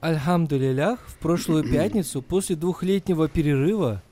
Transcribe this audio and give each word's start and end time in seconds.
Альхамдулилях 0.00 1.00
в 1.06 1.18
прошлую 1.18 1.64
пятницу 1.72 2.22
после 2.22 2.56
двухлетнего 2.56 3.28
перерыва 3.28 4.02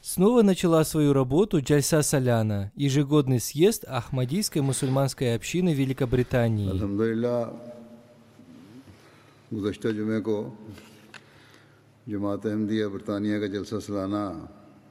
снова 0.00 0.42
начала 0.42 0.84
свою 0.84 1.12
работу 1.12 1.60
Джальса 1.60 2.02
Саляна, 2.02 2.72
ежегодный 2.76 3.40
съезд 3.40 3.84
Ахмадийской 3.86 4.62
мусульманской 4.62 5.34
общины 5.34 5.74
Великобритании. 5.74 6.70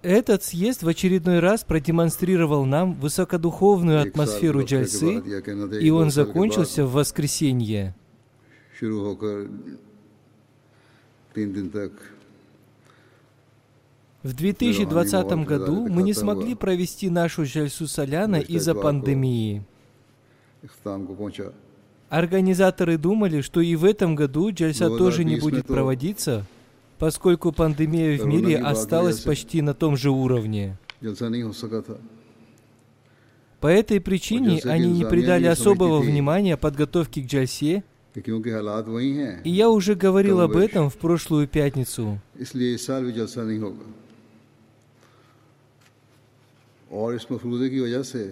Этот 0.04 0.44
съезд 0.44 0.84
в 0.84 0.88
очередной 0.88 1.40
раз 1.40 1.64
продемонстрировал 1.64 2.66
нам 2.66 2.94
высокодуховную 2.94 4.02
атмосферу 4.02 4.64
джальсы, 4.64 5.24
и 5.82 5.90
он 5.90 6.12
закончился 6.12 6.86
в 6.86 6.94
воскресенье. 6.94 7.96
В 14.24 14.34
2020 14.34 15.46
году 15.46 15.88
мы 15.88 16.02
не 16.02 16.14
смогли 16.14 16.56
провести 16.56 17.10
нашу 17.10 17.46
Жальсу 17.46 17.88
Соляна 17.88 18.38
из-за 18.38 18.74
пандемии. 18.74 19.64
Организаторы 22.10 22.98
думали, 22.98 23.42
что 23.42 23.62
и 23.62 23.76
в 23.76 23.86
этом 23.86 24.16
году 24.16 24.50
Джальса 24.52 24.90
тоже 24.90 25.24
не 25.24 25.40
будет 25.40 25.68
проводиться, 25.68 26.46
поскольку 26.98 27.52
пандемия 27.52 28.18
в 28.18 28.26
мире 28.26 28.58
осталась 28.58 29.20
почти 29.20 29.62
на 29.62 29.74
том 29.74 29.96
же 29.96 30.10
уровне. 30.10 30.78
По 33.60 33.68
этой 33.68 34.02
причине 34.02 34.60
они 34.64 34.92
не 34.92 35.06
придали 35.06 35.46
особого 35.46 36.00
внимания 36.00 36.58
подготовке 36.58 37.22
к 37.22 37.28
Джальсе 37.28 37.84
и 39.44 39.50
я 39.50 39.70
уже 39.70 39.96
говорил 39.96 40.42
об 40.42 40.58
этом 40.58 40.90
в 40.90 40.98
прошлую 40.98 41.48
пятницу. 41.48 42.20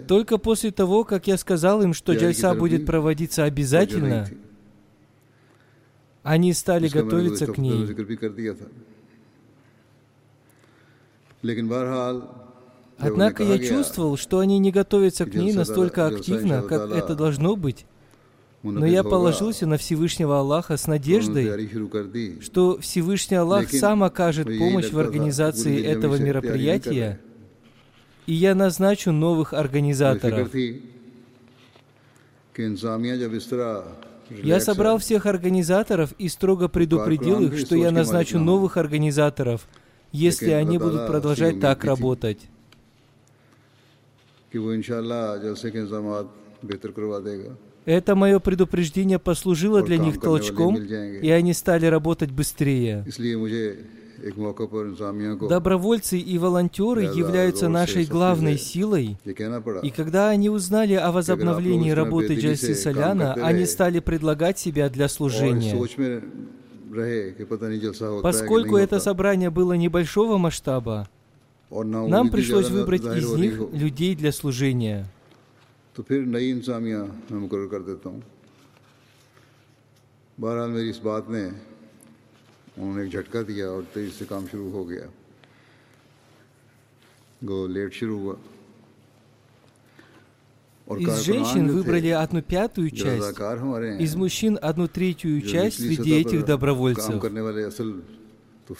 Только 0.08 0.38
после 0.38 0.72
того, 0.72 1.04
как 1.04 1.28
я 1.28 1.38
сказал 1.38 1.82
им, 1.82 1.94
что 1.94 2.14
джальса 2.14 2.56
будет 2.56 2.86
проводиться 2.86 3.44
обязательно, 3.44 4.28
они 6.24 6.54
стали 6.54 6.88
готовиться 6.88 7.48
к 7.48 7.58
ней. 7.58 7.86
Однако 12.98 13.44
я 13.44 13.60
чувствовал, 13.60 14.18
что 14.18 14.40
они 14.40 14.58
не 14.58 14.72
готовятся 14.72 15.26
к 15.26 15.36
ней 15.36 15.54
настолько 15.54 16.08
активно, 16.08 16.64
как 16.64 16.90
это 16.92 17.16
должно 17.16 17.56
быть. 17.56 17.86
Но 18.65 18.73
मुनक़िद 18.73 18.93
я 18.93 19.03
होगा, 19.03 19.11
положился 19.11 19.67
на 19.67 19.79
Всевышнего 19.79 20.39
Аллаха 20.39 20.77
с 20.77 20.85
तो 20.85 20.93
उन्होंने 20.93 20.99
надеждой, 21.01 21.45
तैयारी 21.45 21.67
शुरू 21.73 21.89
कर 21.89 22.05
दी 22.13 22.41
что 22.43 22.79
Всевышний 22.79 23.37
Аллах 23.37 23.73
Лекин, 23.73 23.81
сам 23.81 24.03
окажет 24.05 24.51
ей 24.51 24.59
помощь 24.59 24.91
в 24.91 24.93
लगता 24.93 24.99
था, 24.99 25.07
организации 25.07 25.77
Гуру 25.81 25.91
этого 25.91 26.15
Джами 26.17 26.19
से 26.19 26.25
तैयारी 26.25 26.25
नहीं 26.25 26.27
कर 26.27 26.27
мероприятия, 26.27 27.21
и 28.27 28.35
я 28.35 28.55
назначу 28.55 29.13
новых 29.13 29.53
मुझे 29.53 29.57
फिक्र 29.57 29.61
организаторов. 29.65 30.53
थी 30.53 30.83
कि 32.55 32.65
इंतजामिया 32.65 33.17
जब 33.17 33.35
इस 33.35 33.49
तरह 33.49 33.97
Я 34.31 34.57
relax 34.57 34.61
собрал 34.61 34.97
है, 34.97 35.01
всех 35.01 35.25
организаторов 35.25 36.13
и 36.19 36.29
строго 36.29 36.69
предупредил 36.69 37.39
Куан 37.39 37.47
их, 37.47 37.59
что 37.59 37.75
भी 37.77 37.81
я 37.81 37.89
सोच 37.89 37.95
के 37.95 37.99
назначу 37.99 38.37
मालिक 38.37 38.45
ना 38.45 38.53
हो। 38.53 38.59
новых 38.59 38.77
организаторов, 38.77 39.69
если 40.13 40.53
Лекин 40.53 40.59
они 40.61 40.77
अल्लाह 40.77 40.85
будут 40.85 41.01
ताला 41.01 41.09
продолжать 41.09 41.55
से 41.55 41.61
так 41.61 41.79
उम्मीद 41.79 41.81
की 41.81 41.87
थी। 41.87 41.89
работать. 41.89 42.41
कि 44.53 44.59
वो 44.59 44.73
इंशाल्लाह 44.75 45.37
जलसे 45.43 45.71
के 45.71 45.79
इंतजाम 45.79 46.07
बेहतर 46.69 46.91
करवा 46.91 47.19
देगा 47.21 47.57
Это 47.86 48.16
мое 48.16 48.40
предупреждение 48.40 49.20
послужило 49.20 49.82
для 49.84 49.98
них 49.98 50.20
толчком, 50.20 50.76
и 50.76 51.30
они 51.30 51.54
стали 51.54 51.86
работать 51.86 52.32
быстрее. 52.32 53.06
Добровольцы 55.48 56.18
и 56.18 56.38
волонтеры 56.40 57.04
являются 57.04 57.70
нашей 57.70 58.06
главной 58.06 58.58
силой, 58.58 59.18
и 59.84 59.90
когда 59.92 60.30
они 60.30 60.50
узнали 60.50 60.94
о 60.94 61.12
возобновлении 61.12 61.92
работы 61.92 62.36
Джальси 62.36 62.74
Соляна, 62.74 63.34
они 63.34 63.66
стали 63.66 64.00
предлагать 64.00 64.58
себя 64.58 64.90
для 64.90 65.08
служения. 65.10 65.76
Поскольку 68.24 68.78
это 68.78 69.00
собрание 69.00 69.50
было 69.50 69.74
небольшого 69.74 70.38
масштаба, 70.38 71.08
нам 71.70 72.30
пришлось 72.30 72.70
выбрать 72.70 73.06
из 73.06 73.32
них 73.34 73.62
людей 73.74 74.16
для 74.16 74.32
служения. 74.32 75.06
तो 75.97 76.03
फिर 76.03 76.21
नई 76.27 76.51
इंतजामिया 76.51 77.03
मैं 77.31 77.39
मुकर 77.39 77.67
कर 77.73 77.83
देता 77.91 78.09
हूँ 78.09 78.23
बहरहाल 80.41 80.71
मेरी 80.71 80.91
इस 80.91 80.99
बात 81.05 81.27
ने 81.31 81.45
उन्होंने 82.79 83.03
एक 83.05 83.11
झटका 83.13 83.43
दिया 83.43 83.67
और 83.71 83.83
तेजी 83.95 84.11
से 84.19 84.25
काम 84.25 84.47
शुरू 84.47 84.71
हो 84.71 84.85
गया 84.85 85.09
गो 87.45 87.67
लेट 87.67 87.93
शुरू 87.93 88.17
हुआ 88.19 88.37
और 90.87 90.99
Из 90.99 91.07
कारकुनान 91.07 91.25
женщин 91.25 91.67
जो 91.67 91.73
थे, 91.73 91.77
выбрали 91.79 92.11
одну 92.21 92.41
пятую 92.43 92.89
जो 92.91 93.05
часть, 93.05 93.21
रज़ाकार 93.21 93.59
हमारे 93.59 93.89
हैं, 93.91 93.99
из 94.01 94.17
мужчин 94.17 94.57
одну 94.71 94.87
третью 94.97 95.41
जो 95.41 95.49
часть 95.51 95.81
निचली 95.81 95.97
среди 95.97 96.11
सतह 96.11 96.21
этих 96.21 96.41
पर 96.41 96.47
काम 96.47 96.47
добровольцев. 96.47 97.21
करने 97.21 97.41
वाले 97.41 97.63
असल 97.63 97.93
तो 98.69 98.75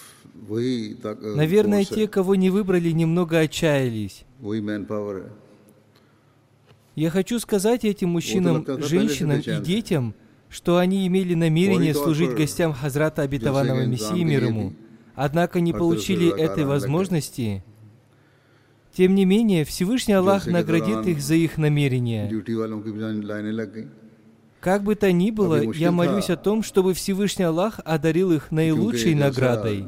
वही 0.49 0.93
ताक- 1.03 1.23
Наверное, 1.37 1.83
force 1.83 1.91
है, 1.91 1.95
те, 1.95 2.07
кого 2.07 2.35
не 2.35 2.49
выбрали, 2.49 2.91
немного 2.91 3.37
отчаялись. 3.37 4.23
Я 6.96 7.10
хочу 7.10 7.38
сказать 7.38 7.84
этим 7.84 8.08
мужчинам, 8.08 8.64
женщинам 8.78 9.40
и 9.40 9.60
детям, 9.62 10.14
что 10.48 10.78
они 10.78 11.06
имели 11.06 11.34
намерение 11.34 11.92
служить 11.92 12.34
гостям 12.34 12.72
Хазрата 12.72 13.20
Обетованного 13.20 13.84
Мессии 13.84 14.24
мир 14.24 14.44
ему, 14.44 14.72
однако 15.14 15.60
не 15.60 15.74
получили 15.74 16.34
этой 16.34 16.64
возможности. 16.64 17.62
Тем 18.94 19.14
не 19.14 19.26
менее, 19.26 19.66
Всевышний 19.66 20.14
Аллах 20.14 20.46
наградит 20.46 21.06
их 21.06 21.20
за 21.20 21.34
их 21.34 21.58
намерение. 21.58 22.30
Как 24.60 24.82
бы 24.82 24.94
то 24.94 25.12
ни 25.12 25.30
было, 25.30 25.70
я 25.74 25.92
молюсь 25.92 26.30
о 26.30 26.36
том, 26.36 26.62
чтобы 26.62 26.94
Всевышний 26.94 27.44
Аллах 27.44 27.78
одарил 27.84 28.32
их 28.32 28.50
наилучшей 28.50 29.14
наградой. 29.14 29.86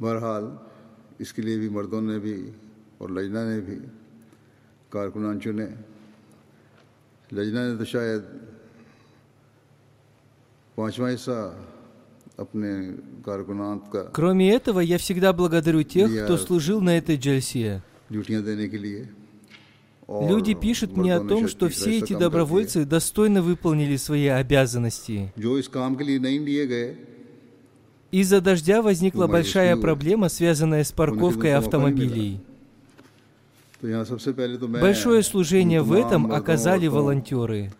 बहरहाल 0.00 0.44
इसके 1.20 1.42
लिए 1.42 1.56
भी 1.62 1.68
मर्दों 1.68 2.02
ने 2.02 2.18
भी 2.18 2.36
और 3.00 3.08
लजना 3.10 3.42
ने 3.50 3.58
भी 3.66 3.76
कारकुनान 4.92 5.36
चुने 5.38 5.68
लजना 7.30 7.60
ने 7.68 7.72
तो 7.78 7.84
शायद 7.84 8.22
पांचवा 10.76 11.08
हिस्सा 11.08 11.38
अपने 12.38 12.70
कारकुनात 13.26 13.80
का 13.92 14.02
Кроме 14.12 14.50
этого, 14.56 14.80
я 14.80 14.98
всегда 14.98 15.32
благодарю 15.32 15.82
тех, 15.82 16.08
кто 16.24 16.36
служил 16.36 16.80
на 16.80 16.96
этой 16.96 17.16
джальсе. 17.16 17.80
ड्यूटियां 18.10 18.42
देने 18.44 18.68
के 18.68 18.78
लिए 18.78 19.08
और 20.08 20.28
Люди 20.28 20.54
пишут 20.54 20.96
мне 20.96 21.14
о 21.14 21.20
मर्दों 21.20 21.24
ने 21.24 21.28
том, 21.28 21.40
शायद 21.46 21.50
что 21.52 21.68
तीसरा 21.68 21.76
все 21.76 21.90
हिस्सा 21.90 22.04
эти 22.04 22.12
काम 22.12 22.18
कर 22.18 22.24
добровольцы 22.24 22.84
достойно 22.84 23.40
выполнили 23.42 23.96
свои 23.96 24.26
обязанности. 24.26 25.32
Из-за 28.11 28.39
дождя 28.39 28.81
возникла 28.81 29.27
большая 29.27 29.75
проблема, 29.75 30.29
связанная 30.29 30.83
с 30.83 30.91
парковкой 30.91 31.55
автомобилей. 31.55 32.39
Большое 33.81 35.23
служение 35.23 35.81
в 35.81 35.91
этом 35.91 36.31
оказали 36.31 36.87
волонтеры. 36.87 37.71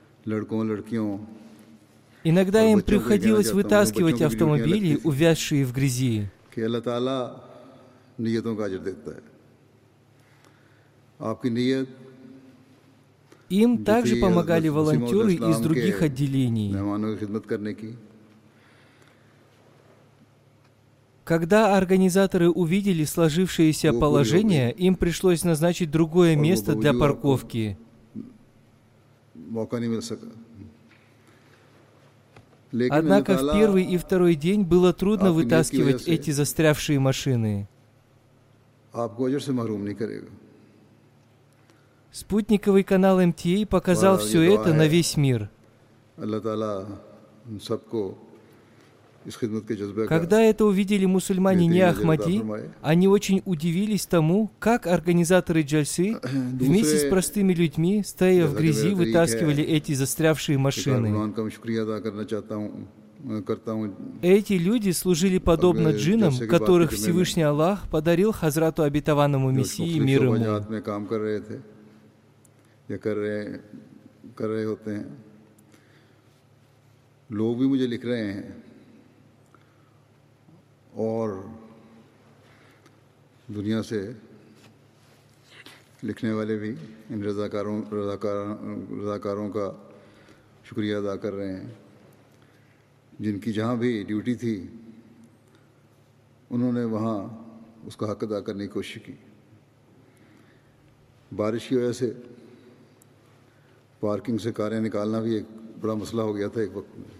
Иногда 2.23 2.63
им 2.65 2.81
приходилось 2.81 3.51
вытаскивать 3.51 4.21
автомобили, 4.21 4.99
увязшие 5.03 5.65
в 5.65 5.73
грязи. 5.73 6.29
Им 13.49 13.85
также 13.85 14.17
помогали 14.17 14.67
волонтеры 14.67 15.35
из 15.35 15.59
других 15.59 16.01
отделений. 16.01 16.75
Когда 21.27 21.75
организаторы 21.75 22.49
увидели 22.49 23.03
сложившееся 23.03 23.91
положение, 23.91 24.71
им 24.71 24.95
пришлось 24.95 25.43
назначить 25.43 25.91
другое 25.91 26.37
место 26.37 26.73
для 26.73 26.93
парковки. 26.93 27.77
Однако 32.89 33.37
в 33.37 33.51
первый 33.51 33.83
и 33.83 33.97
второй 33.97 34.35
день 34.35 34.63
было 34.63 34.93
трудно 34.93 35.33
вытаскивать 35.33 36.07
эти 36.07 36.31
застрявшие 36.31 36.97
машины. 36.99 37.67
Спутниковый 42.13 42.85
канал 42.85 43.19
МТА 43.21 43.67
показал 43.69 44.17
все 44.17 44.43
это 44.43 44.73
на 44.73 44.87
весь 44.87 45.17
мир. 45.17 45.49
Когда 50.07 50.41
это 50.41 50.65
увидели 50.65 51.05
мусульмане 51.05 51.67
не 51.67 51.81
Ахмади, 51.81 52.43
они 52.81 53.07
очень 53.07 53.41
удивились 53.45 54.05
тому, 54.05 54.49
как 54.59 54.87
организаторы 54.87 55.63
джальсы 55.63 56.17
вместе 56.23 56.97
с 56.97 57.09
простыми 57.09 57.53
людьми, 57.53 58.03
стоя 58.05 58.47
в 58.47 58.55
грязи, 58.55 58.93
вытаскивали 58.93 59.63
эти 59.63 59.93
застрявшие 59.93 60.57
машины. 60.57 61.33
Эти 64.21 64.53
люди 64.53 64.91
служили 64.91 65.39
подобно 65.39 65.89
джинам, 65.89 66.37
которых 66.47 66.91
Всевышний 66.91 67.43
Аллах 67.43 67.89
подарил 67.89 68.31
Хазрату 68.31 68.83
Обетованному 68.83 69.51
Мессии 69.51 69.99
мир 69.99 70.23
ему. 70.23 70.35
اور 80.97 81.29
دنیا 83.55 83.83
سے 83.83 84.11
لکھنے 86.03 86.31
والے 86.31 86.57
بھی 86.57 86.75
ان 87.09 87.23
رضاکاروں 87.23 87.81
رضاکار 87.91 88.35
رضاکاروں 89.01 89.49
کا 89.49 89.71
شکریہ 90.63 90.95
ادا 90.95 91.15
کر 91.15 91.33
رہے 91.33 91.61
ہیں۔ 91.61 91.71
جن 93.19 93.39
کی 93.39 93.53
جہاں 93.53 93.75
بھی 93.75 94.03
ڈیوٹی 94.03 94.35
تھی، 94.35 94.67
انہوں 96.49 96.71
نے 96.71 96.83
وہاں 96.83 97.27
اس 97.83 97.97
کا 97.97 98.11
حق 98.11 98.23
ادا 98.23 98.39
کرنے 98.39 98.63
کی 98.63 98.73
کوشش 98.73 99.01
کی۔ 99.05 99.13
بارش 101.35 101.67
کی 101.67 101.75
وجہ 101.75 101.91
سے 101.91 102.13
پارکنگ 103.99 104.37
سے 104.37 104.51
کاریں 104.51 104.79
نکالنا 104.79 105.19
بھی 105.19 105.33
ایک 105.33 105.45
بڑا 105.81 105.93
مسئلہ 105.93 106.21
ہو 106.21 106.35
گیا 106.35 106.47
تھا 106.47 106.61
ایک 106.61 106.77
وقت 106.77 106.99
میں۔ 106.99 107.17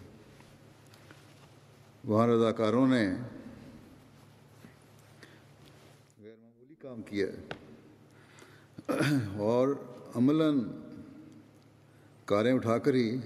وہاں 2.04 2.28
رضاکاروں 2.28 2.88
نے 2.88 3.16
کام 6.98 7.04
کیا 7.04 7.28
ہے۔ 7.28 7.48
اور 9.38 9.68
عملاً 10.16 10.60
کاریں 12.26 12.54
اٹھا 12.54 12.78
کر 12.78 12.94
ہی 12.94 13.18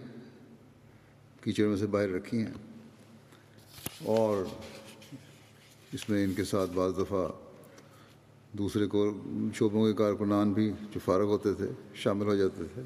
کیچڑ 1.42 1.64
میں 1.64 1.78
سے 1.78 1.86
باہر 1.86 2.10
رکھی 2.10 2.38
ہیں۔ 2.38 2.54
اور 4.06 4.46
اس 5.92 6.10
میں 6.10 6.24
ان 6.24 6.34
کے 6.34 6.44
ساتھ 6.44 6.72
بعض 6.72 6.92
دفعہ 6.98 7.28
دوسرے 8.54 8.88
کو 8.88 9.14
شعبوں 9.56 9.88
کے 9.88 9.94
کارکنان 9.94 10.54
بھی 10.54 10.72
جو 10.92 11.00
فارغ 11.06 11.24
ہوتے 11.24 11.54
تھے، 11.54 11.66
شامل 11.96 12.26
ہو 12.26 12.36
جاتے 12.36 12.64
تھے۔ 12.74 12.82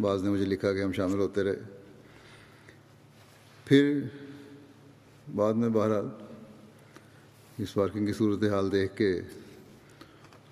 بعض 0.00 0.22
نے 0.22 0.30
مجھے 0.30 0.44
لکھا 0.44 0.72
کہ 0.72 0.82
ہم 0.82 0.92
شامل 0.92 1.18
ہوتے 1.18 1.42
رہے۔ 1.42 1.60
پھر 3.64 4.00
بعد 5.34 5.54
میں 5.54 5.68
بہرحال 5.68 6.23
اس 7.58 7.74
پارکنگ 7.74 8.06
کی 8.06 8.12
صورتحال 8.12 8.72
دیکھ 8.72 8.96
کے 8.96 9.20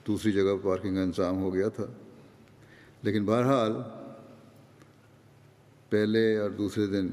دوسری 0.07 0.33
جگہ 0.33 0.57
پارکنگ 0.63 0.95
کا 0.95 1.03
انتظام 1.03 1.43
ہو 1.43 1.55
گیا 1.55 1.69
تھا۔ 1.69 1.85
لیکن 3.03 3.25
بہرحال 3.25 3.73
پہلے 5.91 6.37
اور 6.37 6.51
دوسرے 6.51 6.87
دن 6.87 7.09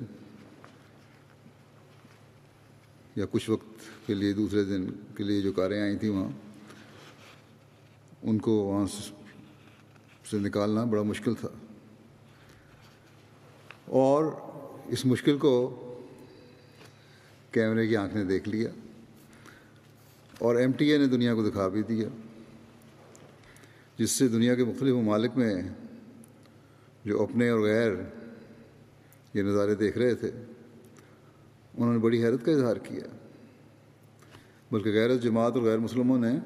یا 3.15 3.25
کچھ 3.31 3.49
وقت 3.49 4.07
کے 4.07 4.13
لیے 4.13 4.33
دوسرے 4.33 4.63
دن 4.63 4.89
کے 5.17 5.23
لیے 5.23 5.41
جو 5.41 5.51
کاریں 5.51 5.81
آئی 5.81 5.97
تھیں 5.97 6.09
وہاں، 6.09 6.31
ان 8.23 8.39
کو 8.39 8.51
وہاں 8.51 8.87
سے 10.31 10.37
نکالنا 10.39 10.83
بڑا 10.83 11.01
مشکل 11.01 11.35
تھا۔ 11.35 11.49
اور 13.85 14.25
اس 14.85 15.05
مشکل 15.05 15.37
کو 15.37 15.75
کیمرے 17.51 17.87
کی 17.87 17.95
آنکھ 17.95 18.15
نے 18.15 18.23
دیکھ 18.23 18.49
لیا۔ 18.49 18.69
اور 20.39 20.55
ایم 20.55 20.71
ٹی 20.71 20.91
اے 20.91 20.97
نے 20.97 21.05
دنیا 21.05 21.35
کو 21.35 21.49
دکھا 21.49 21.67
بھی 21.67 21.81
دیا، 21.81 22.07
جس 23.97 24.11
سے 24.11 24.27
دنیا 24.27 24.55
کے 24.55 24.63
مختلف 24.63 24.93
ممالک 24.95 25.31
میں 25.35 25.55
جو 27.05 27.23
اپنے 27.23 27.49
اور 27.49 27.59
غیر 27.59 27.91
یہ 29.33 29.41
نظارے 29.41 29.75
دیکھ 29.75 29.97
رہے 29.97 30.15
تھے، 30.15 30.31
انہوں 31.77 31.93
نے 31.93 31.99
بڑی 31.99 32.23
حیرت 32.23 32.45
کا 32.45 32.51
اظہار 32.51 32.75
کیا۔ 32.75 33.15
بلکہ 34.71 34.91
غیر 34.91 35.17
جماعت 35.17 35.51
اور 35.55 35.63
غیر 35.63 35.77
مسلموں 35.77 36.19
نے 36.19 36.39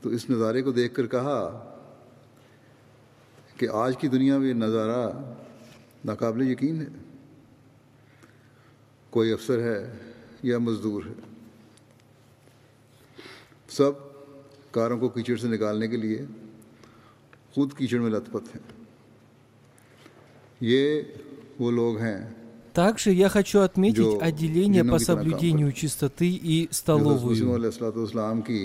تو 0.00 0.08
اس 0.08 0.30
نظارے 0.30 0.62
کو 0.62 0.72
دیکھ 0.72 0.94
کر 0.94 1.06
کہا 1.06 1.66
کہ 3.56 3.68
آج 3.72 3.98
کی 3.98 4.08
دنیا 4.08 4.38
میں 4.38 4.48
یہ 4.48 4.54
نظارہ 4.54 5.34
ناقابل 6.04 6.50
یقین 6.50 6.80
ہے۔ 6.80 6.86
کوئی 9.10 9.32
افسر 9.32 9.58
ہے 9.58 9.96
یا 10.42 10.58
مزدور 10.58 11.02
ہے۔ 11.06 11.29
सब 13.69 13.93
कारों 14.73 14.97
को 14.99 15.09
कीचड़ 15.09 15.37
से 15.39 15.47
निकालने 15.47 15.87
के 15.87 15.97
लिए 15.97 16.19
खुद 17.55 17.73
कीचड़ 17.73 17.99
में 17.99 18.09
लथपथ 18.11 18.45
हैं 18.53 18.63
ये 20.61 20.83
वो 21.61 21.71
लोग 21.71 21.99
हैं 21.99 22.19
Также 22.75 23.13
я 23.13 23.29
хочу 23.29 23.59
отметить 23.61 24.03
जो 24.03 24.19
отделение 24.19 24.83
जिन्हों 24.83 24.93
по 24.93 24.99
की 24.99 25.05
तरह 25.05 25.15
काम 25.15 25.23
соблюдению 25.23 25.71
чистоты 25.71 26.29
и 26.35 26.67
जो 26.67 26.73
столовую. 26.73 27.35
इस्लाम 28.05 28.41
की 28.41 28.59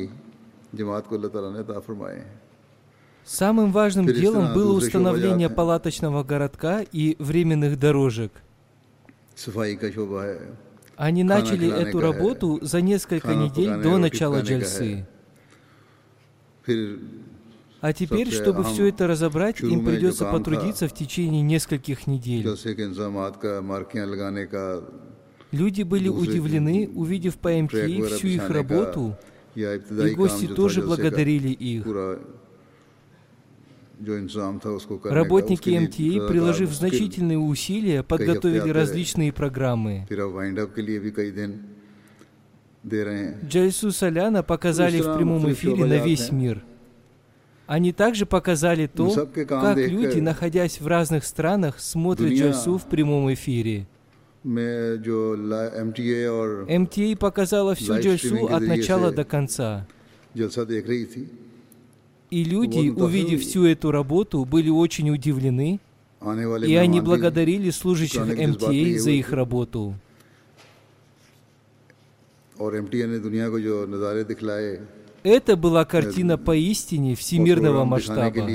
जमात 0.74 1.06
को 1.06 1.14
अल्लाह 1.16 1.30
ताला 1.30 1.50
ने 1.54 1.58
अता 1.58 1.78
फरमाए 1.86 2.16
हैं 2.18 2.38
Самым 3.26 3.70
важным 3.72 4.06
Перестана 4.06 4.20
делом 4.20 4.54
было 4.54 4.72
दूसरे 4.74 4.88
установление 4.88 5.48
шоу-базар. 5.48 5.56
палаточного 5.56 6.24
городка 6.24 6.82
и 6.92 7.16
временных 7.20 7.78
дорожек. 7.78 8.32
Они 10.97 11.23
начали 11.23 11.69
эту 11.69 11.99
работу 11.99 12.59
за 12.61 12.81
несколько 12.81 13.33
недель 13.33 13.81
до 13.81 13.97
начала 13.97 14.41
джальсы. 14.41 15.05
А 17.81 17.93
теперь, 17.93 18.31
чтобы 18.31 18.63
все 18.63 18.87
это 18.87 19.05
разобрать, 19.07 19.61
им 19.61 19.85
придется 19.85 20.25
потрудиться 20.25 20.87
в 20.87 20.93
течение 20.93 21.41
нескольких 21.41 22.07
недель. 22.07 22.47
Люди 25.51 25.83
были 25.83 26.09
удивлены, 26.09 26.89
увидев 26.93 27.37
по 27.37 27.49
МКИ 27.49 28.01
всю 28.01 28.27
их 28.27 28.49
работу, 28.49 29.15
и 29.55 30.13
гости 30.15 30.47
тоже 30.47 30.81
благодарили 30.81 31.49
их. 31.49 31.85
Работники 35.03 35.69
МТИ, 35.69 36.27
приложив 36.27 36.71
значительные 36.73 37.37
усилия, 37.37 38.03
подготовили 38.03 38.69
различные 38.69 39.31
программы. 39.31 40.05
Джайсу 43.47 43.91
Соляна 43.91 44.43
показали 44.43 45.01
в 45.01 45.15
прямом 45.17 45.51
эфире 45.51 45.85
на 45.85 45.97
весь 46.03 46.31
мир. 46.31 46.63
Они 47.67 47.91
также 47.91 48.25
показали 48.27 48.85
то, 48.85 49.27
как 49.47 49.77
люди, 49.77 50.19
находясь 50.19 50.79
в 50.79 50.85
разных 50.87 51.23
странах, 51.25 51.79
смотрят 51.79 52.31
Джайсу 52.31 52.77
в 52.77 52.85
прямом 52.85 53.33
эфире. 53.33 53.87
МТА 56.67 57.17
показала 57.19 57.73
всю 57.73 57.99
Джайсу 57.99 58.45
от 58.47 58.61
начала 58.61 59.11
до 59.11 59.23
конца. 59.23 59.87
И 62.31 62.43
люди, 62.43 62.89
увидев 62.89 63.41
всю 63.41 63.65
эту 63.65 63.91
работу, 63.91 64.45
были 64.45 64.69
очень 64.69 65.09
удивлены, 65.11 65.79
и 66.65 66.75
они 66.75 67.01
благодарили 67.01 67.69
служащих 67.69 68.25
МТА 68.25 68.99
за 68.99 69.11
их 69.11 69.31
работу. 69.31 69.93
Это 75.23 75.55
была 75.55 75.85
картина 75.85 76.37
поистине 76.37 77.15
всемирного 77.15 77.85
масштаба. 77.85 78.49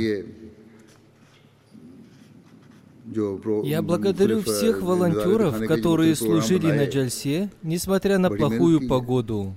Я 3.65 3.83
благодарю 3.83 4.43
всех 4.43 4.83
волонтеров, 4.83 5.67
которые 5.67 6.15
служили 6.15 6.67
на 6.67 6.85
Джальсе, 6.87 7.51
несмотря 7.63 8.19
на 8.19 8.31
плохую 8.31 8.89
погоду. 8.89 9.55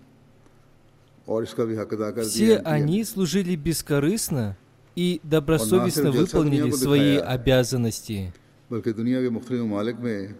Все 1.26 1.66
दिया 1.66 2.58
MTA 2.58 2.62
ने। 2.62 2.62
они 2.64 3.04
служили 3.04 3.54
бескорыстно 3.56 4.56
и 4.96 5.20
добросовестно 5.22 6.10
Он 6.10 6.14
нас 6.14 6.14
всех 6.14 6.32
выполнили 6.34 6.62
дельцов 6.70 6.80
свои 6.80 7.16
दिखाया। 7.16 7.34
обязанности. 7.34 8.32
बल्कि 8.70 8.92
दुनिया 8.92 9.22
के 9.22 9.30
मुख्तलिफ 9.30 9.60
ममालिक 9.62 9.96
में 10.00 10.34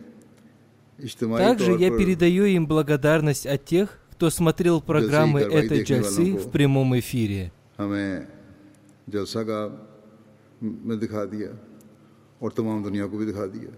इज्तमाही 0.98 1.44
Также 1.44 1.72
तौर 1.72 1.80
я 1.80 1.88
पर 1.90 1.96
передаю 1.98 2.44
им 2.44 2.66
благодарность 2.66 3.46
от 3.46 3.64
тех, 3.64 3.98
кто 4.12 4.30
смотрел 4.30 4.80
программы 4.82 5.40
карвай 5.40 5.64
этой 5.64 5.78
देखने 5.78 5.84
джальсы 5.84 6.24
वालों 6.24 6.36
в 6.38 6.44
को। 6.44 6.50
прямом 6.50 6.98
эфире. 6.98 7.52
हमें 7.78 8.26
जलसा 9.08 9.42
का 9.44 9.60
में 10.62 10.98
दिखा 10.98 11.24
दिया 11.24 11.50
और 12.42 12.50
तमाम 12.52 12.82
दुनिया 12.82 13.06
को 13.06 13.16
भी 13.18 13.26
दिखा 13.26 13.46
दिया 13.46 13.70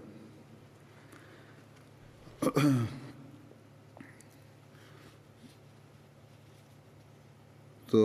तो 7.91 8.01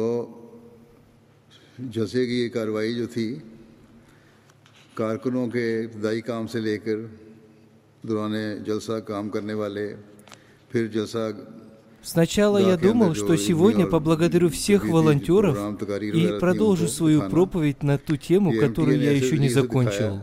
जलसे 1.81 2.27
की 2.27 2.37
ये 2.43 2.49
कार्रवाई 2.57 2.95
जो 2.95 3.07
थी 3.15 3.29
कारकुनों 4.97 5.47
के 5.55 5.65
इब्तदाई 5.85 6.21
काम 6.25 6.47
से 6.53 6.59
लेकर 6.61 6.99
दौरान 8.07 8.65
जलसा 8.67 8.99
काम 9.05 9.29
करने 9.35 9.55
वाले 9.55 9.87
फिर 10.73 10.89
जलसा 10.95 11.25
Сначала 12.07 12.61
Да, 12.63 12.69
я 12.71 12.77
Кендер 12.77 12.89
думал, 12.93 13.13
Джо 13.13 13.25
что 13.25 13.35
и 13.35 13.37
сегодня 13.37 13.79
Миор 13.85 13.91
поблагодарю 13.91 14.49
всех 14.49 14.83
Видите, 14.85 14.93
волонтеров 14.95 15.55
программ 15.55 15.77
Токарир 15.77 16.15
и 16.15 16.21
Вера 16.21 16.39
продолжу 16.39 16.87
Тимку 16.87 16.93
свою 16.97 17.21
Хана. 17.21 17.31
проповедь 17.31 17.83
на 17.83 17.99
ту 17.99 18.17
тему, 18.17 18.53
И 18.53 18.59
которую 18.61 18.97
MTN 18.97 19.03
я 19.05 19.13
ऐसे 19.13 19.27
еще 19.27 19.39
не 19.39 19.49
तरीके 19.49 19.55
से 19.55 19.61
закончил. 19.61 20.23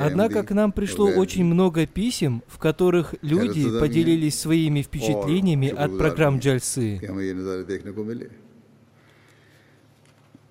Однако 0.00 0.42
к 0.42 0.50
нам 0.52 0.72
пришло 0.72 1.06
очень 1.06 1.44
много 1.44 1.86
писем, 1.86 2.42
в 2.46 2.58
которых 2.58 3.14
люди 3.22 3.78
поделились 3.78 4.38
своими 4.38 4.82
впечатлениями 4.82 5.68
от 5.68 5.96
программ 5.98 6.38
Джальсы. 6.38 7.00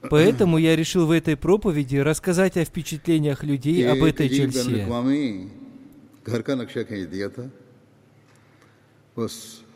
Поэтому 0.10 0.58
я 0.58 0.76
решил 0.76 1.06
в 1.06 1.12
этой 1.12 1.38
проповеди 1.38 1.98
рассказать 1.98 2.58
о 2.58 2.66
впечатлениях 2.66 3.44
людей 3.44 3.90
об 3.90 4.04
этой 4.04 4.28
Джальсе. 4.28 4.88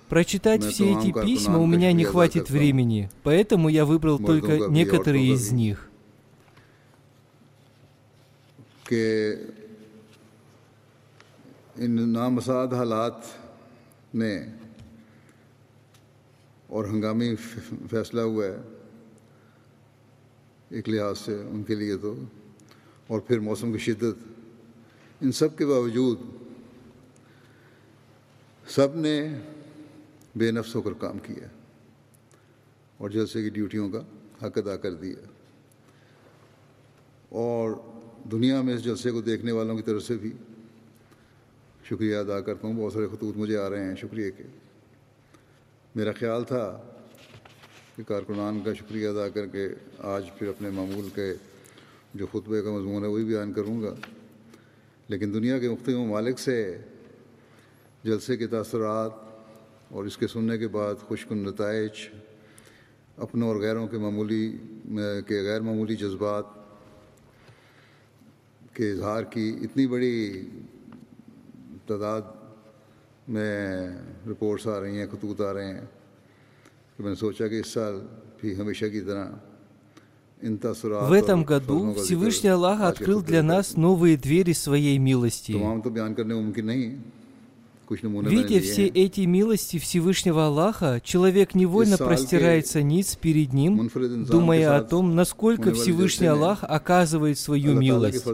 Прочитать 0.09 0.63
все 0.63 0.97
эти 0.97 1.11
письма 1.11 1.59
у 1.59 1.65
меня 1.65 1.91
не 1.91 2.05
хватит 2.05 2.49
времени, 2.49 3.09
поэтому 3.23 3.67
я 3.69 3.85
выбрал 3.85 4.19
только 4.19 4.67
некоторые 4.69 5.33
из 5.33 5.51
них. 5.51 5.89
کہ 8.87 9.33
ان 11.75 12.09
نامساد 12.09 12.73
حالات 12.73 14.15
نے 14.15 14.35
اور 16.67 16.85
ہنگامی 16.85 17.35
فیصلہ 17.89 18.21
ہوا 18.21 18.45
ہے 18.45 18.57
ایک 20.69 20.89
لحاظ 20.89 21.17
سے 21.19 21.35
ان 21.41 21.63
کے 21.63 21.75
لیے 21.75 21.97
تو، 21.97 22.13
اور 23.07 23.19
پھر 23.27 23.39
موسم 23.39 23.71
کی 23.71 23.77
شدت، 23.77 24.17
ان 25.21 25.31
سب 25.31 25.57
کے 25.57 25.65
باوجود 25.65 26.17
سب 28.67 28.95
نے 28.95 29.17
بے 30.35 30.51
نفس 30.51 30.75
ہو 30.75 30.81
کر 30.81 30.93
کام 30.99 31.19
کیا 31.19 31.47
اور 32.97 33.09
جلسے 33.09 33.41
کی 33.43 33.49
ڈیوٹیوں 33.49 33.89
کا 33.89 34.01
حق 34.43 34.57
ادا 34.57 34.75
کر 34.77 34.93
دیا 34.93 35.21
اور 37.39 37.71
دنیا 38.31 38.61
میں 38.61 38.73
اس 38.73 38.83
جلسے 38.83 39.11
کو 39.11 39.21
دیکھنے 39.21 39.51
والوں 39.51 39.75
کی 39.75 39.81
طرف 39.81 40.03
سے 40.03 40.15
بھی 40.15 40.31
شکریہ 41.83 42.15
ادا 42.15 42.39
کرتا 42.39 42.67
ہوں۔ 42.67 42.73
بہت 42.73 42.93
سارے 42.93 43.07
خطوط 43.07 43.37
مجھے 43.37 43.57
آ 43.57 43.69
رہے 43.69 43.83
ہیں، 43.83 43.95
شکریہ 43.95 44.31
کے 44.37 44.43
میرا 45.95 46.11
خیال 46.11 46.43
تھا 46.43 46.81
کہ 47.95 48.03
کارکنان 48.03 48.59
کا 48.65 48.73
شکریہ 48.73 49.07
ادا 49.07 49.29
کر 49.29 49.47
کے 49.47 49.67
آج 49.97 50.25
پھر 50.39 50.47
اپنے 50.47 50.69
معمول 50.69 51.09
کے 51.15 51.33
جو 52.13 52.27
خطبے 52.27 52.61
کا 52.61 52.71
مضمون 52.71 53.03
ہے 53.03 53.09
وہی 53.09 53.23
بیان 53.23 53.53
کروں 53.53 53.81
گا۔ 53.81 53.95
لیکن 55.07 55.33
دنیا 55.33 55.59
کے 55.59 55.69
مختلف 55.69 55.95
ممالک 55.95 56.39
سے 56.39 56.77
جلسے 58.03 58.37
کے 58.37 58.47
تاثرات 58.47 59.11
اور 59.89 60.05
اس 60.05 60.17
کے 60.17 60.27
سننے 60.27 60.57
کے 60.57 60.67
بعد 60.67 60.95
خوشکن 60.95 61.37
نتائج، 61.37 61.91
اپنوں 63.17 63.47
اور 63.47 63.55
غیروں 63.55 63.87
کے 63.87 63.97
معمولی، 63.97 64.57
کے 65.27 65.41
غیر 65.41 65.61
معمولی 65.61 65.95
جذبات 65.95 66.56
کے 68.77 68.91
اظہار 68.91 69.23
کی 69.23 69.45
اتنی 69.63 69.87
بڑی 69.87 70.15
تعداد 71.87 72.21
میں 73.27 73.87
رپورٹس 74.29 74.67
آ 74.67 74.79
رہی 74.81 74.99
ہیں 74.99 75.05
خطوط 75.11 75.41
آ 75.41 75.53
رہے 75.53 75.73
ہیں 75.73 75.85
کہ 76.97 77.03
میں 77.03 77.09
نے 77.09 77.15
سوچا 77.15 77.47
کہ 77.47 77.59
اس 77.59 77.73
سال 77.73 77.99
بھی 78.41 78.57
ہمیشہ 78.59 78.85
کی 78.85 79.01
طرح 79.01 79.29
В 80.41 81.13
этом 81.13 81.43
году 81.43 81.95
Всевышний 81.95 82.49
Аллах 82.49 82.81
открыл 82.81 83.21
для 83.23 83.41
нас 83.41 83.75
новые 83.75 84.17
двери 84.17 84.53
своей 84.53 84.99
милости. 84.99 85.53
Видя 87.89 88.59
все 88.59 88.87
эти 88.87 89.21
милости 89.21 89.79
Всевышнего 89.79 90.47
Аллаха, 90.47 91.01
человек 91.03 91.55
невольно 91.55 91.97
простирается 91.97 92.81
ниц 92.81 93.15
перед 93.15 93.53
Ним, 93.53 93.89
думая 94.27 94.77
о 94.77 94.83
том, 94.83 95.15
насколько 95.15 95.73
Всевышний 95.73 96.27
Аллах 96.27 96.63
оказывает 96.63 97.39
свою 97.39 97.79
милость. 97.79 98.25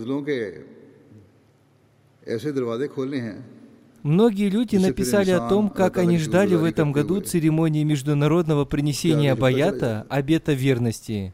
Многие 4.01 4.49
люди 4.49 4.75
написали 4.75 5.31
о 5.31 5.47
том, 5.47 5.69
как 5.69 5.97
они 5.97 6.17
ждали 6.17 6.55
в 6.55 6.63
этом 6.63 6.91
году 6.91 7.21
церемонии 7.21 7.83
международного 7.83 8.65
принесения 8.65 9.35
баята, 9.35 10.05
обета 10.09 10.53
верности. 10.53 11.33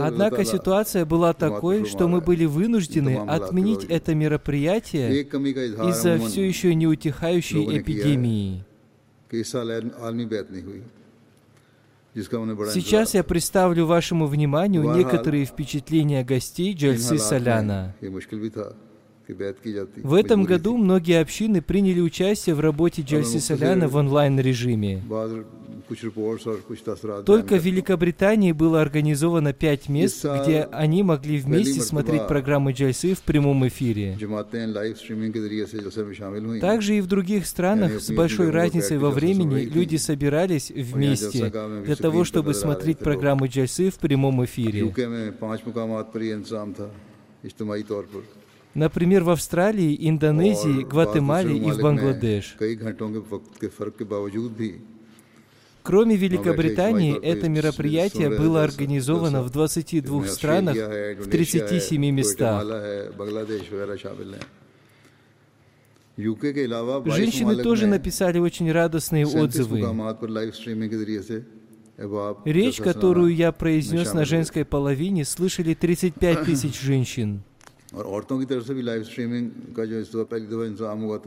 Однако 0.00 0.44
ситуация 0.44 1.04
была 1.04 1.32
такой, 1.32 1.84
что 1.86 2.08
мы 2.08 2.20
были 2.20 2.44
вынуждены 2.44 3.18
отменить 3.26 3.84
это 3.84 4.14
мероприятие 4.14 5.22
из-за 5.22 6.18
все 6.18 6.46
еще 6.46 6.74
не 6.74 6.86
утихающей 6.86 7.78
эпидемии. 7.78 8.64
Сейчас 12.72 13.14
я 13.14 13.22
представлю 13.22 13.86
вашему 13.86 14.26
вниманию 14.26 14.82
некоторые 14.94 15.44
впечатления 15.44 16.24
гостей 16.24 16.74
Джальсы 16.74 17.18
Саляна. 17.18 17.94
В 19.28 20.14
этом 20.14 20.44
году 20.44 20.76
многие 20.78 21.20
общины 21.20 21.60
приняли 21.60 22.00
участие 22.00 22.54
в 22.54 22.60
работе 22.60 23.02
Джальси 23.02 23.38
Саляна 23.38 23.86
в 23.88 23.96
онлайн-режиме. 23.96 25.02
Только 27.24 27.56
в 27.56 27.64
Великобритании 27.64 28.52
было 28.52 28.80
организовано 28.80 29.52
пять 29.52 29.88
мест, 29.88 30.24
где 30.24 30.62
они 30.72 31.02
могли 31.02 31.38
вместе 31.38 31.80
смотреть 31.80 32.26
программы 32.26 32.72
Джальсы 32.72 33.14
в 33.14 33.20
прямом 33.20 33.66
эфире. 33.68 34.16
Также 36.60 36.96
и 36.96 37.00
в 37.00 37.06
других 37.06 37.46
странах 37.46 38.00
с 38.00 38.10
большой 38.10 38.50
разницей 38.50 38.98
во 38.98 39.10
времени 39.10 39.62
люди 39.62 39.96
собирались 39.96 40.70
вместе 40.70 41.52
для 41.84 41.96
того, 41.96 42.24
чтобы 42.24 42.54
смотреть 42.54 42.98
программы 42.98 43.48
Джальсы 43.48 43.90
в 43.90 43.98
прямом 43.98 44.44
эфире. 44.44 44.92
Например, 48.74 49.24
в 49.24 49.30
Австралии, 49.30 49.96
Индонезии, 50.08 50.82
Гватемале 50.82 51.56
и 51.56 51.70
в 51.70 51.80
Бангладеш. 51.80 52.56
Кроме 55.82 56.16
Великобритании, 56.16 57.18
это 57.18 57.48
мероприятие 57.48 58.28
было 58.28 58.62
организовано 58.62 59.42
в 59.42 59.50
22 59.50 60.26
странах, 60.26 60.76
в 60.76 61.30
37 61.30 62.10
местах. 62.10 62.62
Женщины 67.06 67.62
тоже 67.62 67.86
написали 67.86 68.38
очень 68.38 68.70
радостные 68.70 69.26
отзывы. 69.26 69.82
Речь, 72.44 72.76
которую 72.78 73.34
я 73.34 73.50
произнес 73.52 74.12
на 74.12 74.24
женской 74.24 74.64
половине, 74.64 75.24
слышали 75.24 75.74
35 75.74 76.44
тысяч 76.44 76.80
женщин. 76.80 77.42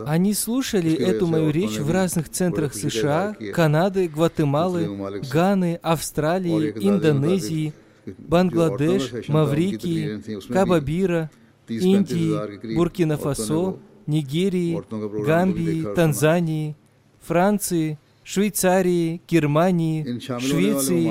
Они 0.06 0.34
слушали 0.36 0.94
эту 0.94 1.26
мою 1.26 1.50
речь 1.50 1.80
в 1.80 1.90
разных 1.92 2.30
центрах 2.30 2.76
США, 2.76 3.36
Канады, 3.54 4.08
Гватемалы, 4.08 5.22
Ганы, 5.32 5.80
Австралии, 5.82 6.72
Индонезии, 6.80 7.74
Бангладеш, 8.20 9.28
Маврикии, 9.28 10.22
Кабабира, 10.54 11.32
Индии, 11.68 12.76
Буркина-Фасо, 12.76 13.78
Нигерии, 14.06 14.82
Гамбии, 15.26 15.96
Танзании, 15.96 16.76
Франции, 17.22 17.98
Швейцарии, 18.24 19.22
Германии, 19.28 20.20
Швеции, 20.40 21.10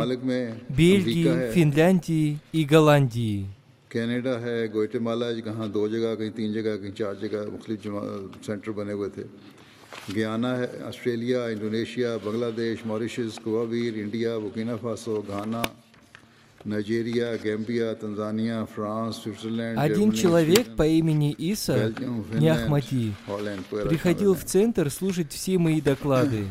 Бельгии, 0.69 1.51
Финляндии 1.53 2.39
и 2.53 2.65
Голландии. 2.65 3.49
कनाडा 3.92 4.34
है 4.44 4.68
ग्वाटेमाला 4.76 5.32
जहाँ 5.40 5.70
दो 5.72 5.88
जगह 5.88 6.16
कहीं 6.20 6.32
तीन 6.36 6.50
जगह 6.54 6.76
कहीं 6.82 6.92
चार 7.00 7.16
जगह 7.24 7.42
मुख्तलिफ 7.56 7.82
सेंटर 8.46 8.72
बने 8.76 8.94
हुए 8.94 9.10
थे 9.16 9.26
गयाना 10.12 10.52
है 10.60 10.68
ऑस्ट्रेलिया 10.92 11.40
इंडोनेशिया 11.56 12.10
बांग्लादेश 12.26 12.80
मॉरिशस 12.86 13.40
कोवाबीर 13.46 13.94
इंडिया 14.04 14.32
बुकीना 14.44 14.76
फासो 14.84 15.16
घाना 15.32 15.64
Nigeria 16.66 17.28
Gambia 17.46 17.88
Tanzania 18.02 18.58
France 18.74 19.14
Switzerland 19.24 19.78
Один 19.80 20.10
जर्मनी, 20.12 20.22
человек 20.22 20.66
स्वीडन, 20.66 20.76
по 20.76 20.86
имени 21.00 21.36
Иса 21.40 21.76
बेल्जियम, 21.78 22.16
не 22.16 22.24
फिनलैंड, 22.30 22.56
Ахмади 22.56 23.06
हॉलैंड 23.28 23.62
वगैरह 23.72 23.90
приходил 23.90 24.34
शामिल 24.34 24.42
в 24.42 24.46
центр 24.46 24.90
слушать 24.90 25.32
все 25.32 25.58
мои 25.58 25.80
доклады. 25.82 26.48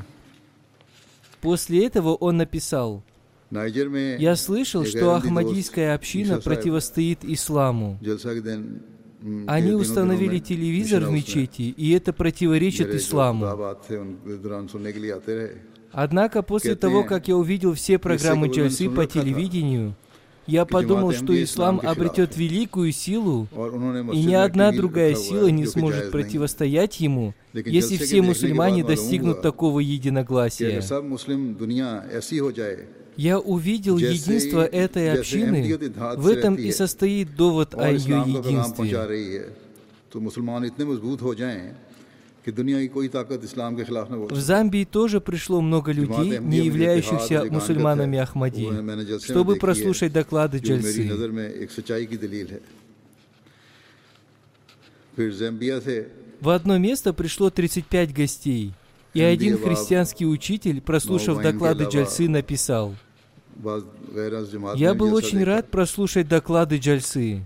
После 1.42 1.86
этого 1.86 2.14
он 2.14 2.36
написал, 2.36 3.02
हैं। 3.02 3.02
नाइजर 3.02 3.02
में 3.02 3.07
я 3.51 4.35
слышал, 4.35 4.85
что 4.85 5.15
Ахмадийская 5.15 5.95
община 5.95 6.39
противостоит 6.39 7.23
исламу. 7.23 7.99
Они 9.47 9.73
установили 9.73 10.39
телевизор 10.39 11.03
в 11.03 11.11
мечети, 11.11 11.63
и 11.63 11.91
это 11.91 12.13
противоречит 12.13 12.93
исламу. 12.93 13.75
Однако 15.91 16.43
после 16.43 16.75
того, 16.75 17.03
как 17.03 17.27
я 17.27 17.35
увидел 17.35 17.73
все 17.73 17.97
программы 17.97 18.47
Джальсы 18.47 18.89
по 18.89 19.05
телевидению, 19.05 19.95
я 20.45 20.65
подумал, 20.65 21.11
что 21.11 21.43
ислам 21.43 21.79
обретет 21.83 22.35
великую 22.35 22.91
силу, 22.91 23.47
и 24.13 24.23
ни 24.23 24.33
одна 24.33 24.71
другая 24.71 25.15
сила 25.15 25.47
не 25.47 25.65
сможет 25.65 26.11
противостоять 26.11 26.99
ему, 26.99 27.33
если 27.53 27.97
все 27.97 28.21
мусульмане 28.21 28.83
достигнут 28.83 29.41
такого 29.41 29.79
единогласия. 29.79 30.81
Я 33.19 33.37
увидел 33.37 33.97
единство 33.97 34.65
этой 34.65 35.11
общины. 35.11 35.77
В 36.15 36.25
этом 36.25 36.55
и 36.55 36.71
состоит 36.71 37.35
довод 37.35 37.75
о 37.75 37.91
ее 37.91 38.23
единстве. 38.25 39.51
В 44.29 44.39
Замбии 44.39 44.85
тоже 44.85 45.19
пришло 45.19 45.59
много 45.59 45.91
людей, 45.91 46.39
не 46.39 46.59
являющихся 46.59 47.43
мусульманами 47.51 48.19
Ахмади, 48.19 48.69
чтобы 49.25 49.57
прослушать 49.57 50.13
доклады 50.13 50.59
Джальсы. 50.59 51.11
В 56.39 56.49
одно 56.49 56.77
место 56.77 57.11
пришло 57.11 57.49
35 57.49 58.13
гостей, 58.13 58.73
и 59.13 59.21
один 59.21 59.57
христианский 59.57 60.25
учитель, 60.25 60.79
прослушав 60.79 61.41
доклады 61.41 61.83
Джальсы, 61.83 62.29
написал– 62.29 62.95
я 64.75 64.93
был 64.93 65.13
очень 65.13 65.43
рад 65.43 65.69
прослушать 65.69 66.27
доклады 66.27 66.77
Джальсы. 66.77 67.45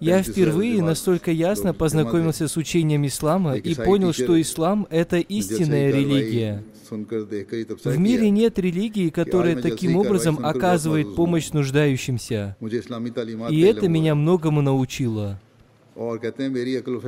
Я 0.00 0.22
впервые 0.22 0.82
настолько 0.82 1.30
ясно 1.30 1.72
познакомился 1.72 2.48
с 2.48 2.56
учением 2.56 3.06
ислама 3.06 3.56
и 3.56 3.74
понял, 3.74 4.12
что 4.12 4.40
ислам— 4.40 4.86
это 4.90 5.18
истинная 5.18 5.90
религия. 5.90 6.62
В 6.90 7.98
мире 7.98 8.30
нет 8.30 8.58
религии, 8.58 9.08
которая 9.10 9.60
таким 9.60 9.96
образом 9.96 10.44
оказывает 10.44 11.14
помощь 11.14 11.50
нуждающимся. 11.50 12.56
И 13.50 13.60
это 13.60 13.88
меня 13.88 14.14
многому 14.14 14.62
научило. 14.62 15.40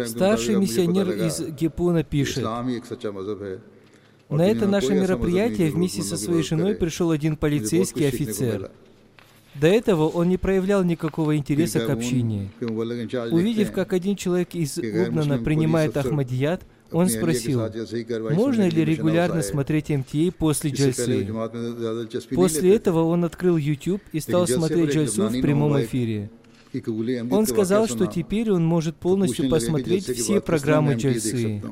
Старший 0.07 0.57
миссионер 0.57 1.11
из 1.11 1.41
Гепуна 1.41 2.05
пишет, 2.05 2.45
на 4.29 4.47
это 4.47 4.67
наше 4.67 4.95
мероприятие 4.95 5.71
вместе 5.71 6.03
со 6.03 6.17
своей 6.17 6.43
женой 6.43 6.75
пришел 6.75 7.11
один 7.11 7.37
полицейский 7.37 8.09
офицер. 8.09 8.71
До 9.55 9.69
этого 9.69 10.09
он 10.09 10.29
не 10.29 10.37
проявлял 10.37 10.85
никакого 10.85 11.37
интереса 11.37 11.81
к 11.81 11.89
общению. 11.89 12.51
Увидев, 13.31 13.73
как 13.73 13.93
один 13.93 14.17
человек 14.17 14.55
из 14.55 14.77
Лубнана 14.77 15.39
принимает 15.39 15.97
Ахмадият, 15.97 16.63
он 16.93 17.09
спросил, 17.09 17.63
можно 18.33 18.69
ли 18.69 18.85
регулярно 18.85 19.43
смотреть 19.43 19.91
МТА 19.91 20.33
после 20.37 20.71
джальсы. 20.71 21.29
После 22.35 22.77
этого 22.77 23.05
он 23.05 23.25
открыл 23.25 23.57
YouTube 23.57 24.03
и 24.13 24.21
стал 24.21 24.47
смотреть 24.47 24.91
джальсу 24.91 25.29
в 25.29 25.41
прямом 25.41 25.81
эфире. 25.83 26.31
Он 27.31 27.47
сказал, 27.47 27.89
что 27.89 28.07
теперь 28.07 28.51
он 28.51 28.65
может 28.65 28.97
полностью 28.97 29.49
посмотреть 29.49 30.07
все 30.07 30.41
программы 30.41 30.95
джальсы. 30.95 31.63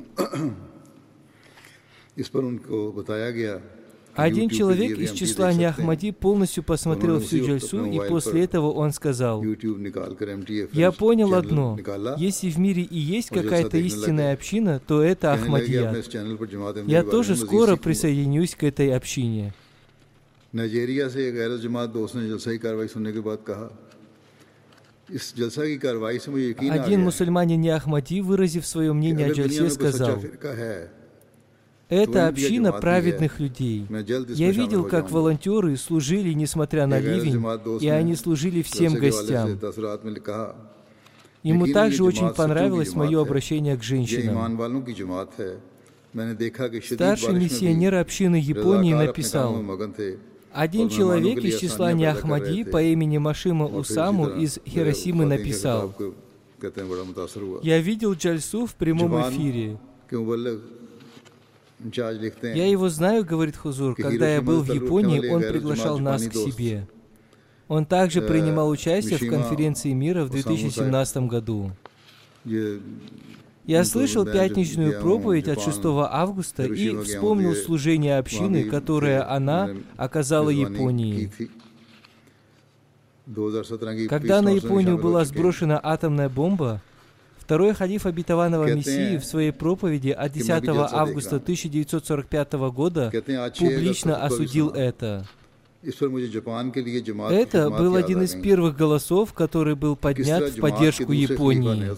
Один 4.18 4.50
YouTube 4.50 4.52
के 4.52 4.58
человек 4.58 4.90
जरिए 4.92 5.06
из 5.06 5.12
हम 5.12 5.16
числа 5.16 5.48
देख 5.50 5.58
не 5.60 5.64
सकते 5.64 5.82
हैं। 5.82 5.88
Ахмади 5.88 6.12
полностью 6.12 6.64
посмотрел 6.64 7.16
उन्होंने 7.16 7.26
всю 7.26 7.38
उसी 7.38 7.40
वक्त 7.40 7.50
Джальсу, 7.50 7.78
अपने 7.80 7.90
и 7.90 8.00
मोबाइल 8.00 8.10
после 8.10 8.32
पर 8.34 8.48
этого 8.48 8.72
он 8.74 8.92
сказал, 8.92 9.38
YouTube 9.46 9.80
निकालकर 9.80 10.28
MTA 10.36 10.68
Я 10.74 10.90
फिल्म्स 10.92 10.98
понял 11.00 11.30
चैनल 11.30 11.40
одно. 11.40 11.68
निकाला 11.78 12.16
Если 12.20 12.50
в 12.50 12.58
мире 12.60 12.82
и 12.82 13.00
есть 13.00 13.32
और 13.32 13.38
जलसा 13.38 13.44
какая-то 13.44 13.72
देखने 13.72 13.88
истинная 13.88 14.32
लगे। 14.32 14.36
община, 14.36 14.80
то 14.88 14.96
это 15.04 15.22
कहने 15.22 15.38
लगे, 15.38 15.50
मैं 15.50 15.62
Ахмадият. 15.62 15.98
इस 15.98 16.08
चैनल 16.10 16.36
पर 16.36 16.46
जमात 16.54 16.74
अहमदिया 16.78 16.98
Я 16.98 17.02
के 17.02 17.08
बारे 17.08 17.12
тоже 17.12 17.32
में 17.32 17.38
मज़ीद 17.38 17.48
скоро 17.48 17.74
सीखूंगा। 17.76 17.84
присоединюсь 17.86 18.54
к 18.56 18.64
этой 18.64 18.90
общине. 19.00 19.54
नाइजीरिया 20.56 21.08
से 21.10 21.28
एक 21.28 21.34
गैर 21.36 21.58
जमात 21.64 21.90
दोस्त 21.90 22.16
ने 22.16 22.28
जलसा 22.28 22.52
की 22.52 22.58
कार्रवाई 22.58 22.88
सुनने 22.88 23.12
के 23.14 23.20
बाद 23.22 23.40
कहा 23.48 23.68
इस 25.14 25.34
जलसा 25.38 25.64
की 25.66 25.78
कार्रवाई 25.78 26.18
से 26.20 26.32
मुझे 26.32 26.50
यकीन 26.50 26.72
आ 26.72 26.76
Один 26.76 27.00
गया 27.00 27.06
мусульманин 27.08 27.60
не 27.62 27.70
Ахмади, 27.70 28.20
выразив 28.22 28.66
свое 28.66 28.90
कि 28.92 28.98
мнение 29.00 29.26
о 29.26 29.30
अगर 29.30 29.36
दुनिया 29.38 29.48
Джальсе, 29.48 29.62
में 29.62 29.70
कोई 29.70 29.92
सच्चा 29.92 29.92
сказал, 29.96 30.20
फिरका 30.20 30.54
है 30.58 30.78
это 31.89 32.29
община 32.29 32.73
праведных 32.73 33.41
людей. 33.41 33.87
Я 34.29 34.51
видел, 34.51 34.85
как 34.85 35.11
волонтеры 35.11 35.77
служили, 35.77 36.33
несмотря 36.33 36.87
на 36.87 36.99
ливень, 36.99 37.45
и 37.81 37.89
они 37.89 38.17
служили 38.17 38.63
всем 38.63 38.95
гостям. 38.95 39.59
Ему 41.43 41.67
также 41.67 42.05
очень 42.05 42.31
понравилось 42.31 42.95
мое 42.95 43.21
обращение 43.21 43.77
к 43.77 43.83
женщинам. 43.83 44.59
Старший 46.83 47.35
миссионер 47.35 47.95
общины 47.97 48.37
Японии 48.37 48.95
написал, 48.95 49.63
один 50.53 50.89
человек 50.89 51.39
из 51.45 51.59
числа 51.59 51.93
Неахмади 51.93 52.65
по 52.65 52.81
имени 52.81 53.19
Машима 53.19 53.67
Усаму 53.67 54.29
из 54.29 54.61
Хиросимы 54.65 55.27
написал, 55.27 55.93
«Я 57.63 57.81
видел 57.81 58.15
Джальсу 58.15 58.67
в 58.67 58.75
прямом 58.77 59.21
эфире. 59.29 59.79
Я 61.93 62.67
его 62.67 62.89
знаю, 62.89 63.25
говорит 63.25 63.57
Хузур, 63.57 63.95
когда 63.95 64.35
я 64.35 64.41
был 64.41 64.63
в 64.63 64.73
Японии, 64.73 65.29
он 65.29 65.43
приглашал 65.43 65.99
нас 65.99 66.23
к 66.23 66.33
себе. 66.33 66.87
Он 67.69 67.87
также 67.87 68.23
принимал 68.23 68.69
участие 68.69 69.19
в 69.19 69.29
конференции 69.29 69.93
мира 69.93 70.25
в 70.25 70.31
2017 70.31 71.17
году. 71.29 71.73
Я 73.67 73.85
слышал 73.85 74.27
пятничную 74.27 75.01
проповедь 75.01 75.49
от 75.49 75.61
6 75.61 75.81
августа 75.85 76.65
и 76.65 76.97
вспомнил 77.03 77.55
служение 77.55 78.19
общины, 78.19 78.65
которое 78.65 79.29
она 79.29 79.71
оказала 79.97 80.51
Японии. 80.51 81.31
Когда 84.09 84.43
на 84.43 84.51
Японию 84.51 84.99
была 84.99 85.25
сброшена 85.25 85.81
атомная 85.83 86.29
бомба, 86.29 86.83
Второй 87.45 87.75
халиф 87.75 88.07
обетованного 88.07 88.75
Мессии 88.75 89.19
в 89.19 89.25
своей 89.25 89.53
проповеди 89.53 90.09
от 90.09 90.33
10 90.33 90.51
августа 90.51 91.37
1945 91.37 92.53
года 92.73 93.13
публично 93.59 94.25
осудил 94.25 94.71
это. 94.71 95.27
Это 95.83 97.71
был 97.71 97.97
один 97.97 98.23
из 98.23 98.35
первых 98.35 98.75
голосов, 98.77 99.35
который 99.35 99.75
был 99.75 99.95
поднят 99.95 100.53
в 100.53 100.61
поддержку 100.61 101.13
Японии. 101.13 101.91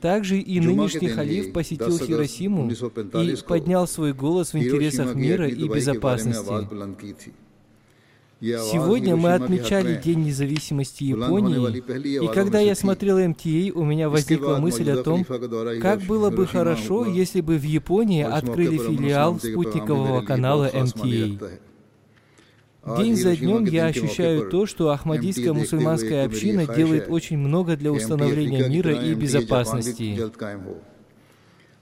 Также 0.00 0.38
и 0.38 0.60
нынешний 0.60 1.08
халиф 1.08 1.52
посетил 1.52 1.98
Хиросиму 1.98 2.70
и 2.70 3.36
поднял 3.44 3.88
свой 3.88 4.12
голос 4.12 4.52
в 4.52 4.58
интересах 4.58 5.16
мира 5.16 5.48
и 5.48 5.68
безопасности. 5.68 6.68
बुलंद 8.41 8.57
की 8.57 8.57
थी 8.57 8.71
Сегодня 8.71 9.15
мы 9.15 9.33
отмечали 9.33 10.01
День 10.03 10.23
независимости 10.23 11.03
Японии, 11.03 11.77
и 12.23 12.27
когда 12.33 12.59
я 12.59 12.73
смотрел 12.73 13.19
МТА, 13.19 13.71
у 13.75 13.83
меня 13.85 14.09
возникла 14.09 14.57
мысль 14.57 14.89
о 14.89 15.03
том, 15.03 15.23
как 15.79 16.01
было 16.01 16.31
бы 16.31 16.47
хорошо, 16.47 17.05
если 17.05 17.41
бы 17.41 17.57
в 17.57 17.63
Японии 17.63 18.23
открыли 18.23 18.77
филиал 18.77 19.39
спутникового 19.39 20.21
канала 20.23 20.71
МТА. 20.73 21.59
День 22.97 23.15
за 23.15 23.35
днем 23.35 23.65
я 23.65 23.85
ощущаю 23.85 24.49
то, 24.49 24.65
что 24.65 24.89
Ахмадийская 24.89 25.53
мусульманская 25.53 26.25
община 26.25 26.65
делает 26.65 27.05
очень 27.09 27.37
много 27.37 27.77
для 27.77 27.91
установления 27.91 28.67
мира 28.67 28.93
и 28.93 29.13
безопасности. 29.13 30.17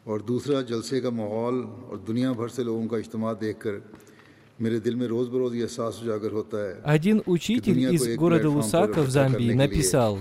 और 0.06 0.22
दूसरा 0.22 0.62
जलसे 0.62 1.00
का 1.02 1.10
माहौल 1.12 1.56
और 1.92 1.98
दुनिया 2.08 2.34
भर 2.34 2.50
से 2.50 2.64
लोगों 2.64 2.88
का 2.88 2.98
इज्तम 2.98 3.34
देखकर 3.34 3.82
один 6.85 7.23
учитель 7.27 7.79
из 7.95 8.17
города 8.17 8.51
Лусака 8.51 9.03
в 9.03 9.11
Замбии 9.11 9.53
написал, 9.53 10.21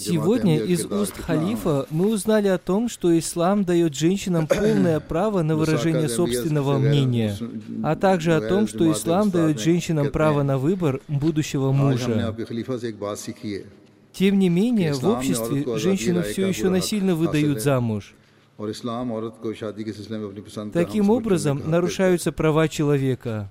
Сегодня 0.00 0.58
из 0.58 0.86
уст 0.86 1.16
халифа 1.20 1.86
мы 1.90 2.08
узнали 2.08 2.48
о 2.48 2.58
том, 2.58 2.88
что 2.88 3.16
ислам 3.16 3.64
дает 3.64 3.94
женщинам 3.94 4.48
полное 4.48 4.98
право 4.98 5.42
на 5.42 5.54
выражение 5.54 6.08
собственного 6.08 6.78
мнения, 6.78 7.36
а 7.84 7.94
также 7.94 8.34
о 8.34 8.40
том, 8.40 8.66
что 8.66 8.90
ислам 8.90 9.30
дает 9.30 9.60
женщинам 9.60 10.10
право 10.10 10.42
на 10.42 10.58
выбор 10.58 11.00
будущего 11.06 11.70
мужа. 11.70 12.34
Тем 14.12 14.38
не 14.38 14.48
менее, 14.48 14.94
в 14.94 15.04
обществе 15.06 15.78
женщину 15.78 16.22
все 16.22 16.48
еще 16.48 16.70
насильно 16.70 17.14
выдают 17.14 17.62
замуж. 17.62 18.14
Таким 20.72 21.10
образом, 21.10 21.62
нарушаются 21.66 22.32
права 22.32 22.68
человека. 22.68 23.50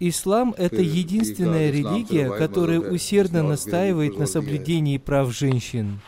Ислам– 0.00 0.54
это 0.58 0.82
единственная 0.82 1.70
религия, 1.70 2.30
которая 2.30 2.80
усердно 2.80 3.42
настаивает 3.42 4.18
на 4.18 4.26
соблюдении 4.26 4.98
прав 4.98 5.32
женщин. 5.32 6.00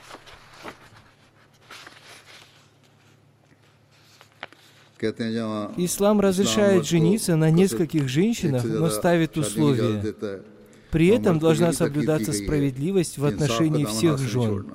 Ислам 5.78 6.20
разрешает 6.20 6.86
жениться 6.86 7.36
на 7.36 7.50
нескольких 7.50 8.08
женщинах, 8.08 8.64
но 8.64 8.90
ставит 8.90 9.36
условия. 9.36 10.02
При 10.90 11.08
этом 11.08 11.38
должна 11.38 11.72
соблюдаться 11.72 12.32
справедливость 12.32 13.18
в 13.18 13.24
отношении 13.24 13.84
всех 13.84 14.18
жен. 14.18 14.66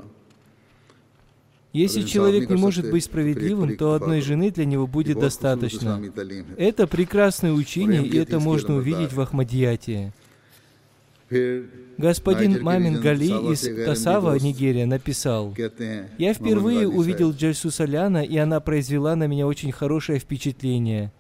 Если 1.74 2.02
человек 2.02 2.50
не 2.50 2.58
может 2.58 2.92
быть 2.92 3.06
справедливым, 3.06 3.78
то 3.78 3.94
одной 3.94 4.20
жены 4.22 4.52
для 4.52 4.66
него 4.66 4.88
будет 4.88 5.20
достаточно. 5.20 6.02
Это 6.58 6.86
прекрасное 6.86 7.54
учение, 7.54 8.06
и 8.06 8.18
это 8.18 8.40
можно 8.40 8.76
увидеть 8.76 9.14
в 9.14 9.22
Ахмадияте. 9.22 10.12
Господин 11.98 12.62
Мамин 12.62 13.00
Гали 13.00 13.54
из 13.54 13.62
Тасава, 13.86 14.38
Нигерия, 14.38 14.86
написал, 14.86 15.56
«Я 16.18 16.34
впервые 16.34 16.90
увидел 16.90 17.32
Джальсу 17.32 17.72
Саляна, 17.72 18.24
и 18.24 18.36
она 18.36 18.60
произвела 18.60 19.16
на 19.16 19.28
меня 19.28 19.48
очень 19.48 19.72
хорошее 19.72 20.20
впечатление. 20.20 21.14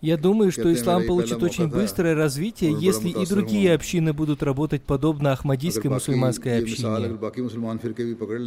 Я 0.00 0.16
думаю, 0.16 0.52
что 0.52 0.72
ислам 0.72 1.06
получит 1.06 1.42
очень 1.42 1.68
быстрое 1.68 2.14
развитие, 2.14 2.76
если 2.78 3.08
и 3.08 3.26
другие 3.26 3.74
общины 3.74 4.12
будут 4.12 4.42
работать 4.42 4.82
подобно 4.82 5.32
Ахмадийской 5.32 5.90
мусульманской 5.90 6.60
общине. 6.60 7.18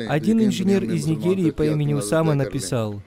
Один 0.08 0.42
инженер 0.42 0.84
из 0.86 1.06
Нигерии 1.08 1.52
по 1.52 1.66
имени 1.66 1.94
Усама 1.94 2.36
написал, 2.36 3.02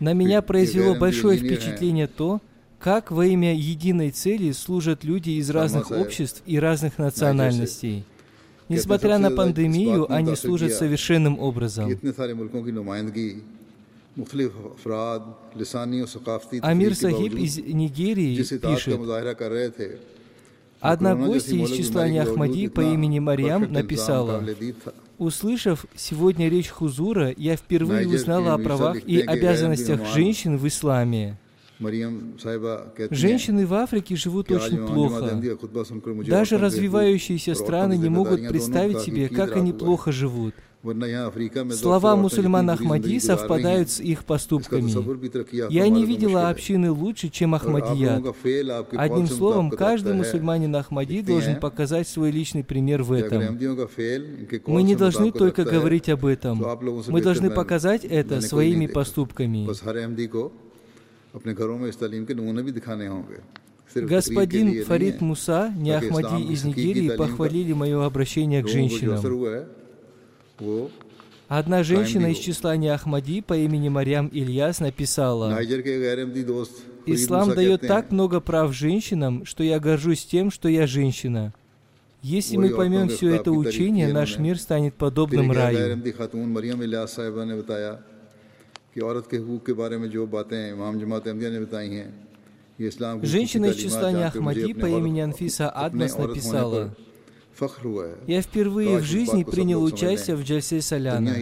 «На 0.00 0.12
меня 0.12 0.40
произвело 0.42 0.94
большое 0.94 1.38
впечатление 1.38 2.06
то, 2.06 2.40
как 2.78 3.10
во 3.10 3.24
имя 3.24 3.54
единой 3.54 4.10
цели 4.10 4.52
служат 4.52 5.04
люди 5.04 5.30
из 5.30 5.48
разных 5.48 5.90
обществ 5.90 6.42
и 6.44 6.58
разных 6.58 6.98
национальностей. 6.98 8.04
Несмотря 8.68 9.18
на 9.18 9.30
пандемию, 9.30 10.10
они 10.12 10.36
служат 10.36 10.72
совершенным 10.72 11.38
образом. 11.38 11.90
Амир 16.62 16.94
Сахиб 16.94 17.34
из 17.34 17.58
Нигерии 17.58 18.36
пишет, 18.36 19.00
Одна 20.80 21.14
гостья 21.14 21.56
из 21.56 21.70
числа 21.70 22.04
Ахмади 22.04 22.68
по 22.68 22.80
имени 22.80 23.18
Марьям 23.18 23.72
написала, 23.72 24.44
Услышав 25.16 25.86
сегодня 25.94 26.48
речь 26.48 26.68
Хузура, 26.68 27.32
я 27.36 27.56
впервые 27.56 28.08
узнала 28.08 28.54
о 28.54 28.58
правах 28.58 28.96
и 29.06 29.20
обязанностях 29.20 30.04
женщин 30.14 30.58
в 30.58 30.66
исламе. 30.66 31.38
Женщины 33.10 33.66
в 33.66 33.74
Африке 33.74 34.16
живут 34.16 34.50
очень 34.50 34.86
плохо. 34.86 35.40
Даже 36.26 36.58
развивающиеся 36.58 37.54
страны 37.54 37.96
не 37.96 38.08
могут 38.08 38.48
представить 38.48 39.00
себе, 39.00 39.28
как 39.28 39.56
они 39.56 39.72
плохо 39.72 40.12
живут. 40.12 40.54
Слова 41.72 42.14
мусульман 42.14 42.68
Ахмади 42.68 43.18
совпадают 43.18 43.90
с 43.90 44.00
их 44.00 44.24
поступками. 44.24 44.90
Я 45.72 45.88
не 45.88 46.04
видела 46.04 46.50
общины 46.50 46.90
лучше, 46.90 47.30
чем 47.30 47.54
Ахмадият. 47.54 48.22
Одним 48.92 49.26
словом, 49.26 49.70
каждый 49.70 50.12
мусульманин 50.12 50.76
Ахмади 50.76 51.22
должен 51.22 51.58
показать 51.58 52.06
свой 52.06 52.30
личный 52.30 52.64
пример 52.64 53.02
в 53.02 53.12
этом. 53.12 53.58
Мы 54.66 54.82
не 54.82 54.94
должны 54.94 55.32
только 55.32 55.64
говорить 55.64 56.08
об 56.10 56.26
этом. 56.26 56.62
Мы 57.08 57.22
должны 57.22 57.50
показать 57.50 58.04
это 58.04 58.40
своими 58.42 58.86
поступками. 58.86 59.66
Господин 63.94 64.84
Фарид 64.84 65.20
Муса, 65.20 65.72
не 65.76 65.90
Ахмади 65.90 66.52
из 66.52 66.64
Нигерии, 66.64 67.16
похвалили 67.16 67.72
мое 67.72 68.04
обращение 68.04 68.62
к 68.62 68.68
женщинам. 68.68 69.20
Одна 71.48 71.82
женщина 71.82 72.32
из 72.32 72.38
числа 72.38 72.76
не 72.76 72.88
Ахмади 72.88 73.42
по 73.42 73.56
имени 73.56 73.88
Марьям 73.88 74.28
Ильяс 74.28 74.80
написала, 74.80 75.60
«Ислам 77.06 77.54
дает 77.54 77.82
так 77.82 78.10
много 78.10 78.40
прав 78.40 78.72
женщинам, 78.72 79.44
что 79.44 79.62
я 79.62 79.78
горжусь 79.78 80.24
тем, 80.24 80.50
что 80.50 80.68
я 80.68 80.86
женщина. 80.86 81.52
Если 82.22 82.56
мы 82.56 82.70
поймем 82.70 83.08
все 83.08 83.34
это 83.34 83.52
учение, 83.52 84.12
наш 84.12 84.38
мир 84.38 84.58
станет 84.58 84.94
подобным 84.94 85.52
раю». 85.52 86.00
Женщина 93.22 93.66
из 93.66 93.76
числа 93.76 94.08
Ахмади 94.26 94.72
по 94.74 94.86
имени 94.86 95.20
Анфиса 95.20 95.68
Адмас 95.70 96.16
написала, 96.16 96.94
я 98.26 98.42
впервые 98.42 98.98
в 98.98 99.04
жизни 99.04 99.44
принял 99.44 99.82
участие 99.82 100.34
в 100.34 100.42
Джальсе 100.42 100.80
Саляна. 100.80 101.36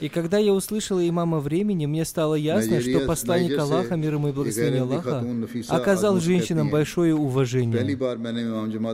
И 0.00 0.08
когда 0.08 0.36
я 0.38 0.52
услышала 0.52 1.06
имама 1.08 1.40
времени, 1.40 1.86
мне 1.86 2.04
стало 2.04 2.34
ясно, 2.34 2.80
что 2.80 3.00
посланник 3.06 3.56
Аллаха, 3.58 3.96
мир 3.96 4.14
ему 4.14 4.28
и 4.28 4.32
благословение 4.32 4.82
Аллаха, 4.82 5.24
оказал 5.68 6.20
женщинам 6.20 6.70
большое 6.70 7.14
уважение. 7.14 7.96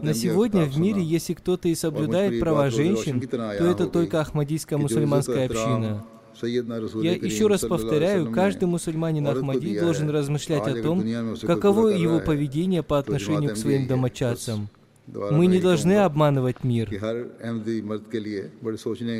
На 0.02 0.14
сегодня 0.14 0.64
в 0.64 0.78
мире, 0.78 1.02
если 1.02 1.34
кто-то 1.34 1.68
и 1.68 1.74
соблюдает 1.74 2.38
права 2.40 2.70
женщин, 2.70 3.20
то 3.20 3.66
это 3.66 3.86
только 3.86 4.20
Ахмадийская 4.20 4.78
мусульманская 4.78 5.46
община. 5.46 6.04
Я 6.42 7.12
еще 7.14 7.46
раз 7.46 7.60
повторяю, 7.62 8.30
каждый 8.32 8.66
мусульманин 8.66 9.26
Ахмади 9.26 9.78
должен 9.78 10.10
размышлять 10.10 10.66
о 10.66 10.82
том, 10.82 11.04
каково 11.42 11.88
его 11.88 12.20
поведение 12.20 12.82
по 12.82 12.98
отношению 12.98 13.54
к 13.54 13.56
своим 13.56 13.86
домочадцам. 13.86 14.68
Мы 15.06 15.46
не 15.46 15.60
должны 15.60 15.98
обманывать 15.98 16.64
мир. 16.64 16.88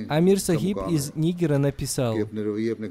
Амир 0.09 0.41
Сахиб 0.41 0.79
из 0.91 1.15
Нигера 1.15 1.59
написал, 1.59 2.17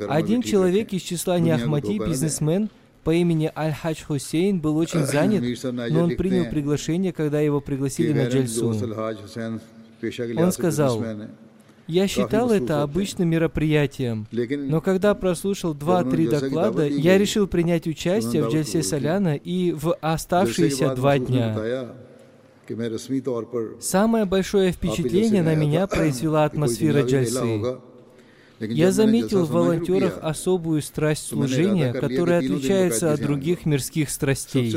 один 0.09 0.41
человек 0.41 0.93
из 0.93 1.01
числа 1.01 1.39
не 1.39 1.51
Ахмади, 1.51 1.97
бизнесмен, 1.97 2.69
по 3.03 3.13
имени 3.13 3.51
Аль-Хадж 3.53 4.05
Хусейн 4.05 4.62
был 4.62 4.77
очень 4.77 5.05
занят, 5.05 5.43
но 5.91 6.03
он 6.03 6.15
принял 6.15 6.49
приглашение, 6.49 7.12
когда 7.12 7.41
его 7.41 7.59
пригласили 7.59 8.13
на 8.13 8.27
Джальсу. 8.29 8.73
Он 10.38 10.51
сказал, 10.51 11.03
я 11.87 12.07
считал 12.07 12.51
это 12.51 12.83
обычным 12.83 13.29
мероприятием, 13.29 14.27
но 14.31 14.81
когда 14.81 15.13
прослушал 15.15 15.73
два-три 15.73 16.27
доклада, 16.27 16.87
я 16.87 17.17
решил 17.17 17.47
принять 17.47 17.87
участие 17.87 18.43
в 18.43 18.51
Джальсе 18.51 18.83
Соляна 18.83 19.35
и 19.35 19.71
в 19.71 19.95
оставшиеся 20.01 20.95
два 20.95 21.19
дня. 21.19 21.95
Самое 23.81 24.25
большое 24.25 24.71
впечатление 24.71 25.43
на 25.43 25.55
меня 25.55 25.87
произвела 25.87 26.45
атмосфера 26.45 27.03
Джальсы. 27.03 27.77
Я 28.59 28.91
заметил 28.91 29.45
в 29.45 29.51
волонтерах 29.51 30.19
особую 30.21 30.81
страсть 30.81 31.27
служения, 31.27 31.91
которая 31.93 32.39
отличается 32.39 33.11
от 33.11 33.21
других 33.21 33.65
мирских 33.65 34.09
страстей. 34.09 34.71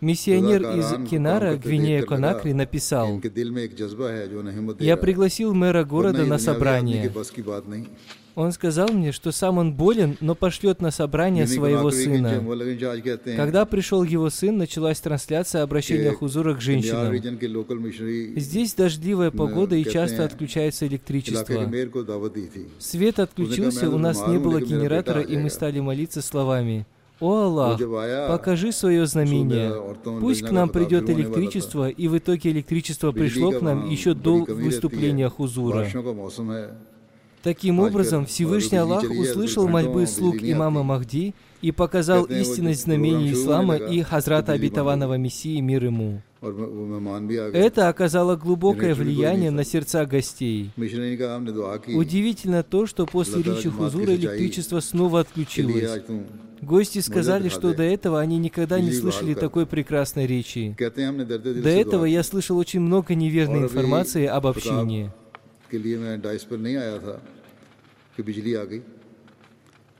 Миссионер 0.00 0.62
из 0.62 1.08
Кинара, 1.08 1.56
Гвинея 1.56 2.02
Конакри, 2.02 2.52
написал, 2.52 3.20
«Я 4.78 4.96
пригласил 4.96 5.54
мэра 5.54 5.84
города 5.84 6.24
на 6.24 6.38
собрание. 6.38 7.10
Он 8.38 8.52
сказал 8.52 8.90
мне, 8.90 9.10
что 9.10 9.32
сам 9.32 9.58
он 9.58 9.74
болен, 9.74 10.16
но 10.20 10.36
пошлет 10.36 10.80
на 10.80 10.92
собрание 10.92 11.48
своего 11.48 11.90
сына. 11.90 12.40
Когда 13.34 13.66
пришел 13.66 14.04
его 14.04 14.30
сын, 14.30 14.56
началась 14.56 15.00
трансляция 15.00 15.64
обращения 15.64 16.12
Хузура 16.12 16.54
к 16.54 16.60
женщинам. 16.60 17.16
Здесь 18.38 18.74
дождливая 18.74 19.32
погода 19.32 19.74
и 19.74 19.82
часто 19.82 20.24
отключается 20.24 20.86
электричество. 20.86 21.68
Свет 22.78 23.18
отключился, 23.18 23.90
у 23.90 23.98
нас 23.98 24.24
не 24.28 24.38
было 24.38 24.60
генератора, 24.60 25.22
и 25.22 25.36
мы 25.36 25.50
стали 25.50 25.80
молиться 25.80 26.22
словами– 26.22 26.86
«О 27.20 27.42
Аллах, 27.42 27.80
покажи 28.28 28.70
свое 28.70 29.06
знамение. 29.06 29.72
Пусть 30.20 30.42
к 30.42 30.50
нам 30.50 30.68
придет 30.68 31.10
электричество, 31.10 31.88
и 31.88 32.08
в 32.08 32.16
итоге 32.16 32.50
электричество 32.50 33.12
пришло 33.12 33.50
к 33.50 33.60
нам 33.60 33.88
еще 33.88 34.14
до 34.14 34.44
выступления 34.44 35.28
Хузура. 35.28 35.86
Таким 37.42 37.80
образом, 37.80 38.26
Всевышний 38.26 38.78
Аллах 38.78 39.04
услышал 39.04 39.68
мольбы 39.68 40.06
слуг 40.06 40.36
имама 40.40 40.82
Махди 40.82 41.34
и 41.62 41.72
показал 41.72 42.24
истинность 42.24 42.82
знамений 42.82 43.32
ислама 43.32 43.76
и 43.76 44.02
хазрата 44.02 44.52
обетованного 44.52 45.14
Мессии 45.14 45.60
мир 45.60 45.84
ему. 45.84 46.22
Это 46.40 47.88
оказало 47.88 48.36
глубокое 48.36 48.94
влияние 48.94 49.50
на 49.50 49.64
сердца 49.64 50.04
гостей. 50.06 50.70
Удивительно 50.76 52.62
то, 52.62 52.86
что 52.86 53.06
после 53.06 53.42
речи 53.42 53.68
Хузура 53.68 54.14
электричество 54.14 54.80
снова 54.80 55.20
отключилось. 55.20 56.00
आज 56.57 56.59
तुम 56.59 56.67
Гости 56.69 56.99
сказали, 56.99 57.49
что 57.49 57.73
до 57.73 57.83
этого 57.83 58.19
они 58.19 58.37
никогда 58.37 58.79
не 58.79 58.91
слышали 58.91 59.33
такой 59.33 59.65
прекрасной 59.65 60.25
речи. 60.27 60.75
कहते 60.77 61.01
हैं 61.01 61.07
हमने 61.09 61.25
दर्द 61.25 61.43
दिल 61.43 61.63
До 61.63 61.69
से 61.69 61.81
этого 61.81 62.05
दुआ 62.05 62.07
я 62.07 62.23
слышал 62.23 62.57
очень 62.57 62.79
много 62.81 63.15
неверной 63.15 63.59
информации 63.67 64.25
об 64.25 64.45
общине. 64.47 65.11
के 65.69 65.77
लिए 65.77 65.97
मैं 65.97 66.21
डाइस 66.21 66.43
पर 66.49 66.57
नहीं 66.57 66.75
आया 66.77 66.97
था 66.99 67.15
कि 68.15 68.23
बिजली 68.23 68.53
आ 68.53 68.63
गई 68.63 68.81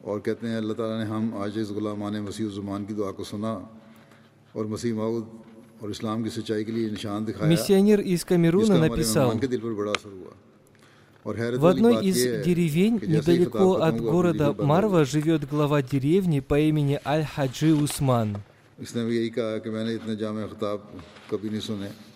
और 0.06 0.20
कहते 0.20 0.48
हैं 0.48 0.58
अल्लाह 0.62 0.76
ताला 0.78 0.96
ने 1.02 1.06
हम 1.10 1.24
आज 1.44 1.58
इस 1.58 1.70
गुलामान 1.74 2.14
मसीह 2.30 2.48
ज़ुमान 2.58 2.86
की 2.86 2.94
दुआ 2.94 3.12
को 3.18 3.24
सुना 3.24 3.54
और 4.56 4.64
मसीह 4.68 4.94
माऊद 4.94 5.26
और 5.82 5.88
इस्लाम 5.92 6.24
की 6.24 6.30
सच्चाई 6.30 6.64
के 6.64 6.72
लिए 6.72 6.90
निशान 6.94 7.26
दिखाया 7.26 7.50
Миссионер 7.50 8.00
из 8.00 8.22
जिसका 8.24 8.36
Камеруна 8.36 8.76
हमारे 8.76 8.90
написал, 8.90 9.28
в 11.29 11.67
одной 11.67 12.07
из 12.07 12.45
деревень 12.45 13.01
недалеко 13.07 13.83
от 13.83 14.01
города 14.01 14.55
Марва 14.55 15.05
живет 15.05 15.47
глава 15.47 15.83
деревни 15.83 16.41
по 16.41 16.59
имени 16.59 16.99
Аль-Хаджи 17.05 17.75
Усман. 17.75 18.39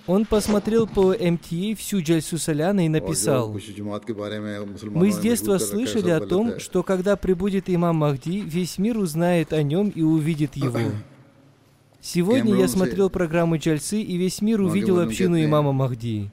Он 0.06 0.24
посмотрел 0.24 0.86
по 0.86 1.12
МТА 1.12 1.76
всю 1.76 2.00
Джальсу 2.00 2.38
Саляна 2.38 2.86
и 2.86 2.88
написал, 2.88 3.54
«Мы 4.84 5.12
с 5.12 5.18
детства 5.18 5.58
слышали 5.58 6.08
о 6.08 6.20
том, 6.20 6.58
что 6.58 6.82
когда 6.82 7.16
прибудет 7.16 7.64
имам 7.68 7.96
Махди, 7.96 8.40
весь 8.40 8.78
мир 8.78 8.96
узнает 8.96 9.52
о 9.52 9.62
нем 9.62 9.90
и 9.90 10.00
увидит 10.00 10.56
его. 10.56 10.78
Сегодня 12.00 12.54
я 12.54 12.66
смотрел 12.66 13.10
программу 13.10 13.58
Джальсы, 13.58 14.00
и 14.00 14.16
весь 14.16 14.40
мир 14.40 14.62
увидел 14.62 15.00
общину 15.00 15.42
имама 15.44 15.72
Махди. 15.72 16.30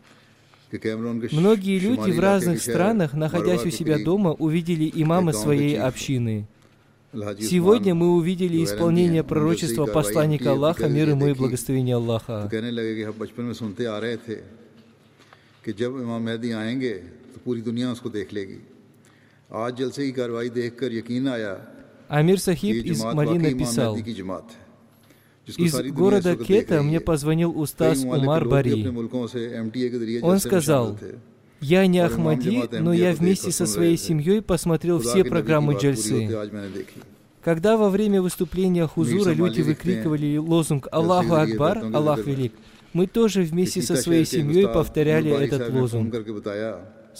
कि 0.71 0.79
कैमरून 0.79 1.21
के 1.21 1.27
Многие 1.37 1.79
श- 1.79 1.83
люди 1.85 1.97
शुमाली 1.97 2.13
в 2.13 2.19
इलाके 2.19 2.27
разных 2.27 2.59
के 2.59 2.65
शहर 2.65 2.75
странах, 2.75 3.11
находясь 3.15 3.61
मरवा 3.61 3.63
у 3.63 3.71
के 3.71 3.77
себя 3.79 3.97
करीब 3.97 4.07
дома, 4.07 4.31
увидели 4.41 4.89
имама 4.97 5.33
गाँव 5.33 5.39
के 5.39 5.45
своей 5.45 5.71
чиф 5.75 5.85
общины. 5.85 6.37
अलहाजी 7.15 7.47
Сегодня 7.49 7.93
उस्मान 7.95 7.99
мы 8.03 8.09
увидели 8.19 8.59
जो 8.59 8.65
исполнение 8.65 9.23
गारंटी 9.23 9.23
है, 9.23 9.29
пророчества 9.31 9.85
उनसे 9.85 9.93
ही 9.93 9.97
посланника 9.99 10.45
कार्रवाई 10.45 10.57
Аллаха, 10.59 10.87
की, 10.89 10.93
мир 10.95 11.07
ему 11.09 11.25
и 11.25 11.33
देखी। 11.33 11.39
благословение 11.41 11.95
तो 11.95 12.01
Аллаха. 12.01 12.39
कहने 12.51 12.71
लगे 12.71 12.95
कि 12.95 13.03
हम 13.03 13.15
बचपन 13.19 13.43
में 13.45 13.53
सुनते 13.55 13.85
आ 13.87 13.99
रहे 13.99 14.17
थे 14.17 14.35
कि 15.65 15.73
जब 15.73 15.91
इमाम 16.03 16.23
मेहदी 16.23 16.51
आएंगे 16.53 16.93
तो 17.35 17.41
पूरी 17.45 17.61
दुनिया 17.63 17.93
उसको 17.93 18.09
देख 18.11 18.33
लेगी 18.33 18.59
आज 19.55 19.73
जलसे 19.79 20.03
की 20.07 20.13
कार्रवाई 20.13 20.49
देखकर 20.51 20.91
यकीन 20.93 21.29
आया 21.29 21.53
Амир 22.11 22.37
कि 22.37 22.43
Сахиб 22.43 22.75
ये 22.75 22.83
из 22.83 22.99
जमात 23.01 23.15
Мали 23.15 23.29
वाकई 23.29 23.39
इमाम 23.39 23.53
написал, 23.55 23.93
из 25.58 25.92
города 25.92 26.36
Кета 26.36 26.82
мне 26.82 27.00
позвонил 27.00 27.60
Устас 27.60 28.04
Умар 28.04 28.48
Бари. 28.48 28.88
Он 30.22 30.40
сказал, 30.40 30.98
я 31.62 31.88
не 31.88 32.00
Ахмади, 32.00 32.64
но 32.80 32.94
я 32.94 33.14
вместе 33.14 33.52
со 33.52 33.66
своей 33.66 33.98
семьей 33.98 34.42
посмотрел 34.42 35.00
все 35.00 35.24
программы 35.24 35.76
Джальсы. 35.76 36.30
Когда 37.44 37.78
во 37.78 37.90
время 37.90 38.22
выступления 38.22 38.86
Хузура 38.86 39.32
люди 39.32 39.62
выкрикивали 39.62 40.38
лозунг 40.38 40.88
«Аллаху 40.92 41.36
Акбар», 41.36 41.84
«Аллах 41.94 42.26
Велик», 42.26 42.54
мы 42.92 43.08
тоже 43.08 43.44
вместе 43.44 43.82
со 43.82 43.96
своей 43.96 44.26
семьей 44.26 44.68
повторяли 44.68 45.32
этот 45.32 45.70
лозунг. 45.72 46.14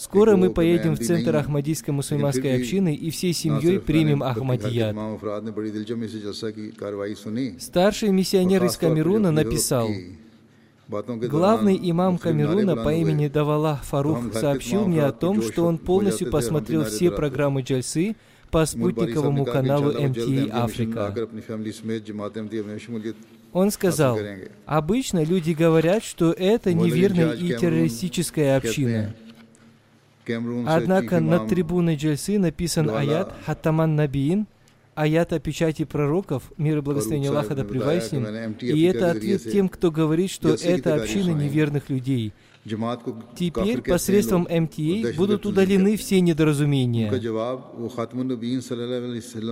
Скоро 0.00 0.34
мы 0.36 0.48
поедем 0.48 0.94
в 0.94 0.98
центр 0.98 1.36
Ахмадийской 1.36 1.92
мусульманской 1.92 2.56
общины 2.56 2.94
и 2.94 3.10
всей 3.10 3.34
семьей 3.34 3.78
примем 3.78 4.22
Ахмадият. 4.22 4.96
Старший 7.60 8.08
миссионер 8.08 8.64
из 8.64 8.78
Камеруна 8.78 9.30
написал, 9.30 9.90
Главный 10.88 11.78
имам 11.82 12.16
Камеруна 12.16 12.76
по 12.76 12.92
имени 12.94 13.28
Давала 13.28 13.76
Фарух 13.84 14.32
сообщил 14.32 14.86
мне 14.86 15.04
о 15.04 15.12
том, 15.12 15.42
что 15.42 15.66
он 15.66 15.76
полностью 15.76 16.30
посмотрел 16.30 16.84
все 16.84 17.10
программы 17.10 17.60
Джальсы 17.60 18.16
по 18.50 18.64
спутниковому 18.64 19.44
каналу 19.44 19.92
MTA 19.92 20.48
Африка. 20.50 21.14
Он 23.52 23.70
сказал, 23.70 24.18
обычно 24.64 25.22
люди 25.22 25.52
говорят, 25.52 26.02
что 26.02 26.32
это 26.32 26.72
неверная 26.72 27.32
и 27.32 27.48
террористическая 27.50 28.56
община. 28.56 29.14
Однако 30.66 31.20
над 31.20 31.48
трибуной 31.48 31.96
Джальсы 31.96 32.38
написан 32.38 32.90
аят 32.90 33.32
«Хаттаман 33.46 33.96
Набиин», 33.96 34.46
аят 34.94 35.32
о 35.32 35.38
печати 35.38 35.84
пророков, 35.84 36.52
мир 36.58 36.78
и 36.78 36.80
благословение 36.80 37.30
Аллаха 37.30 37.54
да 37.54 37.64
пребывает 37.64 38.04
с 38.04 38.12
ним. 38.12 38.26
И 38.60 38.82
это 38.82 39.12
ответ 39.12 39.42
тем, 39.50 39.68
кто 39.68 39.90
говорит, 39.90 40.30
что 40.30 40.50
это 40.54 40.94
община 40.94 41.30
неверных 41.30 41.90
людей– 41.90 42.32
Теперь 42.64 43.80
посредством 43.80 44.42
МТА 44.42 45.14
будут 45.16 45.46
удалены 45.46 45.96
все 45.96 46.20
недоразумения. 46.20 47.10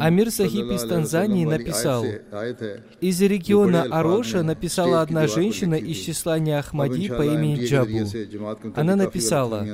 Амир 0.00 0.30
Сахиб 0.30 0.70
из 0.70 0.82
Танзании 0.82 1.46
написал, 1.46 2.04
из 3.00 3.20
региона 3.22 3.84
Ароша 3.90 4.42
написала 4.42 5.00
одна 5.00 5.26
женщина 5.26 5.74
из 5.74 5.96
числа 5.98 6.38
Неахмади 6.38 7.08
по 7.08 7.22
имени 7.22 7.64
Джабу. 7.64 8.06
Она 8.74 8.94
написала, 8.94 9.66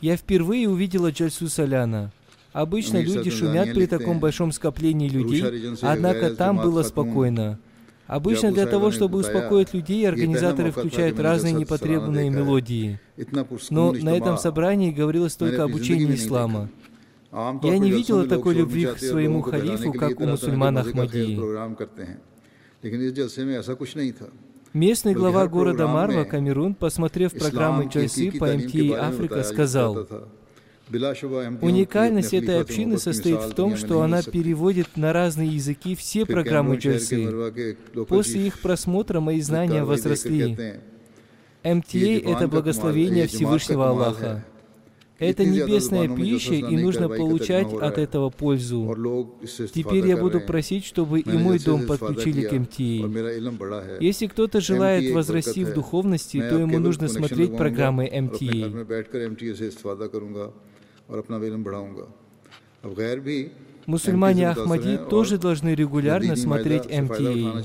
«Я 0.00 0.16
впервые 0.16 0.68
увидела 0.68 1.10
Джальсу 1.10 1.48
Саляна. 1.48 2.10
Обычно 2.52 3.02
люди 3.02 3.28
шумят 3.30 3.74
при 3.74 3.84
таком 3.86 4.18
большом 4.18 4.50
скоплении 4.50 5.10
людей, 5.10 5.44
однако 5.82 6.30
там 6.34 6.56
было 6.56 6.82
спокойно. 6.82 7.58
Обычно 8.06 8.52
для 8.52 8.66
того, 8.66 8.90
чтобы 8.90 9.18
успокоить 9.18 9.74
людей, 9.74 10.08
организаторы 10.08 10.70
включают 10.70 11.18
разные 11.18 11.52
непотребные 11.52 12.30
мелодии. 12.30 13.00
Но 13.70 13.92
на 13.92 14.16
этом 14.16 14.38
собрании 14.38 14.92
говорилось 14.92 15.34
только 15.34 15.64
об 15.64 15.74
учении 15.74 16.14
ислама. 16.14 16.68
Я 17.62 17.78
не 17.78 17.90
видела 17.90 18.26
такой 18.26 18.54
любви 18.54 18.86
к 18.86 18.98
своему 18.98 19.42
халифу, 19.42 19.92
как 19.92 20.20
у 20.20 20.26
мусульман 20.26 20.78
Ахмадии. 20.78 21.38
Местный 24.72 25.14
глава 25.14 25.46
города 25.46 25.86
Марва, 25.86 26.24
Камерун, 26.24 26.74
посмотрев 26.74 27.32
программу 27.32 27.88
Джайси 27.88 28.30
по 28.30 28.46
МТА 28.46 29.08
Африка, 29.08 29.42
сказал, 29.42 30.06
Уникальность 30.88 32.32
этой 32.32 32.60
общины 32.60 32.98
состоит 32.98 33.40
в 33.40 33.54
том, 33.54 33.76
что 33.76 34.02
она 34.02 34.22
переводит 34.22 34.96
на 34.96 35.12
разные 35.12 35.48
языки 35.48 35.96
все 35.96 36.24
программы 36.24 36.76
Джальсы. 36.76 37.28
После 38.08 38.46
их 38.46 38.60
просмотра 38.60 39.20
мои 39.20 39.40
знания 39.40 39.84
возросли. 39.84 40.56
МТА— 41.64 41.98
это 42.24 42.46
благословение 42.46 43.26
Всевышнего 43.26 43.88
Аллаха. 43.88 44.44
Это 45.18 45.44
небесная 45.46 46.14
пища, 46.14 46.54
и 46.54 46.76
нужно 46.76 47.08
получать 47.08 47.72
от 47.72 47.98
этого 47.98 48.30
пользу. 48.30 48.94
Теперь 49.74 50.06
я 50.06 50.16
буду 50.16 50.40
просить, 50.40 50.84
чтобы 50.84 51.20
и 51.20 51.32
мой 51.32 51.58
дом 51.58 51.86
подключили 51.86 52.46
к 52.46 52.52
МТА. 52.52 53.98
Если 53.98 54.26
кто-то 54.26 54.60
желает 54.60 55.12
возрасти 55.12 55.64
в 55.64 55.72
духовности, 55.72 56.38
то 56.38 56.58
ему 56.58 56.78
нужно 56.78 57.08
смотреть 57.08 57.56
программы 57.56 58.04
МТА. 58.04 58.86
Мусульмане 63.86 64.50
Ахмади 64.50 64.98
тоже 64.98 65.38
должны 65.38 65.74
регулярно 65.74 66.34
смотреть 66.36 66.86
МТА. 66.86 67.62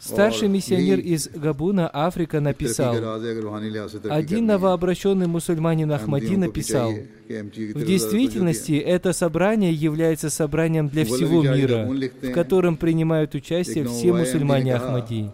Старший 0.00 0.48
миссионер 0.48 0.98
из 0.98 1.28
Габуна, 1.28 1.90
Африка, 1.92 2.40
написал, 2.40 2.96
один 4.08 4.46
новообращенный 4.46 5.26
мусульманин 5.26 5.92
Ахмади 5.92 6.36
написал, 6.36 6.90
в 7.28 7.84
действительности 7.84 8.72
это 8.72 9.12
собрание 9.12 9.72
является 9.72 10.30
собранием 10.30 10.88
для 10.88 11.04
всего 11.04 11.42
мира, 11.42 11.86
в 12.22 12.32
котором 12.32 12.76
принимают 12.78 13.34
участие 13.34 13.84
все 13.84 14.12
мусульмане 14.12 14.74
Ахмади. 14.74 15.30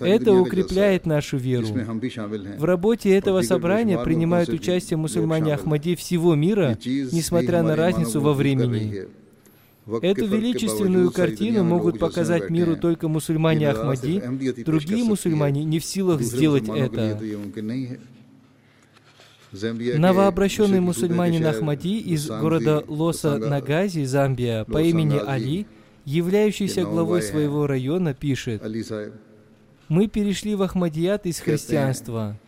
Это 0.00 0.34
укрепляет 0.34 1.04
нашу 1.04 1.36
веру. 1.36 1.66
В 2.58 2.64
работе 2.64 3.10
этого 3.10 3.42
собрания 3.42 3.98
принимают 3.98 4.50
участие 4.50 4.98
мусульмане 4.98 5.54
Ахмади 5.54 5.96
всего 5.96 6.36
мира, 6.36 6.78
несмотря 6.84 7.62
на 7.62 7.74
разницу 7.74 8.20
во 8.20 8.34
времени. 8.34 9.08
Эту 9.86 10.26
величественную 10.26 11.10
картину 11.10 11.64
могут 11.64 11.98
показать 11.98 12.50
миру 12.50 12.76
только 12.76 13.08
мусульмане 13.08 13.70
Ахмади, 13.70 14.22
другие 14.64 15.04
мусульмане 15.04 15.64
не 15.64 15.78
в 15.78 15.84
силах 15.84 16.20
сделать 16.20 16.68
это. 16.68 17.18
Новообращенный 19.52 20.80
мусульманин 20.80 21.44
Ахмади 21.44 21.98
из 21.98 22.28
города 22.28 22.84
Лоса 22.86 23.38
на 23.38 23.60
Газе, 23.60 24.06
Замбия, 24.06 24.64
по 24.64 24.80
имени 24.80 25.18
Али, 25.18 25.66
являющийся 26.04 26.84
главой 26.84 27.22
своего 27.22 27.66
района, 27.66 28.14
пишет, 28.14 28.62
«Мы 29.88 30.06
перешли 30.06 30.54
в 30.54 30.62
Ахмадият 30.62 31.26
из 31.26 31.40
христианства. 31.40 32.38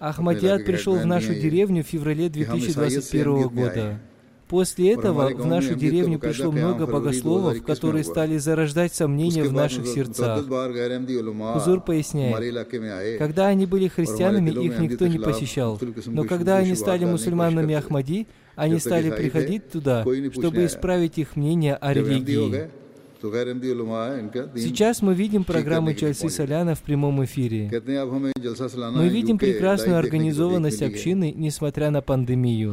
Ахмадият 0.00 0.64
пришел 0.64 0.96
в 0.96 1.06
нашу 1.06 1.34
деревню 1.34 1.84
в 1.84 1.86
феврале 1.86 2.28
2021 2.28 3.48
года. 3.48 4.00
После 4.54 4.92
этого 4.92 5.30
в 5.34 5.46
нашу 5.46 5.74
деревню 5.74 6.20
пришло 6.20 6.52
много 6.52 6.86
богословов, 6.86 7.60
которые 7.64 8.04
стали 8.04 8.38
зарождать 8.38 8.94
сомнения 8.94 9.42
в 9.42 9.52
наших 9.52 9.84
сердцах. 9.84 10.44
Хузур 11.54 11.80
поясняет, 11.80 13.18
когда 13.18 13.48
они 13.48 13.66
были 13.66 13.88
христианами, 13.88 14.50
их 14.50 14.78
никто 14.78 15.08
не 15.08 15.18
посещал. 15.18 15.80
Но 16.06 16.22
когда 16.22 16.58
они 16.58 16.76
стали 16.76 17.04
мусульманами 17.04 17.74
Ахмади, 17.74 18.28
они 18.54 18.78
стали 18.78 19.10
приходить 19.10 19.70
туда, 19.70 20.04
чтобы 20.30 20.66
исправить 20.66 21.18
их 21.18 21.34
мнение 21.34 21.74
о 21.74 21.92
религии. 21.92 22.70
Сейчас 24.54 25.00
мы 25.00 25.14
видим 25.14 25.44
программу 25.44 25.94
Чальсы 25.94 26.28
Соляна 26.28 26.74
в 26.74 26.82
прямом 26.82 27.24
эфире. 27.24 27.70
Мы 27.72 29.08
видим 29.08 29.38
прекрасную 29.38 29.98
организованность 29.98 30.82
общины, 30.82 31.32
несмотря 31.34 31.90
на 31.90 32.02
пандемию. 32.02 32.72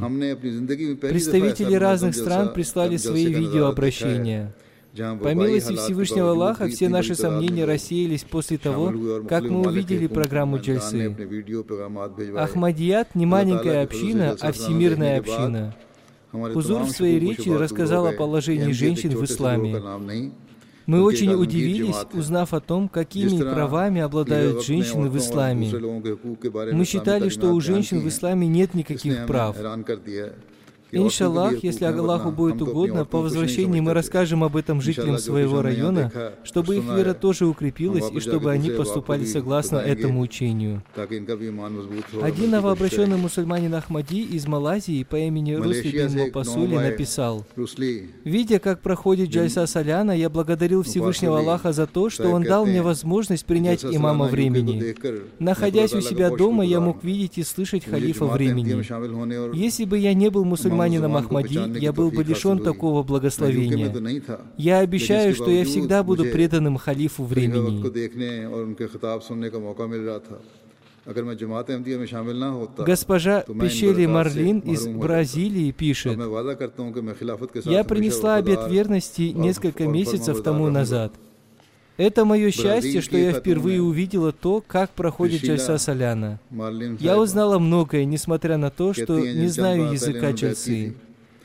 Представители 0.99 1.75
разных 1.75 2.15
стран 2.15 2.53
прислали 2.53 2.97
свои 2.97 3.27
видеообращения. 3.27 4.53
По 4.93 5.33
милости 5.33 5.75
Всевышнего 5.75 6.31
Аллаха, 6.31 6.67
все 6.67 6.89
наши 6.89 7.15
сомнения 7.15 7.63
рассеялись 7.63 8.23
после 8.23 8.57
того, 8.57 8.93
как 9.27 9.43
мы 9.43 9.61
увидели 9.67 10.07
программу 10.07 10.57
Джальсы. 10.59 11.15
Ахмадият 12.35 13.15
не 13.15 13.25
маленькая 13.25 13.83
община, 13.83 14.35
а 14.39 14.51
всемирная 14.51 15.19
община. 15.19 15.73
Хузур 16.31 16.83
в 16.83 16.91
своей 16.91 17.19
речи 17.19 17.49
рассказал 17.49 18.05
о 18.07 18.13
положении 18.13 18.71
женщин 18.71 19.11
в 19.11 19.23
исламе. 19.23 19.81
Мы 20.87 21.03
очень 21.03 21.33
удивились, 21.33 21.95
узнав 22.13 22.53
о 22.53 22.59
том, 22.59 22.89
какими 22.89 23.39
правами 23.41 24.01
обладают 24.01 24.65
женщины 24.65 25.09
в 25.09 25.17
исламе. 25.17 25.71
Мы 26.73 26.85
считали, 26.85 27.29
что 27.29 27.53
у 27.53 27.61
женщин 27.61 27.99
в 27.99 28.07
исламе 28.07 28.47
нет 28.47 28.73
никаких 28.73 29.25
прав. 29.27 29.55
Иншаллах, 30.91 31.63
если 31.63 31.85
Аллаху 31.85 32.31
будет 32.31 32.61
угодно, 32.61 33.05
по 33.05 33.19
возвращении 33.19 33.79
мы 33.79 33.93
расскажем 33.93 34.43
об 34.43 34.55
этом 34.55 34.81
жителям 34.81 35.17
своего 35.17 35.61
района, 35.61 36.11
чтобы 36.43 36.77
их 36.77 36.83
вера 36.83 37.13
тоже 37.13 37.45
укрепилась 37.45 38.11
и 38.11 38.19
чтобы 38.19 38.51
они 38.51 38.69
поступали 38.69 39.25
согласно 39.25 39.77
этому 39.77 40.21
учению. 40.21 40.83
Один 42.21 42.51
новообращенный 42.51 43.17
мусульманин 43.17 43.73
Ахмади 43.73 44.21
из 44.23 44.47
Малайзии 44.47 45.03
по 45.03 45.15
имени 45.15 45.53
Русли 45.53 45.91
бин 45.91 46.11
Мопасули 46.17 46.75
написал, 46.75 47.45
«Видя, 48.23 48.59
как 48.59 48.81
проходит 48.81 49.29
Джайса 49.29 49.65
Саляна, 49.65 50.11
я 50.11 50.29
благодарил 50.29 50.83
Всевышнего 50.83 51.39
Аллаха 51.39 51.71
за 51.71 51.87
то, 51.87 52.09
что 52.09 52.29
Он 52.29 52.43
дал 52.43 52.65
мне 52.65 52.81
возможность 52.81 53.45
принять 53.45 53.85
имама 53.85 54.25
времени. 54.25 54.95
Находясь 55.39 55.93
у 55.93 56.01
себя 56.01 56.29
дома, 56.29 56.65
я 56.65 56.79
мог 56.79 57.03
видеть 57.03 57.37
и 57.37 57.43
слышать 57.43 57.85
халифа 57.85 58.25
времени. 58.25 59.55
Если 59.55 59.85
бы 59.85 59.97
я 59.97 60.13
не 60.13 60.29
был 60.29 60.43
мусульманином, 60.43 60.80
мусульманином 60.81 61.15
Ахмади, 61.17 61.79
я 61.79 61.93
был 61.93 62.11
бы 62.11 62.23
лишен 62.23 62.59
такого 62.59 63.03
благословения. 63.03 63.93
Я 64.57 64.79
обещаю, 64.79 65.33
что 65.35 65.49
я 65.49 65.65
всегда 65.65 66.03
буду 66.03 66.25
преданным 66.25 66.77
халифу 66.77 67.23
времени. 67.23 67.81
Госпожа 72.77 73.41
Пещели 73.41 74.05
Марлин 74.05 74.59
из 74.59 74.87
Бразилии 74.87 75.71
пишет, 75.71 76.17
«Я 77.65 77.83
принесла 77.83 78.35
обет 78.35 78.69
верности 78.69 79.33
несколько 79.33 79.87
месяцев 79.87 80.43
тому 80.43 80.69
назад. 80.69 81.13
Это 82.01 82.25
мое 82.25 82.49
счастье, 82.49 82.99
что 82.99 83.15
я 83.15 83.31
впервые 83.31 83.79
увидела 83.79 84.31
то, 84.31 84.63
как 84.65 84.89
проходит 84.89 85.43
Джальса 85.43 85.77
Соляна. 85.77 86.39
Я 86.99 87.19
узнала 87.19 87.59
многое, 87.59 88.05
несмотря 88.05 88.57
на 88.57 88.71
то, 88.71 88.91
что 88.91 89.19
не 89.19 89.47
знаю 89.49 89.91
языка 89.91 90.31
Джальсы. 90.31 90.95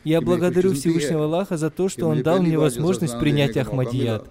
Я 0.02 0.22
благодарю 0.22 0.72
Всевышнего 0.72 1.24
Аллаха 1.24 1.58
за 1.58 1.68
то, 1.68 1.90
что 1.90 2.06
Он 2.08 2.22
дал 2.22 2.40
мне 2.40 2.56
возможность 2.56 3.18
принять 3.20 3.58
Ахмадият. 3.58 4.24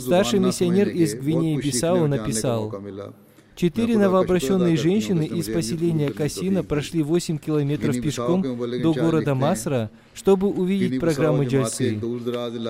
Старший 0.00 0.40
миссионер 0.40 0.90
из 0.90 1.14
Гвинеи 1.14 1.56
Бисау 1.56 2.06
написал, 2.06 2.74
Четыре 3.56 3.96
новообращенные 3.96 4.76
женщины 4.76 5.24
из 5.24 5.46
поселения 5.46 6.10
Касина 6.10 6.62
прошли 6.62 7.02
8 7.02 7.38
километров 7.38 8.00
пешком 8.00 8.42
до 8.42 8.92
города 8.92 9.34
Масра, 9.34 9.90
чтобы 10.14 10.48
увидеть 10.48 11.00
программу 11.00 11.44
Джальсы. 11.44 11.98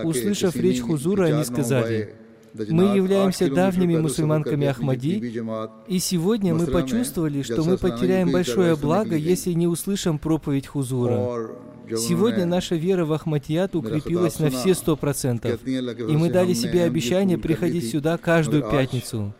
Услышав 0.04 0.54
речь 0.56 0.80
Хузура, 0.80 1.24
они 1.24 1.44
сказали, 1.44 2.14
мы 2.54 2.96
являемся 2.96 3.50
давними 3.50 3.96
мусульманками 3.96 4.66
Ахмади, 4.66 5.42
и 5.86 5.98
сегодня 5.98 6.54
мы 6.54 6.66
почувствовали, 6.66 7.42
что 7.42 7.64
мы 7.64 7.78
потеряем 7.78 8.32
большое 8.32 8.76
благо, 8.76 9.16
если 9.16 9.52
не 9.52 9.66
услышим 9.66 10.18
проповедь 10.18 10.66
Хузура. 10.66 11.50
Сегодня 11.96 12.44
наша 12.44 12.74
вера 12.74 13.04
в 13.04 13.12
Ахматият 13.12 13.74
укрепилась 13.74 14.38
на 14.38 14.50
все 14.50 14.74
сто 14.74 14.96
процентов, 14.96 15.60
и 15.66 16.16
мы 16.16 16.30
дали 16.30 16.52
себе 16.52 16.84
обещание 16.84 17.38
приходить 17.38 17.90
сюда 17.90 18.18
каждую 18.18 18.70
пятницу. 18.70 19.32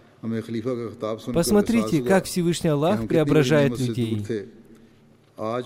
Посмотрите, 1.33 2.03
как 2.03 2.25
Всевышний 2.25 2.71
Аллах 2.71 3.07
преображает 3.07 3.79
людей. 3.79 4.27
В 5.37 5.63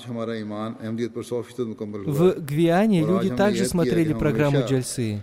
Гвиане 2.40 3.00
люди 3.00 3.30
также 3.30 3.64
смотрели 3.64 4.12
программу 4.12 4.60
Джальсы. 4.66 5.22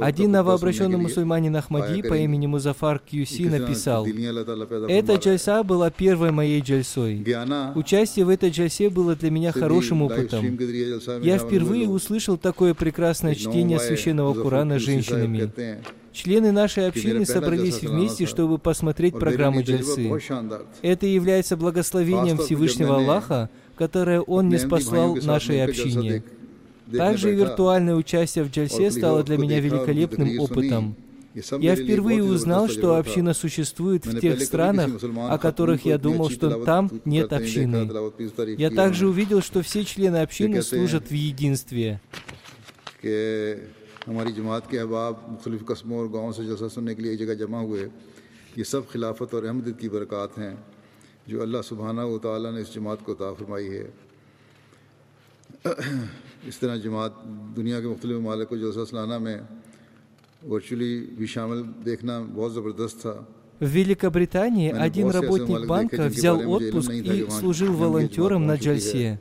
Один 0.00 0.32
новообращенный 0.32 0.96
мусульманин 0.96 1.54
Ахмади 1.56 2.02
по 2.02 2.14
имени 2.14 2.46
Музафар 2.46 2.98
Кьюси 2.98 3.48
написал, 3.48 4.06
«Эта 4.88 5.16
джальса 5.16 5.62
была 5.62 5.90
первой 5.90 6.30
моей 6.30 6.60
джальсой. 6.60 7.24
Участие 7.74 8.24
в 8.24 8.30
этой 8.30 8.50
джальсе 8.50 8.88
было 8.88 9.14
для 9.14 9.30
меня 9.30 9.52
хорошим 9.52 10.02
опытом. 10.02 10.58
Я 11.22 11.38
впервые 11.38 11.88
услышал 11.88 12.38
такое 12.38 12.74
прекрасное 12.74 13.34
чтение 13.34 13.78
священного 13.78 14.34
Курана 14.34 14.78
женщинами. 14.78 15.50
Члены 16.12 16.50
нашей 16.50 16.88
общины 16.88 17.26
собрались 17.26 17.82
вместе, 17.82 18.26
чтобы 18.26 18.58
посмотреть 18.58 19.18
программу 19.18 19.62
джальсы. 19.62 20.10
Это 20.82 21.06
является 21.06 21.56
благословением 21.56 22.38
Всевышнего 22.38 22.96
Аллаха, 22.96 23.50
которое 23.76 24.20
Он 24.20 24.48
не 24.48 24.58
спаслал 24.58 25.14
нашей 25.16 25.62
общине. 25.62 26.24
Также 26.96 27.32
виртуальное 27.32 27.94
участие 27.94 28.44
в 28.44 28.50
Джальсе 28.50 28.90
стало 28.90 29.22
для 29.22 29.38
меня 29.38 29.60
великолепным 29.60 30.40
опытом. 30.40 30.96
Я 31.60 31.76
впервые 31.76 32.24
узнал, 32.24 32.68
что 32.68 32.96
община 32.96 33.34
существует 33.34 34.06
в 34.06 34.20
тех 34.20 34.40
странах, 34.40 34.90
о 35.02 35.38
которых 35.38 35.84
я 35.84 35.98
думал, 35.98 36.30
что 36.30 36.64
там 36.64 36.90
нет 37.04 37.32
общины. 37.32 37.90
Я 38.56 38.70
также 38.70 39.06
увидел, 39.06 39.42
что 39.42 39.62
все 39.62 39.84
члены 39.84 40.18
общины 40.18 40.62
служат 40.62 41.10
в 41.10 41.14
единстве. 41.14 42.00
हमारी 44.08 44.32
जमात 44.32 44.64
के 44.72 44.76
अहबाब 44.78 45.14
मुख्तलिफ 45.30 45.62
कस्बों 45.68 45.96
और 46.00 46.08
गाँव 46.08 46.32
से 46.32 46.42
जलसा 46.48 46.68
सुनने 46.72 46.94
के 46.96 47.02
इस 56.46 56.60
तरह 56.60 56.76
जमात 56.84 57.12
दुनिया 57.58 57.78
के 57.82 57.86
मुख्तलि 57.88 58.14
ममालिक 58.22 58.46
को 58.48 58.56
जलसा 58.62 58.84
सालाना 58.94 59.18
में 59.18 59.36
वर्चुअली 60.46 60.92
भी 61.18 61.26
शामिल 61.26 61.58
देखना 61.88 62.14
बहुत 62.38 62.52
ज़बरदस्त 62.54 62.98
था 63.02 63.16
В 63.60 63.66
Великобритании 63.66 64.70
один 64.70 65.10
работник 65.10 65.66
банка 65.66 66.04
взял 66.06 66.48
отпуск 66.48 66.90
и 66.92 67.26
служил 67.28 67.72
волонтером 67.72 68.46
на 68.46 68.54
Джальсе. 68.54 69.20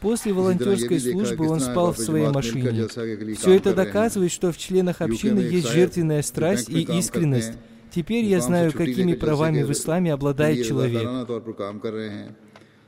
После 0.00 0.32
волонтерской 0.32 1.00
службы 1.00 1.48
он 1.48 1.58
спал 1.58 1.92
в 1.92 1.98
своей 1.98 2.28
машине. 2.28 2.86
Все 3.34 3.54
это 3.54 3.74
доказывает, 3.74 4.30
что 4.30 4.52
в 4.52 4.58
членах 4.58 5.00
общины 5.00 5.40
есть 5.40 5.68
жертвенная 5.68 6.22
страсть 6.22 6.68
и 6.68 6.82
искренность. 6.82 7.54
Теперь 7.92 8.24
я 8.24 8.40
знаю, 8.40 8.72
какими 8.72 9.14
правами 9.14 9.62
в 9.62 9.72
исламе 9.72 10.12
обладает 10.12 10.64
человек. 10.66 11.08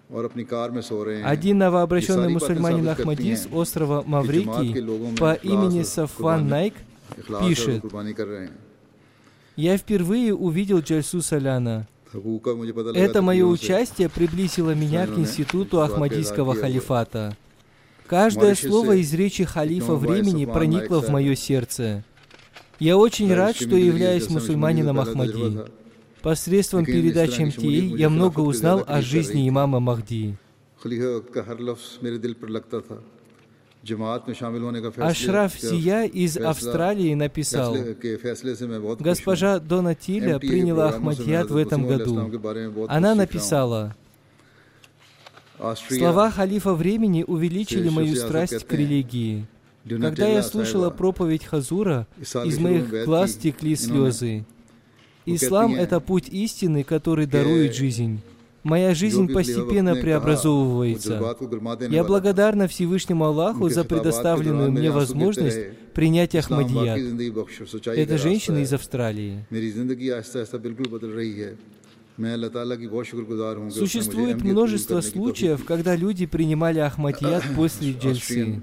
Один 0.09 1.59
новообращенный 1.59 2.29
мусульманин 2.29 2.89
Ахмади 2.89 3.35
с 3.35 3.49
острова 3.51 4.05
Маврикий 4.07 5.17
по 5.17 5.35
имени 5.35 5.83
Сафан 5.83 6.49
Найк 6.49 6.75
пишет, 7.41 7.85
«Я 9.57 9.77
впервые 9.77 10.35
увидел 10.35 10.81
Джальсу 10.81 11.23
Саляна. 11.23 11.89
Это 12.95 13.21
мое 13.21 13.45
участие 13.45 14.09
приблизило 14.09 14.75
меня 14.75 15.07
к 15.07 15.19
институту 15.19 15.81
Ахмадийского 15.81 16.55
халифата. 16.55 17.37
Каждое 18.07 18.55
слово 18.55 19.01
из 19.01 19.13
речи 19.13 19.45
халифа 19.45 19.95
времени 19.95 20.45
проникло 20.45 21.01
в 21.03 21.09
мое 21.09 21.35
сердце. 21.35 22.05
Я 22.79 22.97
очень 22.97 23.33
рад, 23.35 23.57
что 23.57 23.75
являюсь 23.75 24.31
мусульманином 24.31 25.01
Ахмади. 25.01 25.65
Посредством 26.27 26.85
передачи 26.85 27.41
МТА 27.41 27.97
я 27.97 28.11
много 28.11 28.41
узнал 28.41 28.83
о 28.85 29.01
жизни 29.01 29.49
имама 29.49 29.79
Махди. 29.79 30.37
Ашраф 34.97 35.53
Сия 35.57 36.03
из 36.03 36.37
Австралии 36.37 37.15
написал, 37.15 37.77
«Госпожа 38.99 39.61
Дона 39.61 39.95
Тиля 39.95 40.41
приняла 40.41 40.89
Ахмадьяд 40.89 41.49
в 41.49 41.57
этом 41.57 41.87
году. 41.87 42.29
Она 42.89 43.15
написала, 43.15 43.95
«Слова 45.89 46.33
халифа 46.33 46.75
времени 46.75 47.23
увеличили 47.25 47.89
мою 47.89 48.17
страсть 48.17 48.67
к 48.67 48.73
религии. 48.73 49.47
Когда 49.89 50.27
я 50.27 50.43
слушала 50.43 50.91
проповедь 50.91 51.45
Хазура, 51.45 52.09
из 52.19 52.59
моих 52.59 53.05
глаз 53.05 53.35
текли 53.37 53.77
слезы. 53.77 54.45
Ислам— 55.27 55.75
это 55.77 56.01
путь 56.01 56.29
истины, 56.29 56.85
который 56.85 57.27
дарует 57.27 57.75
жизнь. 57.75 58.21
Моя 58.63 58.95
жизнь 58.95 59.33
постепенно 59.33 59.95
преобразовывается. 59.95 61.37
Я 61.89 62.03
благодарна 62.03 62.67
Всевышнему 62.67 63.25
Аллаху 63.25 63.69
за 63.69 63.85
предоставленную 63.85 64.73
мне 64.73 64.91
возможность 64.91 65.59
принять 65.95 66.35
Ахмадият. 66.35 66.99
Это 67.87 68.19
женщина 68.19 68.59
из 68.59 68.73
Австралии. 68.73 69.47
Существует 73.71 74.43
множество 74.43 75.01
случаев, 75.01 75.65
когда 75.65 75.95
люди 75.95 76.27
принимали 76.27 76.79
Ахмадият 76.81 77.45
после 77.55 77.93
джельсы. 78.01 78.63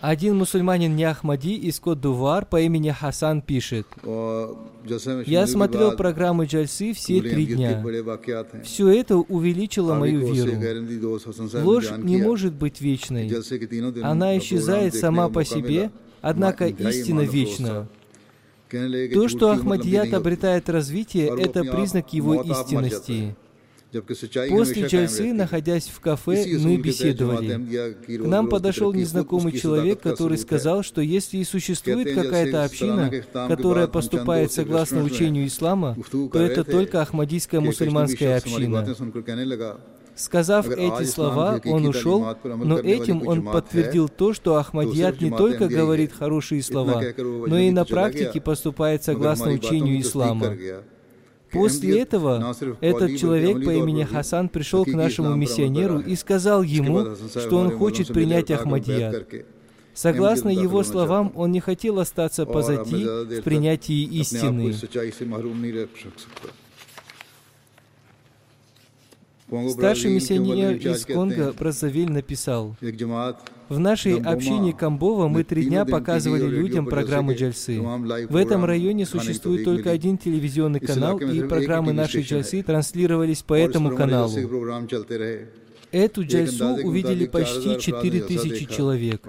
Один 0.00 0.36
мусульманин 0.36 0.94
Неахмади 0.94 1.54
из 1.54 1.80
Кот-Дувар 1.80 2.44
по 2.44 2.60
имени 2.60 2.90
Хасан 2.90 3.40
пишет. 3.40 3.86
Я 5.26 5.46
смотрел 5.46 5.92
программы 5.92 6.44
Джальсы 6.44 6.92
все 6.92 7.20
три 7.20 7.46
дня. 7.46 7.82
Все 8.62 8.88
это 8.88 9.16
увеличило 9.16 9.94
мою 9.94 10.32
веру. 10.32 10.52
Ложь 11.62 11.90
не 11.98 12.18
может 12.18 12.52
быть 12.52 12.80
вечной. 12.80 13.32
Она 14.02 14.36
исчезает 14.38 14.94
сама 14.94 15.28
по 15.28 15.44
себе, 15.44 15.90
однако 16.20 16.66
истина 16.66 17.22
вечна. 17.22 17.88
То, 18.70 19.28
что 19.28 19.52
Ахмадият 19.52 20.12
обретает 20.12 20.68
развитие, 20.68 21.28
это 21.28 21.62
признак 21.62 22.12
его 22.12 22.42
истинности. 22.42 23.36
После 24.48 24.88
часы, 24.88 25.32
находясь 25.32 25.88
в 25.88 26.00
кафе, 26.00 26.44
мы 26.58 26.76
беседовали. 26.76 27.94
К 28.06 28.26
нам 28.26 28.48
подошел 28.48 28.92
незнакомый 28.92 29.52
человек, 29.52 30.00
который 30.00 30.38
сказал, 30.38 30.82
что 30.82 31.00
если 31.00 31.38
и 31.38 31.44
существует 31.44 32.14
какая-то 32.14 32.64
община, 32.64 33.10
которая 33.48 33.86
поступает 33.86 34.52
согласно 34.52 35.02
учению 35.02 35.46
ислама, 35.46 35.96
то 36.10 36.38
это 36.40 36.64
только 36.64 37.02
Ахмадийская 37.02 37.60
мусульманская 37.60 38.36
община. 38.36 38.86
Сказав 40.16 40.70
эти 40.70 41.04
слова, 41.04 41.60
он 41.66 41.86
ушел, 41.86 42.36
но 42.42 42.78
этим 42.78 43.26
он 43.26 43.42
подтвердил 43.44 44.08
то, 44.08 44.32
что 44.32 44.56
Ахмадият 44.56 45.20
не 45.20 45.30
только 45.30 45.68
говорит 45.68 46.12
хорошие 46.12 46.62
слова, 46.62 47.02
но 47.18 47.58
и 47.58 47.70
на 47.70 47.84
практике 47.84 48.40
поступает 48.40 49.04
согласно 49.04 49.52
учению 49.52 50.00
ислама. 50.00 50.56
После 51.56 52.00
этого 52.00 52.54
этот 52.80 53.16
человек 53.16 53.64
по 53.64 53.70
имени 53.70 54.04
Хасан 54.04 54.48
пришел 54.48 54.84
к 54.84 54.88
нашему 54.88 55.34
миссионеру 55.34 55.98
и 56.00 56.14
сказал 56.16 56.62
ему, 56.62 57.16
что 57.28 57.58
он 57.58 57.76
хочет 57.76 58.08
принять 58.08 58.50
Ахмадият. 58.50 59.28
Согласно 59.94 60.50
его 60.50 60.82
словам, 60.82 61.32
он 61.34 61.52
не 61.52 61.60
хотел 61.60 61.98
остаться 61.98 62.44
позади 62.44 63.04
в 63.04 63.42
принятии 63.42 64.02
истины. 64.04 64.74
Старший 69.70 70.12
миссионер 70.12 70.74
из 70.74 71.06
Конго 71.06 71.52
Браззавиль 71.52 72.10
написал, 72.10 72.74
«В 73.68 73.78
нашей 73.78 74.20
общине 74.20 74.72
Камбова 74.72 75.28
мы 75.28 75.44
три 75.44 75.66
дня 75.66 75.84
показывали 75.84 76.46
людям 76.46 76.86
программу 76.86 77.34
джальсы. 77.34 77.80
В 77.80 78.36
этом 78.36 78.64
районе 78.64 79.06
существует 79.06 79.64
только 79.64 79.90
один 79.90 80.18
телевизионный 80.18 80.80
канал, 80.80 81.18
и 81.18 81.42
программы 81.42 81.92
нашей 81.92 82.22
джальсы 82.22 82.62
транслировались 82.62 83.42
по 83.42 83.54
этому 83.54 83.94
каналу. 83.94 84.32
Эту 85.92 86.26
джальсу 86.26 86.66
увидели 86.84 87.26
почти 87.26 87.78
4000 87.78 88.66
человек. 88.66 89.22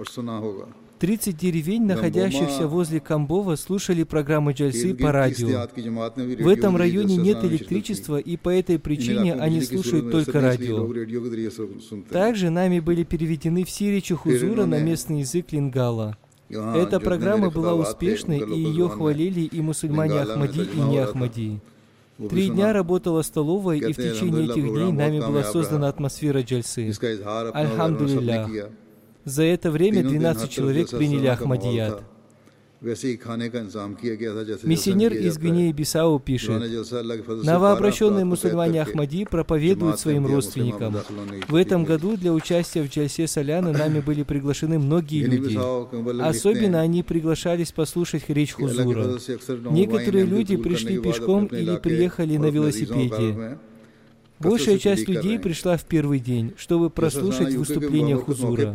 30 0.98 1.36
деревень, 1.36 1.84
находящихся 1.84 2.66
возле 2.66 3.00
Камбова, 3.00 3.56
слушали 3.56 4.02
программу 4.02 4.52
Джальсы 4.52 4.94
по 4.94 5.12
радио. 5.12 5.68
В 6.44 6.48
этом 6.48 6.76
районе 6.76 7.16
нет 7.16 7.44
электричества, 7.44 8.18
и 8.18 8.36
по 8.36 8.48
этой 8.48 8.78
причине 8.78 9.34
они 9.34 9.60
слушают 9.60 10.10
только 10.10 10.40
радио. 10.40 10.88
Также 12.10 12.50
нами 12.50 12.80
были 12.80 13.04
переведены 13.04 13.64
все 13.64 13.90
речи 13.90 14.14
Хузура 14.14 14.66
на 14.66 14.80
местный 14.80 15.20
язык 15.20 15.52
лингала. 15.52 16.16
Эта 16.48 16.98
программа 16.98 17.50
была 17.50 17.74
успешной, 17.74 18.38
и 18.38 18.58
ее 18.58 18.88
хвалили 18.88 19.40
и 19.40 19.60
мусульмане 19.60 20.20
Ахмади, 20.20 20.62
и 20.62 20.80
не 20.80 20.98
Ахмади. 20.98 21.60
Три 22.28 22.48
дня 22.48 22.72
работала 22.72 23.22
столовая, 23.22 23.78
и 23.78 23.92
в 23.92 23.96
течение 23.96 24.46
этих 24.46 24.64
дней 24.64 24.90
нами 24.90 25.20
была 25.20 25.44
создана 25.44 25.88
атмосфера 25.88 26.42
джальсы. 26.42 26.92
Альхамдулилля. 27.54 28.70
За 29.28 29.42
это 29.42 29.70
время 29.70 30.02
12 30.02 30.50
человек 30.50 30.88
приняли 30.88 31.26
Ахмадият. 31.26 32.02
Миссионер 32.80 35.12
из 35.12 35.36
Гвинеи-Бисау 35.36 36.18
пишет, 36.18 36.62
«Новообращенные 37.44 38.24
мусульмане 38.24 38.80
Ахмади 38.80 39.26
проповедуют 39.26 40.00
своим 40.00 40.26
родственникам. 40.26 40.96
В 41.48 41.56
этом 41.56 41.84
году 41.84 42.16
для 42.16 42.32
участия 42.32 42.82
в 42.82 42.88
Джальсе 42.88 43.26
Соляны 43.26 43.72
нами 43.72 44.00
были 44.00 44.22
приглашены 44.22 44.78
многие 44.78 45.24
люди. 45.24 45.58
Особенно 46.22 46.80
они 46.80 47.02
приглашались 47.02 47.72
послушать 47.72 48.22
речь 48.28 48.52
Хузура. 48.52 49.18
Некоторые 49.70 50.24
люди 50.24 50.56
пришли 50.56 51.00
пешком 51.00 51.46
или 51.46 51.76
приехали 51.76 52.38
на 52.38 52.46
велосипеде. 52.46 53.58
Большая 54.38 54.78
часть 54.78 55.06
людей 55.06 55.38
пришла 55.38 55.76
в 55.76 55.84
первый 55.84 56.20
день, 56.20 56.54
чтобы 56.56 56.88
прослушать 56.88 57.54
выступление 57.54 58.16
Хузура. 58.16 58.74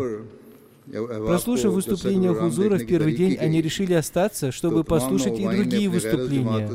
Прослушав 0.92 1.74
выступление 1.74 2.34
Хузура 2.34 2.78
в 2.78 2.86
первый 2.86 3.16
день, 3.16 3.38
они 3.38 3.62
решили 3.62 3.94
остаться, 3.94 4.52
чтобы 4.52 4.84
послушать 4.84 5.40
и 5.40 5.48
другие 5.48 5.90
выступления. 5.90 6.70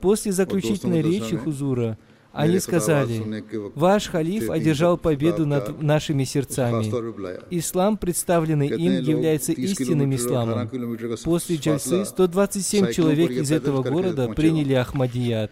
После 0.00 0.32
заключительной 0.32 1.02
речи 1.02 1.36
Хузура 1.36 1.98
они 2.32 2.60
сказали, 2.60 3.44
«Ваш 3.74 4.08
халиф 4.08 4.50
одержал 4.50 4.96
победу 4.96 5.46
над 5.46 5.82
нашими 5.82 6.24
сердцами. 6.24 6.84
Ислам, 7.50 7.96
представленный 7.96 8.68
им, 8.68 9.02
является 9.02 9.52
истинным 9.52 10.14
исламом». 10.14 10.70
После 11.24 11.56
джальсы 11.56 12.04
127 12.04 12.92
человек 12.92 13.30
из 13.30 13.50
этого 13.50 13.82
города 13.82 14.28
приняли 14.28 14.74
Ахмадият. 14.74 15.50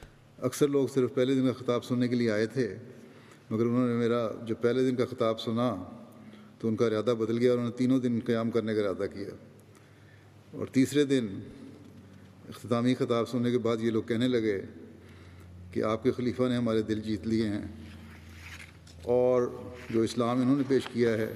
مگر 3.50 3.66
انہوں 3.66 3.86
نے 3.88 3.94
میرا 3.94 4.28
جو 4.46 4.54
پہلے 4.56 4.90
دن 4.90 4.96
کا 4.96 5.04
خطاب 5.04 5.40
سنا 5.40 5.74
तो 6.60 6.68
उनका 6.68 6.86
इरादा 6.86 7.12
बदल 7.14 7.36
गया 7.36 7.50
और 7.52 7.58
उन्होंने 7.58 7.76
तीनों 7.76 8.00
दिन 8.00 8.20
क्याम 8.26 8.50
करने 8.50 8.72
का 8.74 8.80
इरादा 8.80 9.06
किया। 9.06 9.34
और 10.56 10.66
तीसरे 10.72 11.04
दिन 11.04 11.24
अख्तामी 12.48 12.94
ख़ताब 12.94 13.26
सुनने 13.26 13.50
के 13.50 13.58
बाद 13.58 13.80
ये 13.80 13.90
लोग 13.90 14.08
कहने 14.08 14.28
लगे 14.28 14.58
कि 15.74 15.80
आपके 15.84 16.10
खलीफा 16.16 16.48
ने 16.48 16.56
हमारे 16.56 16.82
दिल 16.88 17.00
जीत 17.02 17.26
लिए 17.26 17.46
हैं 17.46 17.64
और 19.04 19.38
जो 19.92 20.04
इस्लाम 20.04 20.42
इन्होंने 20.42 20.64
पेश 20.64 20.86
किया 20.94 21.10
है 21.20 21.30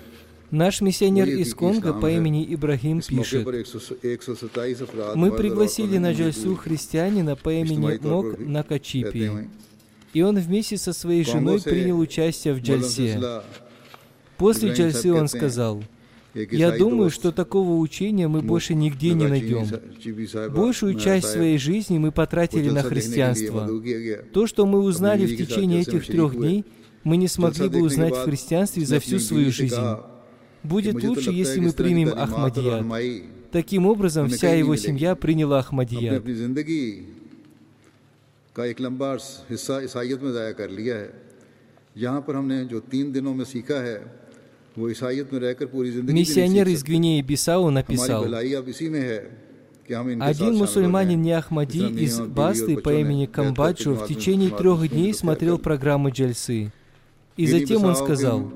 Наш 0.52 0.80
миссионер 0.80 1.28
из 1.28 1.54
Конго 1.54 2.00
по 2.00 2.10
имени 2.10 2.44
Ибрахим 2.44 3.00
пишет, 3.00 3.46
«Мы 5.14 5.30
пригласили 5.36 5.98
на 5.98 6.12
джальсу 6.12 6.56
христианина 6.56 7.36
по 7.36 7.50
имени 7.52 7.98
Мок 8.02 8.36
Накачипи, 8.36 9.48
и 10.12 10.22
он 10.22 10.36
вместе 10.40 10.76
со 10.76 10.92
своей 10.92 11.24
женой 11.24 11.62
принял 11.62 12.00
участие 12.00 12.54
в 12.54 12.60
джальсе. 12.60 13.20
साथ 25.35 25.47
течение 25.47 25.83
जलसे 25.83 25.93
में 25.93 26.01
этих 26.01 26.07
трех 26.07 26.31
शरीक 26.31 26.35
हुए। 26.35 26.47
дней, 26.47 26.65
мы 27.05 27.15
не 27.17 27.27
смогли 27.27 27.55
जलसा 27.55 27.69
бы 27.69 27.71
देखने 27.71 27.79
के 27.79 27.85
узнать 27.85 28.11
в 28.11 28.15
बाद 28.15 28.25
христианстве 28.25 28.83
उसने 28.83 28.89
за 28.89 28.97
अपनी 28.97 29.05
всю 29.05 29.17
बीवी 29.17 29.27
свою 29.27 29.51
से 29.51 29.57
жизнь. 29.61 29.75
कहा, 29.75 29.95
Будет 30.65 30.93
मुझे 30.93 31.07
तो 31.07 31.07
лучше, 31.07 31.29
लगता 31.29 31.31
है 31.31 31.37
если 31.37 31.55
कि 31.55 31.61
мы 31.61 31.67
इस 31.67 31.75
तरह 31.75 31.87
की 31.87 31.93
примем 31.93 32.09
तालीमात 32.09 32.17
और 32.17 32.27
Ахмадият. 32.27 32.81
रहनुमाई 32.81 33.23
Таким 33.51 33.85
образом, 33.87 34.25
हमें 34.25 34.37
вся 34.37 34.47
कहीं 34.47 34.63
его 34.63 34.75
नहीं 34.75 34.85
семья 34.85 35.15
приняла 35.15 35.59
अपने 35.59 35.63
Ахмадият. 35.63 36.15
अपनी 36.15 36.35
जिंदगी 36.35 36.83
का 38.55 38.65
एक 38.65 38.81
लंबा 38.81 39.09
हिस्सा 39.49 39.81
ईसाइयत 39.83 40.23
में 40.23 40.31
ज़ाया 40.33 40.51
कर 40.51 40.69
लिया 40.69 40.95
है 40.95 41.09
यहाँ 41.97 42.21
पर 42.21 42.35
हमने 42.35 42.65
जो 42.65 42.79
तीन 42.79 43.11
दिनों 43.11 43.33
में 43.33 43.45
सीखा 43.45 43.75
है 43.75 44.18
Миссионер 44.80 46.68
из 46.68 46.82
Гвинеи 46.82 47.20
Бисау 47.22 47.70
написал, 47.70 48.24
один 49.92 50.56
мусульманин 50.56 51.20
Неахмади 51.20 51.86
из 52.04 52.20
Басты 52.20 52.76
по 52.76 52.92
имени 52.92 53.26
Камбаджу 53.26 53.94
в 53.94 54.06
течение 54.06 54.50
трех 54.50 54.88
дней 54.88 55.12
смотрел 55.12 55.58
программу 55.58 56.10
джальсы. 56.10 56.72
И 57.36 57.46
затем 57.46 57.84
он 57.84 57.96
сказал, 57.96 58.52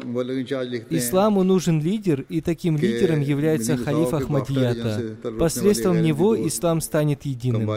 «Исламу 0.91 1.43
нужен 1.43 1.81
лидер, 1.81 2.27
и 2.29 2.41
таким 2.41 2.77
лидером 2.77 3.21
является 3.21 3.77
халиф 3.77 4.13
Ахмадията. 4.13 5.17
Посредством 5.39 6.03
него 6.03 6.37
ислам 6.47 6.81
станет 6.81 7.25
единым». 7.25 7.71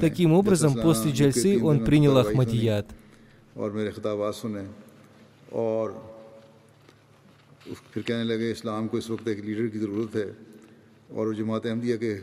Таким 0.00 0.32
образом, 0.32 0.74
после 0.74 1.10
джальсы 1.10 1.60
он 1.60 1.84
принял 1.84 2.16
Ахмадият. 2.16 2.86
फिर 7.93 8.03
कहने 8.03 8.23
लगे 8.23 8.51
इस्लाम 8.51 8.87
को 8.87 8.97
इस 8.97 9.09
वक्त 9.09 9.27
एक 9.27 9.39
लीडर 9.45 9.67
की 9.73 9.79
ज़रूरत 9.79 10.15
है 10.15 10.27
और 11.13 11.23
वो 11.27 11.33
जमात 11.33 11.65
अहमदिया 11.65 11.97
के 12.03 12.13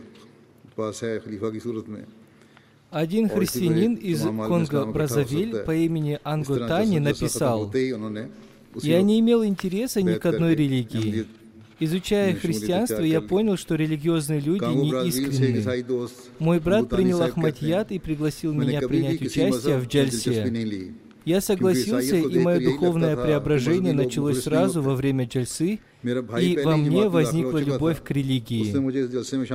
पास 0.77 1.01
है 1.05 1.19
खलीफा 1.25 1.49
की 1.51 1.61
सूरत 1.61 1.89
में 1.89 2.05
Один 2.93 3.25
और 3.29 3.43
इसी 3.43 3.61
христианин 3.61 3.97
तरह 3.97 4.11
из 4.11 4.21
तमाम 4.25 4.41
आलम 4.41 4.51
Конго 4.51 4.65
इस्लाम 4.65 4.89
इकट्ठा 4.89 4.89
हो 4.89 4.93
Бразавиль 4.93 5.51
सकता 5.53 5.59
है। 5.59 5.65
по 5.69 5.75
имени 5.87 6.13
इस 6.13 6.21
Анго 6.33 6.55
तरह 6.57 6.69
Тани 6.69 6.99
जलसा 6.99 6.99
खत्म 6.99 7.09
написал, 7.09 7.59
होते 7.65 7.79
ही 7.79 7.91
उन्होंने 7.93 8.23
उसी 8.77 8.89
«Я 8.89 8.99
वक्त 8.99 9.07
не 9.09 9.17
имел 9.21 9.41
интереса 9.45 10.01
ни 10.01 10.07
बैत 10.09 10.23
к 10.23 10.27
одной 10.27 10.55
करके 10.55 10.63
религии. 10.63 11.03
अहमदियत 11.03 11.29
Изучая 11.81 12.27
में 12.27 12.35
शमूलियत 12.35 12.43
христианство, 12.43 12.99
इख्तियार 12.99 13.13
я 13.13 13.21
कर 13.21 13.25
ली। 13.25 13.29
понял, 13.29 13.57
что 13.57 13.77
религиозные 13.77 14.41
люди 14.41 14.61
कांगो 14.61 14.83
не 14.83 14.91
ब्राज़ील 14.91 15.13
से 15.13 15.21
एक 15.21 15.29
искренны. 15.29 15.59
ईसाई 15.59 15.83
दोस्त 15.83 16.17
Мой 16.41 16.59
брат 16.61 16.83
भूटानी 16.83 16.97
принял 16.97 17.19
साहब 17.19 17.29
कहते 17.29 17.41
हैं, 17.41 17.45
Ахмадият 17.45 17.93
и 17.93 17.99
пригласил 17.99 18.51
मैंने 18.55 18.67
меня 18.67 18.81
कभी 18.81 18.89
भी 18.89 19.03
принять 19.03 19.19
किसी 19.19 19.41
участие 19.41 19.51
मजहब 19.53 19.79
в 19.79 19.85
में 19.85 19.89
दिलचस्पी 19.89 20.31
Джальсе. 20.35 21.02
Я 21.26 21.42
согласился, 21.42 22.18
и 22.18 22.40
мое 22.40 22.60
духовное 22.60 23.16
преображение 23.16 23.94
началось 23.94 24.44
сразу 24.44 24.82
во 24.82 24.96
время 24.96 25.26
джальсы, 25.26 25.80
и 26.04 26.60
во 26.64 26.78
мне 26.78 27.08
возникла 27.08 27.60
любовь 27.60 28.04
к 28.04 28.12
религии. 28.12 28.74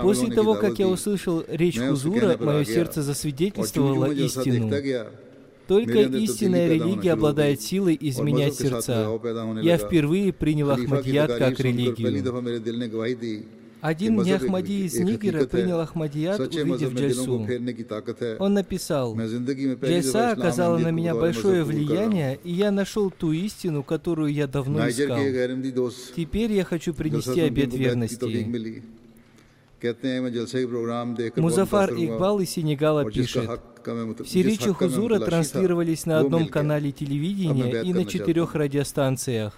После 0.01 0.33
того, 0.33 0.55
как 0.55 0.79
я 0.79 0.89
услышал 0.89 1.45
речь 1.47 1.79
Хузура, 1.79 2.37
мое 2.41 2.65
сердце 2.65 3.03
засвидетельствовало 3.03 4.11
истину. 4.13 4.71
Только 5.67 6.01
истинная 6.01 6.69
религия 6.69 7.13
обладает 7.13 7.61
силой 7.61 7.99
изменять 8.01 8.55
сердца. 8.55 9.21
Я 9.63 9.77
впервые 9.77 10.33
принял 10.33 10.71
Ахмадьяд 10.71 11.35
как 11.37 11.61
религию. 11.61 12.25
Один 13.81 14.23
неахмади 14.23 14.87
из 14.87 14.99
Нигера 14.99 15.47
принял 15.47 15.81
Ахмадият, 15.81 16.41
увидев 16.41 16.95
Джальсу. 16.95 17.47
Он 18.39 18.55
написал, 18.55 19.17
«Джальса 19.17 20.33
оказала 20.33 20.79
на 20.79 20.91
меня 20.91 21.15
большое 21.15 21.65
влияние, 21.65 22.39
и 22.43 22.53
я 22.53 22.71
нашел 22.71 23.11
ту 23.11 23.33
истину, 23.33 23.83
которую 23.83 24.33
я 24.33 24.47
давно 24.47 24.89
искал. 24.89 25.19
Теперь 26.17 26.53
я 26.53 26.65
хочу 26.65 26.95
принести 26.95 27.41
обет 27.41 27.73
верности». 27.75 28.79
Музафар 31.37 31.93
Игбал 31.93 32.41
из 32.41 32.51
Сенегала 32.51 33.09
пишет, 33.11 33.61
«Все 34.25 34.73
Хузура 34.73 35.21
транслировались 35.21 36.05
на 36.05 36.21
одном 36.21 36.49
канале 36.49 36.91
телевидения 36.91 37.83
и 37.83 37.93
на 37.93 38.05
четырех 38.05 38.55
радиостанциях. 38.55 39.57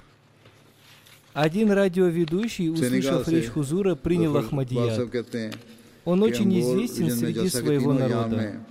Один 1.35 1.71
радиоведущий, 1.71 2.69
услышав 2.69 3.25
से 3.25 3.31
речь 3.31 3.49
Хузура, 3.49 3.95
принял 3.95 4.33
जफर 4.33 4.39
इकबाल 4.39 4.45
Ахмадият. 4.45 4.95
साहब 4.95 5.09
कहते 5.09 5.37
हैं 5.39 5.51
Он 6.05 6.19
कि 6.19 6.25
очень 6.27 6.47
अंगोर 6.47 6.77
известен 6.77 7.03
रीजन 7.03 7.15
में 7.15 7.19
среди 7.19 7.39
जलसा 7.39 7.59
के 7.59 7.65
своего 7.65 7.91
तीनों 7.91 8.05
अय्याम 8.05 8.31
народа. 8.31 8.37
में 8.37 8.65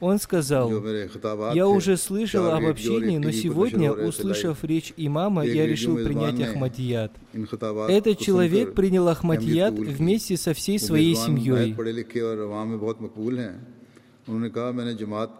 Он 0.00 0.16
जो 0.16 0.22
сказал, 0.24 0.66
मेरे 0.80 1.08
खिताबात 1.12 1.56
я 1.56 1.64
थे, 1.64 1.72
уже 1.76 1.96
слышал 1.96 2.44
चार 2.44 2.56
об 2.56 2.64
रेडियो 2.64 2.68
और 2.68 2.74
общении, 2.74 3.16
एक 3.16 3.20
но 3.20 3.30
टीवी 3.30 3.32
पर 3.32 3.42
сегодня, 3.42 3.88
नशर 3.88 3.88
हो 3.88 3.94
रहे 3.96 4.04
थे 4.04 4.08
услышав 4.08 4.56
लाइव। 4.60 4.70
речь 4.72 4.90
имама, 5.06 5.40
एक 5.44 5.54
я 5.54 5.64
रेडियो 5.64 5.72
решил 5.72 5.92
मेजबान 5.96 6.06
принять 6.06 6.36
ने 6.40 6.44
Ахмадият. 6.48 7.10
इन 7.36 7.44
खिताबात 7.52 7.90
Этот 7.90 8.16
को 8.16 8.24
человек 8.24 8.66
सुनकर 8.68 8.74
принял 8.80 9.04
अहमियत 9.08 9.16
Ахмадият 9.16 9.72
कबूल 9.74 9.86
की। 9.86 9.94
вместе 10.00 10.34
со 10.36 10.52
всей 10.52 10.76
वो 10.78 10.86
своей 10.86 11.12
मेजबान 11.14 11.26
семьей. 11.26 11.56
नहायत 11.56 11.76
पढ़े 11.76 11.92
लिखे 11.92 12.20
और 12.20 12.36
अवाम 12.38 12.66
में 12.68 12.78
बहुत 12.80 12.96
मकबूल 13.02 13.34
हैं 13.38 13.54
उन्होंने 14.28 14.48
कहा 14.56 14.68
मैंने 14.72 14.94
जमात 14.94 15.30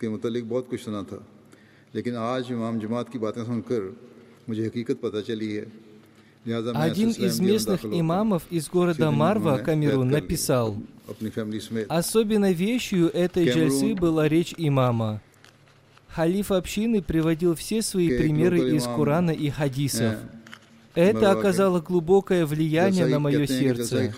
के 0.00 0.08
मतलब 0.08 0.42
बहुत 0.48 0.66
कुछ 0.70 0.80
सुना 0.80 1.02
था 1.04 1.20
लेकिन 1.94 2.16
आज 2.16 2.52
इमाम 2.52 2.74
जमात 2.80 3.08
की 3.12 3.18
बातें 3.18 3.44
सुनकर 3.44 3.82
मुझे 4.48 4.66
हकीकत 4.66 4.96
पता 5.02 5.20
चली 5.20 5.52
है 5.54 5.64
लिहाजा 5.64 5.78
मैं 5.80 5.83
один 6.45 7.09
из 7.09 7.39
местных 7.39 7.85
имамов 7.85 8.43
из 8.51 8.69
города 8.69 9.09
Марва, 9.09 9.57
Камерун, 9.57 10.09
написал, 10.09 10.77
«Особенно 11.89 12.51
вещью 12.51 13.09
этой 13.09 13.49
джальсы 13.49 13.95
была 13.95 14.27
речь 14.27 14.53
имама. 14.57 15.21
Халиф 16.07 16.51
общины 16.51 17.01
приводил 17.01 17.55
все 17.55 17.81
свои 17.81 18.15
примеры 18.17 18.75
из 18.75 18.83
Корана 18.83 19.31
и 19.31 19.49
хадисов. 19.49 20.15
Это 20.95 21.31
оказало 21.31 21.81
глубокое 21.81 22.45
влияние 22.45 23.05
на 23.05 23.19
мое 23.19 23.45
сердце. 23.45 24.13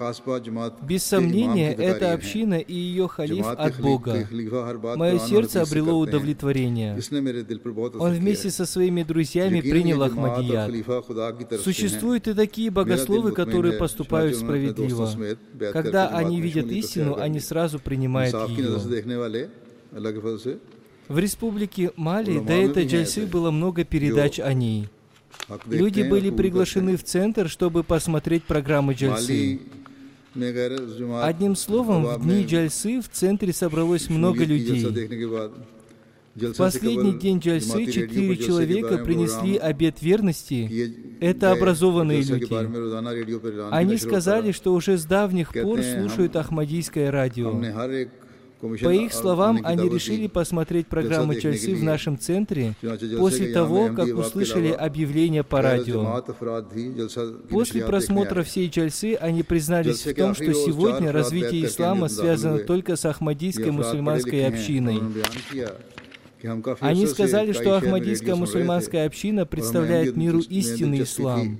Без 0.82 1.04
сомнения, 1.04 1.74
эта 1.74 2.14
община 2.14 2.56
и 2.56 2.74
ее 2.74 3.08
халиф 3.08 3.48
от 3.48 3.80
Бога. 3.82 4.28
Мое 4.96 5.20
сердце 5.20 5.62
обрело 5.62 6.00
удовлетворение. 6.00 7.00
Он 8.00 8.12
вместе 8.14 8.50
со 8.52 8.66
своими 8.66 9.04
друзьями 9.04 9.62
принял 9.62 10.04
Ахмадият. 10.04 11.62
Существуют 11.62 12.28
и 12.28 12.34
такие 12.34 12.72
богословы, 12.72 13.32
которые 13.32 13.74
поступают 13.74 14.36
справедливо. 14.36 15.10
Когда 15.72 16.10
они 16.10 16.42
видят 16.42 16.68
истину, 16.68 17.18
они 17.18 17.40
сразу 17.40 17.80
принимают 17.80 18.36
ее. 18.50 19.50
В 21.08 21.20
республике 21.20 21.92
Мали 21.96 22.40
до 22.40 22.54
этой 22.54 22.86
джальсы 22.86 23.26
было 23.26 23.50
много 23.50 23.86
передач 23.86 24.40
о 24.40 24.54
ней. 24.54 24.90
Люди 25.66 26.02
были 26.02 26.30
приглашены 26.30 26.98
в 26.98 27.04
центр, 27.04 27.50
чтобы 27.50 27.84
посмотреть 27.84 28.44
программы 28.44 28.94
джальсы. 28.94 29.60
Одним 31.22 31.56
словом, 31.56 32.06
в 32.06 32.24
дни 32.24 32.46
джальсы 32.46 33.02
в 33.02 33.10
центре 33.10 33.54
собралось 33.54 34.10
много 34.10 34.44
людей. 34.44 34.86
В 36.36 36.54
последний 36.56 37.14
день 37.14 37.40
джальсы 37.40 37.88
четыре 37.88 38.38
человека 38.38 39.00
принесли 39.00 39.58
обет 39.58 40.02
верности. 40.04 40.94
Это 41.20 41.52
образованные 41.52 42.22
люди. 42.22 42.54
Они 43.72 43.98
сказали, 43.98 44.52
что 44.52 44.74
уже 44.74 44.98
с 44.98 45.06
давних 45.06 45.54
пор 45.54 45.82
слушают 45.82 46.36
Ахмадийское 46.36 47.10
радио. 47.10 47.60
По 48.60 48.90
их 48.90 49.14
словам, 49.14 49.62
они 49.64 49.88
решили 49.88 50.28
посмотреть 50.28 50.88
программу 50.88 51.36
Чальси 51.36 51.76
в 51.76 51.84
нашем 51.84 52.18
центре 52.18 52.74
после 53.18 53.54
того, 53.54 53.90
как 53.96 54.08
услышали 54.18 54.70
объявление 54.70 55.44
по 55.44 55.62
радио. 55.62 56.24
После 57.50 57.86
просмотра 57.86 58.44
всей 58.44 58.70
Чальсы 58.70 59.16
они 59.16 59.44
признались 59.44 60.06
в 60.06 60.14
том, 60.16 60.34
что 60.34 60.52
сегодня 60.54 61.12
развитие 61.12 61.66
ислама 61.66 62.08
связано 62.08 62.60
только 62.60 62.96
с 62.96 63.06
ахмадийской 63.06 63.72
мусульманской 63.72 64.48
общиной. 64.48 65.02
Они 66.80 67.08
сказали, 67.08 67.52
что 67.52 67.78
ахмадийская 67.78 68.36
мусульманская 68.36 69.06
община 69.06 69.46
представляет 69.46 70.16
миру 70.16 70.40
истинный 70.40 71.04
ислам. 71.04 71.60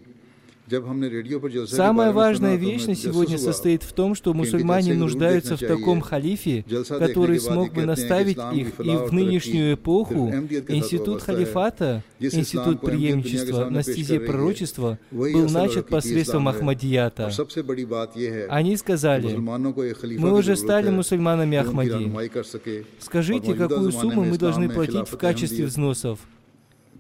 Самая 1.68 2.12
важная 2.12 2.56
вещь 2.56 2.86
на 2.86 2.96
сегодня 2.96 3.38
состоит 3.38 3.84
в 3.84 3.94
том, 3.94 4.16
что 4.16 4.34
мусульмане 4.34 4.94
нуждаются 4.96 5.56
в 5.56 5.60
таком 5.60 6.02
халифе, 6.02 6.66
который 6.90 7.40
смог 7.40 7.74
бы 7.74 7.86
наставить 7.86 8.38
их, 8.54 8.80
и 8.80 8.96
в 8.96 9.14
нынешнюю 9.14 9.76
эпоху 9.76 10.30
институт 10.68 11.22
халифата, 11.22 12.04
институт 12.20 12.82
преемничества 12.82 13.70
на 13.70 13.82
стезе 13.82 14.20
пророчества 14.20 15.00
был 15.12 15.50
начат 15.50 15.88
посредством 15.88 16.48
Ахмадията. 16.50 17.32
Они 18.50 18.76
сказали, 18.76 19.36
мы 19.36 20.34
уже 20.34 20.58
стали 20.58 20.90
мусульманами 20.90 21.58
Ахмади. 21.58 22.12
Скажите, 23.00 23.54
какую 23.54 23.92
сумму 23.92 24.26
мы 24.26 24.38
должны 24.38 24.70
платить 24.70 25.08
в 25.08 25.18
качестве 25.18 25.66
взносов? 25.66 26.20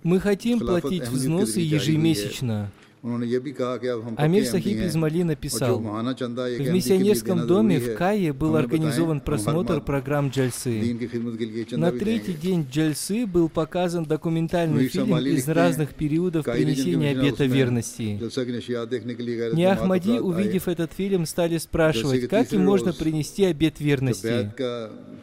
Мы 0.03 0.19
хотим 0.21 0.59
платить 0.59 1.07
взносы 1.09 1.59
ежемесячно. 1.59 2.71
Амир 3.03 4.45
Сахиб 4.45 4.79
Измали 4.79 5.23
написал, 5.23 5.79
в 5.79 6.71
миссионерском 6.71 7.45
доме 7.45 7.79
в 7.79 7.95
Кае 7.95 8.33
был 8.33 8.55
организован 8.55 9.21
просмотр 9.21 9.81
программ 9.81 10.29
джальсы. 10.29 10.97
На 11.71 11.91
третий 11.91 12.33
день 12.33 12.67
джальсы 12.69 13.27
был 13.27 13.49
показан 13.49 14.05
документальный 14.05 14.87
фильм 14.87 15.17
из 15.17 15.47
разных 15.47 15.93
периодов 15.93 16.45
принесения 16.45 17.11
обета 17.11 17.45
верности. 17.45 18.19
Не 19.55 19.65
Ахмади, 19.65 20.19
увидев 20.19 20.67
этот 20.67 20.93
фильм, 20.93 21.25
стали 21.25 21.57
спрашивать, 21.57 22.27
как 22.27 22.51
им 22.53 22.65
можно 22.65 22.93
принести 22.93 23.45
обет 23.45 23.79
верности. 23.79 24.51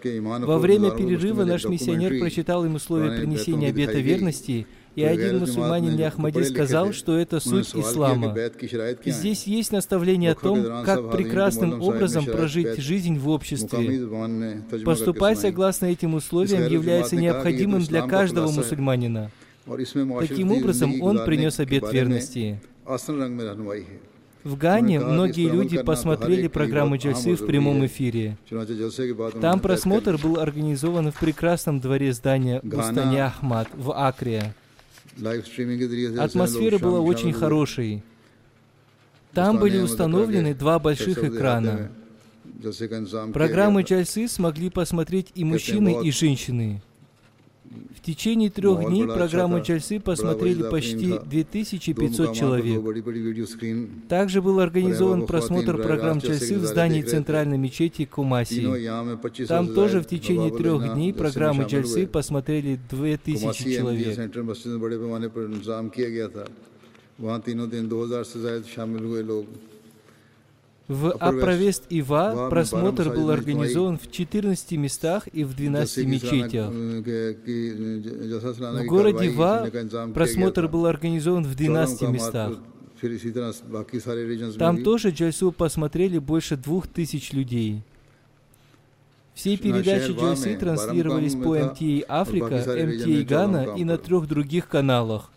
Во 0.05 0.59
время 0.59 0.91
перерыва 0.91 1.45
наш 1.45 1.65
миссионер 1.65 2.21
прочитал 2.21 2.65
им 2.65 2.77
условия 2.77 3.19
принесения 3.19 3.71
обета 3.71 3.99
верности– 3.99 4.67
и 4.95 5.03
один 5.03 5.41
мусульманин 5.41 5.97
Яхмади 5.97 6.43
сказал, 6.43 6.93
что 6.93 7.17
это 7.17 7.41
суть 7.41 7.75
ислама. 7.75 8.37
Здесь 9.05 9.45
есть 9.45 9.73
наставление 9.73 10.33
о 10.33 10.35
том, 10.35 10.85
как 10.85 11.11
прекрасным 11.11 11.83
образом 11.83 12.27
прожить 12.27 12.79
жизнь 12.79 13.19
в 13.19 13.29
обществе. 13.29 14.09
Поступать 14.85 15.39
согласно 15.39 15.87
этим 15.87 16.15
условиям 16.15 16.71
является 16.71 17.17
необходимым 17.17 17.83
для 17.83 18.07
каждого 18.07 18.51
мусульманина. 18.51 19.31
Таким 20.21 20.53
образом, 20.53 21.01
он 21.03 21.25
принес 21.25 21.59
обет 21.59 21.93
верности. 21.93 22.61
В 24.45 24.59
Гане 24.59 25.01
многие 25.01 25.49
люди 25.49 25.83
посмотрели 25.83 26.49
программу 26.49 26.99
Джальсы 26.99 27.35
в 27.35 27.47
прямом 27.47 27.87
эфире. 27.87 28.37
Там 29.41 29.59
просмотр 29.59 30.19
был 30.19 30.39
организован 30.39 31.11
в 31.11 31.19
прекрасном 31.19 31.81
дворе 31.81 32.13
здания 32.13 32.61
Бустани 32.63 33.17
Ахмад 33.17 33.69
в 33.75 33.91
Акре. 33.93 34.55
Атмосфера 36.19 36.79
была 36.79 37.01
очень 37.01 37.33
хорошей. 37.33 38.03
Там 39.33 39.59
были 39.59 39.79
установлены 39.79 40.55
два 40.55 40.79
больших 40.79 41.19
экрана. 41.19 41.91
Программы 43.33 43.85
«Часы» 43.85 44.29
смогли 44.29 44.71
посмотреть 44.71 45.33
и 45.35 45.45
мужчины, 45.45 46.05
и 46.05 46.11
женщины. 46.11 46.83
В 47.97 48.01
течение 48.07 48.51
трех 48.51 48.87
дней 48.89 49.07
программу 49.07 49.63
Чальсы 49.63 49.99
посмотрели 50.01 50.63
почти 50.63 51.19
2500 51.19 52.35
человек. 52.35 52.83
Также 54.09 54.43
был 54.43 54.61
организован 54.61 55.27
просмотр 55.27 55.77
программ 55.81 56.21
Чальсы 56.21 56.59
в 56.59 56.65
здании 56.65 57.03
центральной 57.03 57.59
мечети 57.59 58.05
Кумаси. 58.05 58.67
Там 59.47 59.75
тоже 59.75 60.01
в 60.01 60.07
течение 60.07 60.51
трех 60.51 60.95
дней 60.95 61.13
программы 61.13 61.69
Чальсы 61.69 62.07
посмотрели 62.07 62.79
2000 62.91 63.75
человек. 63.75 64.19
वहाँ 67.21 67.41
तीनों 67.41 67.69
दिन 67.71 67.89
2000 67.89 68.25
से 68.25 68.41
ज्यादा 68.41 68.63
शामिल 68.75 69.05
हुए 69.05 69.23
लोग 69.23 69.74
в 70.87 71.13
Аправест-Ива 71.13 72.49
просмотр 72.51 73.09
был 73.09 73.31
организован 73.31 73.99
в 73.99 74.11
14 74.11 74.73
местах 74.73 75.27
и 75.29 75.43
в 75.45 75.57
12 75.57 76.07
мечетях. 76.07 76.71
В 76.71 77.03
городе 78.87 79.31
Ва 79.31 79.71
просмотр 80.13 80.69
был 80.69 80.85
организован 80.85 81.45
в 81.45 81.55
12 81.55 82.03
местах. 82.11 82.59
Там 84.59 84.83
тоже 84.83 85.11
Джальсу 85.11 85.53
посмотрели 85.53 86.19
больше 86.19 86.57
двух 86.57 86.87
тысяч 86.87 87.33
людей. 87.33 87.83
Все 89.33 89.57
передачи 89.57 90.13
Джальсы 90.13 90.55
транслировались 90.57 91.35
по 91.35 91.59
МТА 91.59 92.05
Африка, 92.09 92.63
МТА 92.67 93.25
Гана 93.25 93.75
и 93.77 93.85
на 93.85 93.97
трех 93.97 94.29
других 94.29 94.69
каналах. 94.69 95.31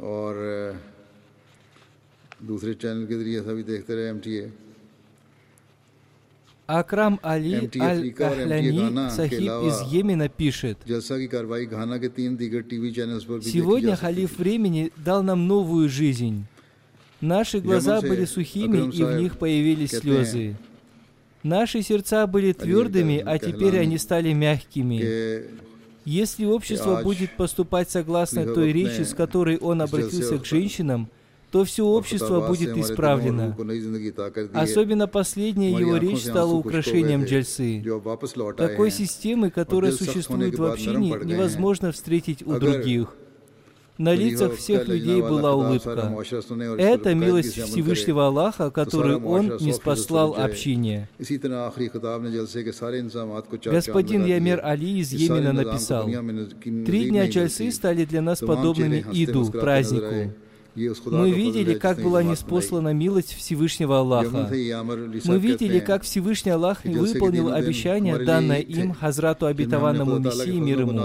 और 0.00 0.80
दूसरे 2.42 2.74
चैनल 2.74 3.06
के 3.06 3.18
जरिए 3.20 3.40
सभी 3.42 3.62
देखते 3.62 3.94
रहे 3.94 4.08
MTA 4.08 4.50
Акрам 6.70 7.18
Али 7.24 7.68
Аль-Ахляни, 7.80 9.10
сахиб 9.10 9.42
из 9.66 9.92
Йемена, 9.92 10.28
пишет, 10.28 10.78
«Сегодня 13.42 13.96
халиф 13.96 14.38
времени 14.38 14.92
дал 14.96 15.24
нам 15.24 15.48
новую 15.48 15.88
жизнь. 15.88 16.44
Наши 17.20 17.58
глаза 17.58 18.00
были 18.00 18.24
сухими, 18.24 18.88
и 18.94 19.02
в 19.02 19.20
них 19.20 19.36
появились 19.38 19.90
слезы. 19.90 20.54
Наши 21.42 21.82
сердца 21.82 22.26
были 22.28 22.52
твердыми, 22.52 23.18
а 23.18 23.38
теперь 23.38 23.76
они 23.78 23.98
стали 23.98 24.32
мягкими. 24.32 25.60
Если 26.10 26.44
общество 26.44 27.02
будет 27.04 27.36
поступать 27.36 27.88
согласно 27.88 28.44
той 28.44 28.72
речи, 28.72 29.02
с 29.02 29.14
которой 29.14 29.58
он 29.58 29.80
обратился 29.80 30.40
к 30.40 30.44
женщинам, 30.44 31.08
то 31.52 31.64
все 31.64 31.86
общество 31.86 32.48
будет 32.48 32.76
исправлено. 32.76 33.56
Особенно 34.52 35.06
последняя 35.06 35.70
его 35.70 35.98
речь 35.98 36.22
стала 36.22 36.52
украшением 36.54 37.26
джальсы. 37.26 37.84
Такой 38.56 38.90
системы, 38.90 39.50
которая 39.50 39.92
существует 39.92 40.58
в 40.58 40.64
общине, 40.64 41.10
невозможно 41.22 41.92
встретить 41.92 42.44
у 42.44 42.58
других. 42.58 43.14
На 44.00 44.14
лицах 44.14 44.56
всех 44.56 44.88
людей 44.88 45.20
была 45.20 45.54
улыбка. 45.54 46.10
Это 46.78 47.14
милость 47.14 47.60
Всевышнего 47.60 48.28
Аллаха, 48.28 48.70
которую 48.70 49.22
Он 49.26 49.58
не 49.60 49.74
спаслал 49.74 50.34
общине. 50.36 51.06
Господин 53.66 54.24
Ямер 54.24 54.60
Али 54.64 55.00
из 55.00 55.12
Йемена 55.12 55.52
написал, 55.52 56.08
«Три 56.86 57.10
дня 57.10 57.28
чальсы 57.30 57.70
стали 57.70 58.06
для 58.06 58.22
нас 58.22 58.38
подобными 58.38 59.04
Иду, 59.12 59.50
празднику. 59.50 60.32
Мы 60.74 61.30
видели, 61.30 61.74
как 61.74 62.00
была 62.00 62.22
неспослана 62.22 62.94
милость 62.94 63.34
Всевышнего 63.34 63.98
Аллаха. 63.98 64.48
Мы 64.50 65.38
видели, 65.38 65.78
как 65.80 66.04
Всевышний 66.04 66.52
Аллах 66.52 66.84
выполнил 66.86 67.52
обещание, 67.52 68.16
данное 68.18 68.60
им, 68.60 68.94
Хазрату 68.94 69.44
Обетованному 69.44 70.18
Мессии, 70.18 70.58
мир 70.58 70.80
ему. 70.80 71.02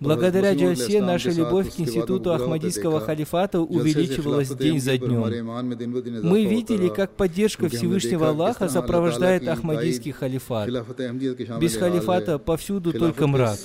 Благодаря 0.00 0.54
Джосе 0.54 1.00
наша 1.00 1.30
любовь 1.30 1.74
к 1.74 1.80
институту 1.80 2.32
Ахмадийского 2.32 3.00
халифата 3.00 3.60
увеличивалась 3.60 4.50
день 4.50 4.80
за 4.80 4.98
днем. 4.98 5.46
Мы 6.22 6.44
видели, 6.44 6.88
как 6.88 7.12
поддержка 7.12 7.68
Всевышнего 7.68 8.30
Аллаха 8.30 8.68
сопровождает 8.68 9.46
Ахмадийский 9.48 10.12
халифат. 10.12 10.68
Без 11.60 11.76
халифата 11.76 12.38
повсюду 12.38 12.92
только 12.92 13.26
мрак. 13.26 13.58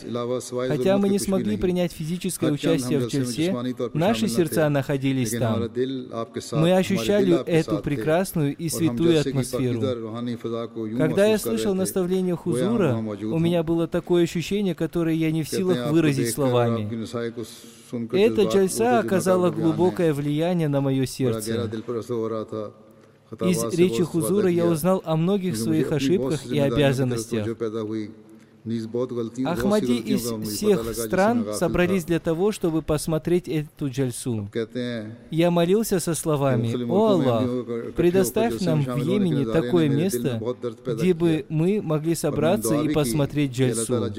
Хотя 0.68 0.98
мы 0.98 1.10
не 1.10 1.20
смогли 1.20 1.58
принять 1.58 1.92
физическое 1.92 2.52
участие 2.52 3.00
в 3.00 3.08
Джосе, 3.08 3.56
наши 3.94 4.28
сердца 4.28 4.70
находились 4.70 5.32
там. 5.32 5.70
Мы 6.52 6.76
ощущали 6.76 7.44
эту 7.46 7.80
прекрасную 7.80 8.56
и 8.56 8.70
святую 8.70 9.20
атмосферу. 9.20 9.82
Когда 10.98 11.26
я 11.26 11.38
слышал 11.38 11.74
наставление 11.74 12.36
Хузура, 12.36 12.96
у 12.96 13.40
меня 13.40 13.64
было 13.64 13.88
такое 13.88 14.24
ощущение, 14.24 14.76
которое 14.76 15.16
я 15.16 15.32
не 15.32 15.44
в 15.44 15.50
силах 15.50 15.92
выразить 15.92 16.19
выразить 16.20 16.36
словами. 16.36 16.88
Эта 18.14 18.44
джальса 18.44 19.00
оказала 19.00 19.50
глубокое 19.50 20.14
влияние 20.14 20.68
на 20.68 20.82
мое 20.82 21.06
сердце. 21.06 21.70
Из 23.42 23.64
речи 23.76 24.04
Хузура 24.04 24.50
я 24.50 24.66
узнал 24.66 25.02
о 25.06 25.16
многих 25.16 25.56
своих 25.56 25.92
ошибках 25.92 26.46
и 26.46 26.60
обязанностях. 26.60 27.48
Ахмади 29.46 29.98
из 29.98 30.32
всех 30.48 30.94
стран 30.94 31.54
собрались 31.54 32.06
для 32.06 32.20
того, 32.20 32.52
чтобы 32.52 32.82
посмотреть 32.82 33.48
эту 33.48 33.90
джальсу. 33.90 34.50
Я 35.32 35.52
молился 35.52 36.00
со 36.00 36.14
словами, 36.14 36.74
«О 36.90 37.08
Аллах, 37.08 37.94
предоставь 37.96 38.60
нам 38.62 38.84
в 38.84 38.98
Йемене 38.98 39.46
такое 39.46 39.90
место, 39.90 40.42
где 40.86 41.14
бы 41.14 41.46
мы 41.50 41.82
могли 41.82 42.16
собраться 42.16 42.82
и 42.82 42.94
посмотреть 42.94 43.52
джальсу». 43.52 44.12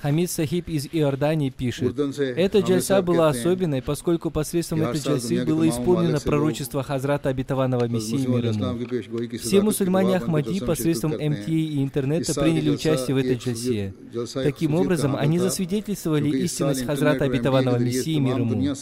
Хамид 0.00 0.30
Сахиб 0.30 0.68
из 0.68 0.86
Иордании 0.92 1.50
пишет, 1.50 1.98
«Эта 1.98 2.60
джальса 2.60 3.02
была 3.02 3.28
особенной, 3.28 3.82
поскольку 3.82 4.30
посредством 4.30 4.82
этой 4.82 5.00
джальсы 5.00 5.44
было 5.44 5.68
исполнено 5.68 6.20
пророчество 6.20 6.84
Хазрата 6.84 7.30
Обетованного 7.30 7.88
Мессии 7.88 8.26
мир. 8.26 9.38
Все 9.40 9.60
мусульмане 9.60 10.16
Ахмади 10.16 10.60
посредством 10.60 11.12
МТА 11.12 11.50
и 11.50 11.82
интернета 11.82 12.32
приняли 12.34 12.70
участие 12.70 13.14
в 13.14 13.18
этой 13.18 13.34
джальсе. 13.34 13.92
Таким 14.34 14.74
образом, 14.76 15.16
они 15.16 15.38
засвидетельствовали 15.38 16.28
истинность 16.28 16.86
Хазрата 16.86 17.24
Обетованного 17.24 17.78
Мессии 17.78 18.18
мир 18.18 18.38
ему. 18.38 18.74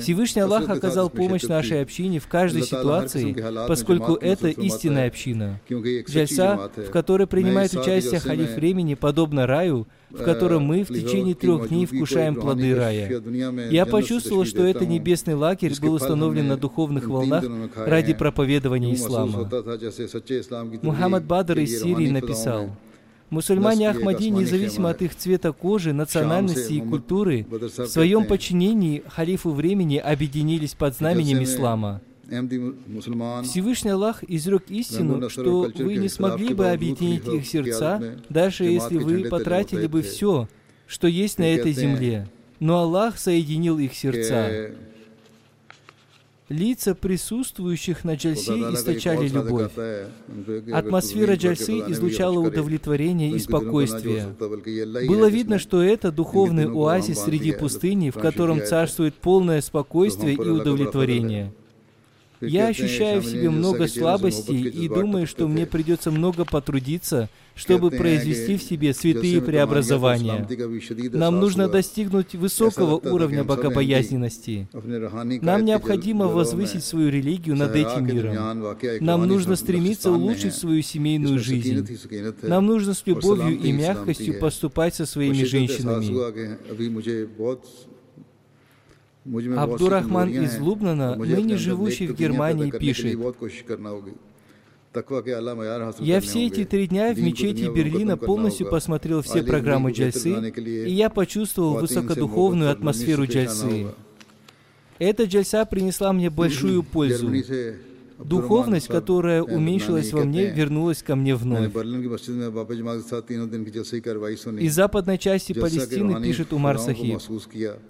Всевышний 0.00 0.42
Аллах 0.42 0.68
оказал 0.68 1.08
помощь 1.08 1.44
нашей 1.44 1.80
общине 1.82 2.18
в 2.18 2.26
каждой 2.26 2.62
ситуации, 2.62 3.34
поскольку 3.66 4.16
это 4.16 4.48
истинная 4.48 5.08
община. 5.08 5.60
Джальса, 5.70 6.70
в 6.76 6.90
которой 6.90 7.26
принимает 7.26 7.72
участие 7.72 8.20
халиф 8.20 8.49
времени 8.54 8.94
подобно 8.94 9.46
раю, 9.46 9.86
в 10.10 10.22
котором 10.22 10.64
мы 10.64 10.84
в 10.84 10.88
течение 10.88 11.34
трех 11.34 11.68
дней 11.68 11.86
вкушаем 11.86 12.34
плоды 12.34 12.74
рая. 12.74 13.22
Я 13.70 13.86
почувствовал, 13.86 14.44
что 14.44 14.64
это 14.64 14.86
небесный 14.86 15.34
лагерь 15.34 15.78
был 15.80 15.94
установлен 15.94 16.48
на 16.48 16.56
духовных 16.56 17.06
волнах 17.08 17.44
ради 17.74 18.14
проповедования 18.14 18.94
ислама. 18.94 19.48
Мухаммад 20.82 21.24
Бадр 21.24 21.58
из 21.58 21.80
Сирии 21.80 22.10
написал, 22.10 22.70
Мусульмане 23.30 23.88
Ахмади, 23.90 24.28
независимо 24.28 24.90
от 24.90 25.02
их 25.02 25.14
цвета 25.14 25.52
кожи, 25.52 25.92
национальности 25.92 26.74
и 26.74 26.80
культуры, 26.80 27.46
в 27.48 27.86
своем 27.86 28.24
подчинении 28.24 29.04
халифу 29.06 29.50
времени 29.50 29.98
объединились 29.98 30.74
под 30.74 30.96
знаменем 30.96 31.42
ислама. 31.44 32.00
Всевышний 32.30 33.90
Аллах 33.90 34.22
изрек 34.22 34.70
истину, 34.70 35.28
что 35.28 35.70
вы 35.74 35.96
не 35.96 36.08
смогли 36.08 36.54
бы 36.54 36.68
объединить 36.70 37.26
их 37.26 37.46
сердца, 37.46 38.18
даже 38.28 38.64
если 38.64 38.98
вы 38.98 39.24
потратили 39.24 39.86
бы 39.86 40.02
все, 40.02 40.48
что 40.86 41.08
есть 41.08 41.38
на 41.38 41.44
этой 41.44 41.72
земле. 41.72 42.28
Но 42.60 42.78
Аллах 42.78 43.18
соединил 43.18 43.78
их 43.78 43.94
сердца. 43.94 44.72
Лица 46.50 46.96
присутствующих 46.96 48.02
на 48.02 48.16
джальсе 48.16 48.54
источали 48.74 49.28
любовь. 49.28 49.70
Атмосфера 50.72 51.36
джальсы 51.36 51.78
излучала 51.78 52.40
удовлетворение 52.40 53.30
и 53.30 53.38
спокойствие. 53.38 54.34
Было 55.06 55.26
видно, 55.26 55.60
что 55.60 55.80
это 55.80 56.10
духовный 56.10 56.68
оазис 56.68 57.20
среди 57.20 57.52
пустыни, 57.52 58.10
в 58.10 58.18
котором 58.18 58.64
царствует 58.64 59.14
полное 59.14 59.60
спокойствие 59.60 60.34
и 60.34 60.38
удовлетворение. 60.48 61.52
Я 62.40 62.68
ощущаю 62.68 63.20
в 63.20 63.26
себе 63.26 63.50
много 63.50 63.86
слабостей 63.88 64.62
и 64.62 64.88
думаю, 64.88 65.26
что 65.26 65.46
мне 65.46 65.66
придется 65.66 66.10
много 66.10 66.44
потрудиться, 66.44 67.28
чтобы 67.54 67.90
произвести 67.90 68.56
в 68.56 68.62
себе 68.62 68.94
святые 68.94 69.42
преобразования. 69.42 70.48
Нам 71.12 71.38
нужно 71.40 71.68
достигнуть 71.68 72.34
высокого 72.34 72.96
уровня 72.96 73.44
богобоязненности. 73.44 74.68
Нам 75.42 75.64
необходимо 75.64 76.26
возвысить 76.28 76.84
свою 76.84 77.10
религию 77.10 77.56
над 77.56 77.74
этим 77.74 78.06
миром. 78.06 78.76
Нам 79.00 79.26
нужно 79.26 79.56
стремиться 79.56 80.10
улучшить 80.10 80.54
свою 80.54 80.82
семейную 80.82 81.38
жизнь. 81.38 81.86
Нам 82.42 82.66
нужно 82.66 82.94
с 82.94 83.06
любовью 83.06 83.58
и 83.58 83.72
мягкостью 83.72 84.40
поступать 84.40 84.94
со 84.94 85.06
своими 85.06 85.44
женщинами. 85.44 86.06
Абдурахман 89.26 90.30
из 90.30 90.58
Лубнана, 90.58 91.14
ныне 91.16 91.56
живущий 91.56 92.06
в 92.06 92.16
Германии, 92.16 92.70
пишет, 92.70 93.18
я 96.00 96.20
все 96.20 96.46
эти 96.46 96.64
три 96.64 96.88
дня 96.88 97.14
в 97.14 97.20
мечети 97.20 97.70
Берлина 97.72 98.16
полностью 98.16 98.68
посмотрел 98.68 99.22
все 99.22 99.42
программы 99.42 99.92
джальсы, 99.92 100.50
и 100.50 100.90
я 100.90 101.10
почувствовал 101.10 101.78
высокодуховную 101.78 102.70
атмосферу 102.70 103.26
джальсы. 103.26 103.88
Эта 104.98 105.24
джальса 105.24 105.64
принесла 105.64 106.12
мне 106.12 106.28
большую 106.28 106.82
пользу 106.92 107.32
духовность, 108.24 108.88
которая 108.88 109.42
уменьшилась 109.42 110.12
во 110.12 110.24
мне, 110.24 110.50
вернулась 110.50 111.02
ко 111.02 111.16
мне 111.16 111.34
вновь. 111.34 111.74
Из 114.58 114.74
западной 114.74 115.18
части 115.18 115.52
Палестины 115.52 116.22
пишет 116.22 116.52
Умар 116.52 116.78
Сахиб, 116.78 117.20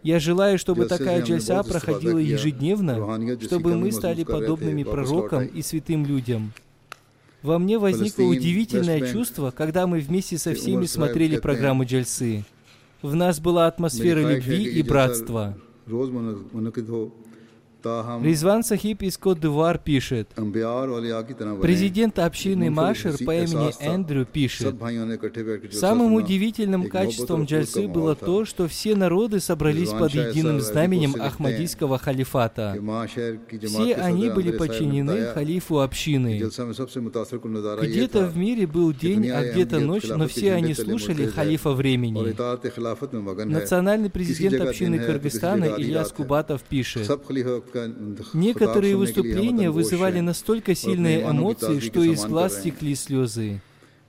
«Я 0.03 0.19
желаю, 0.19 0.59
чтобы 0.59 0.87
такая 0.87 1.23
джальса 1.23 1.63
проходила 1.63 2.19
ежедневно, 2.19 3.39
чтобы 3.41 3.77
мы 3.77 3.93
стали 3.93 4.25
подобными 4.25 4.83
пророкам 4.83 5.47
и 5.47 5.63
святым 5.63 6.05
людям». 6.07 6.53
Во 7.43 7.59
мне 7.59 7.79
возникло 7.79 8.25
удивительное 8.25 9.11
чувство, 9.13 9.51
когда 9.51 9.87
мы 9.87 10.01
вместе 10.01 10.37
со 10.37 10.55
всеми 10.55 10.85
смотрели 10.85 11.39
программу 11.39 11.85
джальсы. 11.85 12.45
В 13.03 13.15
нас 13.15 13.41
была 13.41 13.67
атмосфера 13.67 14.21
любви 14.21 14.65
и 14.65 14.83
братства. 14.83 15.57
Резван 18.23 18.63
Сахиб 18.63 19.03
из 19.03 19.17
Кот-Дивуар 19.17 19.79
пишет, 19.79 20.31
президент 21.63 22.19
общины 22.19 22.71
Машер 22.71 23.17
по 23.25 23.35
имени 23.35 23.73
Эндрю 23.83 24.27
пишет, 24.27 24.75
самым 25.73 26.15
удивительным 26.15 26.89
качеством 26.89 27.45
джальсы 27.45 27.89
было 27.89 28.15
то, 28.15 28.45
что 28.45 28.69
все 28.69 28.95
народы 28.95 29.41
собрались 29.41 29.91
под 29.91 30.13
единым 30.15 30.61
знаменем 30.61 31.15
Ахмадийского 31.19 31.99
халифата. 31.99 32.77
Все 33.63 33.95
они 33.95 34.31
были 34.31 34.57
подчинены 34.57 35.27
халифу 35.27 35.81
общины. 35.81 36.39
Где-то 37.83 38.27
в 38.27 38.37
мире 38.37 38.67
был 38.67 38.93
день, 38.93 39.29
а 39.31 39.51
где-то 39.51 39.81
ночь, 39.81 40.07
но 40.09 40.27
все 40.29 40.53
они 40.55 40.75
слушали 40.75 41.27
халифа 41.27 41.73
времени. 41.73 42.35
Национальный 43.45 44.11
президент 44.11 44.61
общины 44.61 44.99
Кыргызстана 44.99 45.75
Илья 45.79 46.05
Скубатов 46.05 46.63
пишет, 46.63 47.09
Некоторые 48.35 48.97
выступления 48.97 49.71
вызывали 49.71 50.21
настолько 50.21 50.75
сильные 50.75 51.23
эмоции, 51.23 51.81
что 51.81 52.03
из 52.03 52.25
глаз 52.25 52.61
текли 52.63 52.95
слезы. 52.95 53.61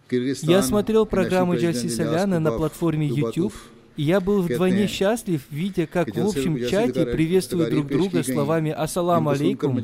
Я 0.10 0.62
смотрел 0.62 1.06
программу 1.06 1.56
Джаси 1.56 1.88
Соляна 1.88 2.40
на 2.40 2.52
платформе 2.52 3.08
YouTube, 3.08 3.54
и 3.98 4.04
я 4.04 4.20
был 4.20 4.42
вдвойне 4.42 4.88
счастлив, 4.88 5.42
видя, 5.50 5.86
как 5.86 6.16
в 6.16 6.28
общем 6.28 6.58
чате 6.68 7.06
приветствуют 7.06 7.70
друг 7.70 7.88
друга 7.88 8.24
словами 8.24 8.72
«Ассаламу 8.72 9.32
алейкум», 9.32 9.84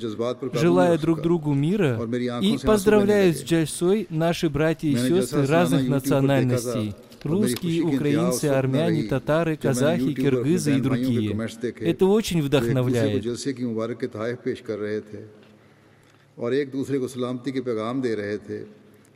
желая 0.53 0.97
друг 0.97 1.21
другу 1.21 1.53
мира 1.53 1.99
и 2.41 2.57
поздравляя 2.57 3.34
с 3.34 3.43
Джальсой 3.43 4.07
наши 4.09 4.49
братья 4.49 4.88
и 4.88 4.95
сестры 4.95 5.45
разных 5.45 5.88
национальностей 5.88 6.95
русские, 7.28 7.84
украинцы, 7.84 8.45
армяне, 8.45 9.03
татары, 9.03 9.57
казахи, 9.57 10.13
киргизы 10.13 10.78
и 10.78 10.82
другие. 10.82 11.38
Это 11.82 12.05
очень 12.05 12.41
вдохновляет. 12.41 13.23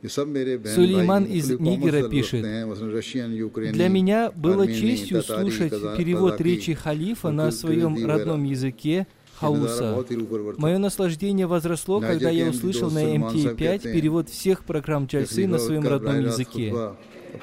Сулейман 0.02 1.24
из 1.24 1.50
Нигера 1.50 2.08
пишет, 2.08 2.42
«Для 3.72 3.88
меня 3.88 4.32
было 4.32 4.66
честью 4.66 5.22
слушать 5.22 5.72
перевод 5.96 6.40
речи 6.40 6.74
халифа 6.74 7.30
на 7.30 7.50
своем 7.52 8.04
родном 8.04 8.42
языке 8.44 9.06
Хауса. 9.42 10.04
Мое 10.58 10.78
наслаждение 10.78 11.46
возросло, 11.46 12.00
когда 12.00 12.30
я 12.30 12.48
услышал 12.48 12.90
на 12.90 13.00
МТ-5 13.00 13.92
перевод 13.92 14.28
всех 14.28 14.64
программ 14.64 15.06
Джальсы 15.06 15.46
на 15.46 15.58
своем 15.58 15.86
родном 15.86 16.20
языке. 16.20 16.74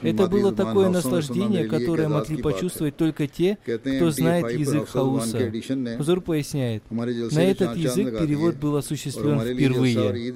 Это 0.01 0.27
было 0.27 0.51
такое 0.51 0.89
наслаждение, 0.89 1.65
которое 1.65 2.07
могли 2.07 2.37
почувствовать 2.41 2.95
только 2.95 3.27
те, 3.27 3.57
кто 3.63 4.11
знает 4.11 4.51
язык 4.57 4.89
хауса. 4.89 5.51
Хузур 5.97 6.21
поясняет, 6.21 6.83
на 6.89 7.43
этот 7.43 7.75
язык 7.75 8.19
перевод 8.19 8.55
был 8.55 8.75
осуществлен 8.75 9.39
впервые. 9.41 10.33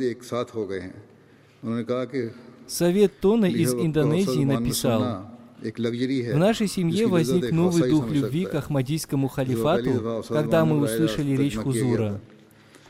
Совет 2.68 3.20
Тона 3.20 3.45
из 3.45 3.74
Индонезии 3.74 4.43
написал, 4.43 5.28
в 5.62 6.38
нашей 6.38 6.68
семье 6.68 7.08
возник 7.08 7.51
новый 7.51 7.89
дух 7.89 8.12
любви 8.12 8.45
к 8.45 8.56
ахмадийскому 8.56 9.30
халифату, 9.30 10.24
когда 10.28 10.66
мы 10.66 10.80
услышали 10.82 11.38
речь 11.38 11.56
Хузура. 11.56 12.20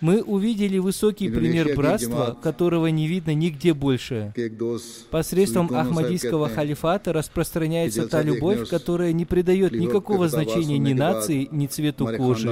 Мы 0.04 0.22
увидели 0.22 0.80
высокий 0.80 1.30
пример 1.30 1.78
братства, 1.78 2.38
которого 2.43 2.88
не 2.88 3.08
видно 3.08 3.34
нигде 3.34 3.74
больше. 3.74 4.34
Посредством 5.10 5.74
Ахмадийского 5.74 6.49
халифата 6.49 7.14
распространяется 7.14 8.06
та 8.10 8.22
любовь, 8.22 8.68
которая 8.68 9.14
не 9.14 9.24
придает 9.24 9.72
никакого 9.72 10.28
значения 10.28 10.78
ни 10.78 10.91
нации, 10.91 11.47
ни 11.51 11.68
цвету 11.68 12.06
кожи. 12.18 12.49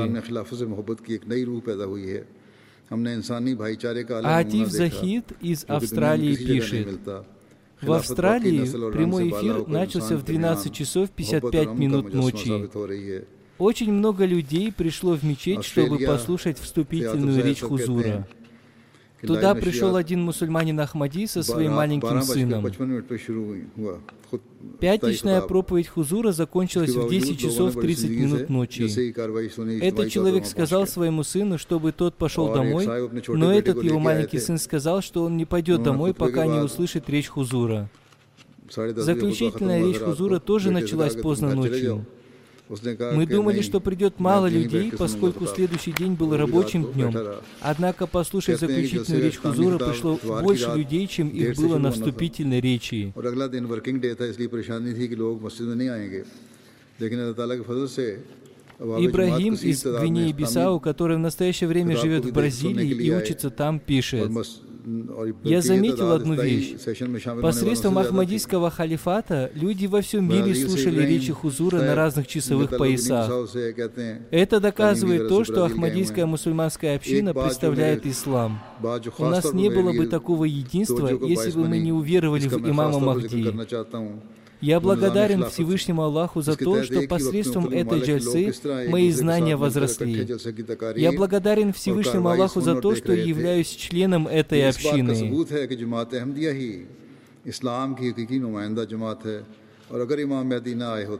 А 2.90 4.38
Атиф 4.38 4.70
Захид 4.70 5.26
из 5.42 5.66
Австралии 5.68 6.36
пишет, 6.38 7.00
в 7.82 7.92
Австралии 7.92 8.62
прямой 8.94 9.30
эфир 9.30 9.68
начался 9.68 10.16
в 10.16 10.24
12 10.24 10.74
часов 10.74 11.10
55 11.10 11.68
минут 11.74 12.14
ночи. 12.14 12.70
Очень 13.62 13.94
много 13.94 14.26
людей 14.26 14.72
пришло 14.72 15.14
в 15.14 15.22
мечеть, 15.24 15.64
чтобы 15.64 16.00
послушать 16.00 16.58
вступительную 16.58 17.44
речь 17.44 17.62
Хузура. 17.62 18.28
Туда 19.22 19.54
пришел 19.54 19.96
один 19.96 20.24
мусульманин 20.24 20.80
Ахмади 20.80 21.28
со 21.28 21.44
своим 21.44 21.74
маленьким 21.74 22.24
сыном. 22.24 22.66
Пятничная 24.80 25.42
проповедь 25.42 25.90
Хузура 25.90 26.32
закончилась 26.32 26.96
в 26.96 27.08
10 27.08 27.40
часов 27.40 27.76
30 27.76 28.10
минут 28.10 28.50
ночи. 28.50 28.90
Этот 29.80 30.10
человек 30.10 30.48
сказал 30.48 30.88
своему 30.88 31.22
сыну, 31.22 31.60
чтобы 31.60 31.92
тот 31.92 32.16
пошел 32.16 32.52
домой, 32.52 32.88
но 33.28 33.54
этот 33.54 33.84
его 33.84 34.00
маленький 34.00 34.40
сын 34.40 34.58
сказал, 34.58 35.04
что 35.04 35.24
он 35.24 35.38
не 35.38 35.46
пойдет 35.46 35.84
домой, 35.84 36.16
пока 36.16 36.48
не 36.48 36.62
услышит 36.62 37.08
речь 37.12 37.28
Хузура. 37.28 37.92
Заключительная 38.72 39.86
речь 39.86 40.00
Хузура 40.00 40.40
тоже 40.40 40.72
началась 40.72 41.14
поздно 41.14 41.54
ночью. 41.54 42.08
Мы 43.14 43.26
думали, 43.26 43.62
что 43.62 43.80
придет 43.80 44.20
мало 44.20 44.48
людей, 44.48 44.92
поскольку 44.98 45.46
следующий 45.46 45.92
день 45.92 46.14
был 46.14 46.36
рабочим 46.36 46.92
днем. 46.94 47.14
Однако, 47.60 48.08
послушав 48.08 48.60
заключительную 48.60 49.24
речь 49.24 49.38
Хузура, 49.38 49.78
пришло 49.78 50.20
больше 50.42 50.70
людей, 50.76 51.08
чем 51.08 51.30
их 51.30 51.56
было 51.58 51.78
на 51.78 51.92
вступительной 51.92 52.62
речи. 52.62 53.14
Ибрагим 58.82 59.54
из 59.54 59.86
Гвинеи-Бисау, 59.86 60.80
который 60.80 61.18
в 61.18 61.20
настоящее 61.20 61.68
время 61.68 61.98
живет 61.98 62.26
в 62.26 62.32
Бразилии 62.32 62.90
и 62.90 63.14
учится 63.14 63.50
там, 63.52 63.80
пишет. 63.80 64.32
Я 65.44 65.62
заметил 65.62 66.12
одну 66.12 66.36
вещь. 66.36 66.76
Посредством 67.42 67.98
Ахмадийского 67.98 68.72
халифата 68.72 69.52
люди 69.54 69.86
во 69.86 70.02
всем 70.02 70.28
мире 70.28 70.56
слушали 70.56 71.06
речи 71.06 71.32
Хузура 71.32 71.78
на 71.78 71.96
разных 71.96 72.28
часовых 72.28 72.70
поясах. 72.78 73.32
Это 74.32 74.60
доказывает 74.60 75.28
то, 75.28 75.44
что 75.44 75.66
Ахмадийская 75.66 76.26
мусульманская 76.26 76.96
община 76.96 77.34
представляет 77.34 78.06
ислам. 78.06 78.62
У 79.18 79.26
нас 79.26 79.54
не 79.54 79.70
было 79.70 79.94
бы 79.94 80.08
такого 80.08 80.46
единства, 80.46 81.08
если 81.08 81.52
бы 81.52 81.68
мы 81.68 81.80
не 81.80 81.92
уверовали 81.92 82.48
в 82.48 82.70
имама 82.70 83.00
Махди. 83.00 83.54
Я 84.62 84.80
благодарен 84.80 85.46
Всевышнему 85.46 86.04
Аллаху 86.04 86.42
за 86.42 86.56
то, 86.56 86.84
что 86.84 87.02
посредством 87.08 87.68
этой 87.70 88.02
джальсы 88.02 88.54
мои 88.90 89.12
знания 89.12 89.56
возросли. 89.56 90.28
Я 90.96 91.12
благодарен 91.12 91.74
Всевышнему 91.74 92.30
Аллаху 92.30 92.62
за 92.62 92.80
то, 92.80 92.96
что 92.96 93.12
являюсь 93.14 93.70
членом 93.70 94.28
этой 94.28 94.70
общины. 94.70 95.46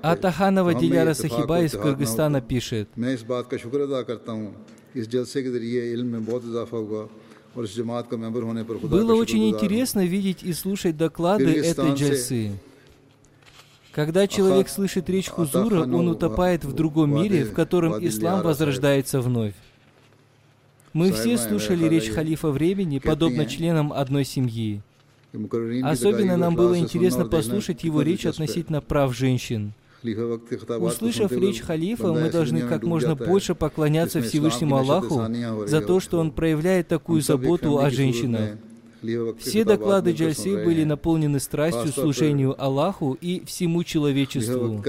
Атаханова 0.04 0.74
Диляра 0.74 1.14
Сахиба 1.14 1.62
из 1.62 1.72
Кыргызстана 1.72 2.42
пишет, 2.42 2.90
было 8.84 9.14
очень 9.16 9.50
интересно 9.50 10.06
видеть 10.06 10.44
и 10.44 10.54
слушать 10.54 10.96
доклады 10.96 11.52
этой 11.52 11.94
джальсы. 11.96 12.52
Когда 13.92 14.26
человек 14.28 14.70
слышит 14.70 15.10
речь 15.10 15.28
Хузура, 15.28 15.82
он 15.82 16.08
утопает 16.08 16.64
в 16.64 16.74
другом 16.74 17.14
мире, 17.16 17.44
в 17.44 17.54
котором 17.54 18.06
ислам 18.06 18.42
возрождается 18.42 19.20
вновь. 19.22 19.54
Мы 20.94 21.12
все 21.12 21.38
слушали 21.38 21.88
речь 21.88 22.10
халифа 22.10 22.50
времени, 22.50 23.00
подобно 23.00 23.46
членам 23.46 23.94
одной 23.94 24.26
семьи. 24.26 24.82
Особенно 25.84 26.38
нам 26.38 26.56
было 26.56 26.78
интересно 26.78 27.26
послушать 27.26 27.84
его 27.84 28.02
речь 28.02 28.26
относительно 28.26 28.82
прав 28.82 29.16
женщин. 29.16 29.74
Услышав 30.04 31.32
речь 31.32 31.62
халифа, 31.62 32.12
мы 32.12 32.30
должны 32.30 32.62
как 32.62 32.84
можно 32.84 33.16
больше 33.16 33.56
поклоняться 33.56 34.22
Всевышнему 34.22 34.78
Аллаху 34.78 35.28
за 35.68 35.82
то, 35.82 36.00
что 36.00 36.20
он 36.20 36.32
проявляет 36.32 36.88
такую 36.88 37.22
заботу 37.22 37.80
о 37.80 37.90
женщинах. 37.90 38.58
Все 39.40 39.66
доклады 39.66 40.12
Джальси 40.12 40.64
были 40.64 40.84
наполнены 40.84 41.40
страстью 41.40 41.92
служению 41.92 42.62
Аллаху 42.62 43.18
и 43.20 43.44
всему 43.46 43.84
человечеству. 43.84 44.82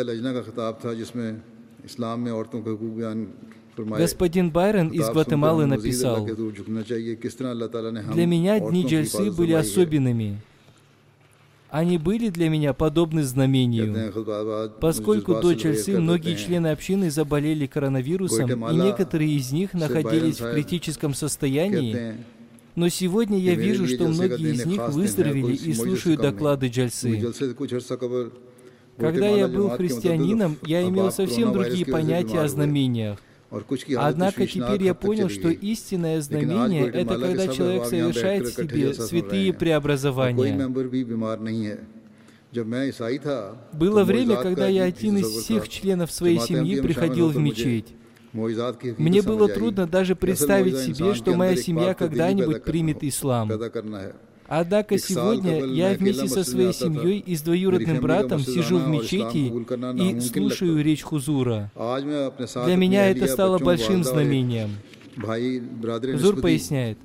Господин 3.76 4.50
Байрон 4.50 4.88
из 4.88 5.08
Гватемалы 5.08 5.66
написал, 5.66 6.26
«Для 6.26 8.26
меня 8.26 8.60
дни 8.60 8.86
Джальсы 8.86 9.30
были 9.30 9.52
особенными. 9.52 10.40
Они 11.70 11.96
были 11.96 12.28
для 12.28 12.50
меня 12.50 12.74
подобны 12.74 13.22
знамению, 13.22 14.12
поскольку 14.78 15.40
до 15.40 15.54
Джальсы 15.54 15.98
многие 15.98 16.36
члены 16.36 16.66
общины 16.66 17.10
заболели 17.10 17.64
коронавирусом, 17.64 18.70
и 18.70 18.74
некоторые 18.74 19.30
из 19.30 19.52
них 19.52 19.72
находились 19.72 20.38
в 20.38 20.52
критическом 20.52 21.14
состоянии, 21.14 22.16
но 22.74 22.88
сегодня 22.88 23.38
я 23.38 23.54
вижу, 23.54 23.86
что 23.86 24.08
многие 24.08 24.54
из 24.54 24.64
них 24.66 24.88
выздоровели 24.88 25.54
и 25.54 25.72
слушают 25.74 26.20
доклады 26.20 26.68
Джальсы. 26.68 27.32
Когда 28.96 29.28
я 29.28 29.48
был 29.48 29.70
христианином, 29.70 30.58
я 30.64 30.82
имел 30.82 31.10
совсем 31.10 31.52
другие 31.52 31.86
понятия 31.86 32.40
о 32.40 32.48
знамениях. 32.48 33.18
Однако 33.96 34.46
теперь 34.46 34.82
я 34.82 34.94
понял, 34.94 35.28
что 35.28 35.48
истинное 35.48 36.20
знамение— 36.22 36.88
это 36.94 37.18
когда 37.18 37.48
человек 37.48 37.84
совершает 37.86 38.46
в 38.46 38.54
себе 38.54 38.94
святые 38.94 39.52
преобразования. 39.52 40.68
Было 43.72 44.04
время, 44.04 44.36
когда 44.36 44.68
я 44.68 44.84
один 44.84 45.18
из 45.18 45.28
всех 45.28 45.68
членов 45.68 46.10
своей 46.12 46.38
семьи 46.38 46.80
приходил 46.80 47.28
в 47.28 47.36
мечеть. 47.36 47.94
Мне 48.32 49.22
было 49.22 49.48
трудно 49.48 49.86
даже 49.86 50.16
представить 50.16 50.78
себе, 50.78 51.14
что 51.14 51.34
моя 51.34 51.56
семья 51.56 51.94
когда-нибудь 51.94 52.64
примет 52.64 53.02
ислам. 53.02 53.50
Однако 54.54 54.98
сегодня 54.98 55.64
я 55.64 55.94
вместе 55.94 56.28
со 56.28 56.44
своей 56.44 56.74
семьей 56.74 57.20
и 57.20 57.36
с 57.36 57.42
двоюродным 57.42 58.00
братом 58.00 58.40
сижу 58.40 58.78
в 58.78 58.88
мечети 58.88 59.52
и 60.02 60.20
слушаю 60.20 60.82
речь 60.82 61.02
Хузура. 61.02 61.70
Для 62.64 62.76
меня 62.76 63.10
это 63.10 63.26
стало 63.28 63.58
большим 63.58 64.04
знамением. 64.04 64.70
Хузур 65.16 66.40
поясняет, 66.40 66.98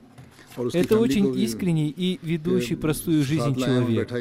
это 0.73 0.97
очень 0.97 1.37
искренний 1.39 1.93
и 1.95 2.19
ведущий 2.21 2.75
простую 2.75 3.23
жизнь 3.23 3.55
человек. 3.55 4.11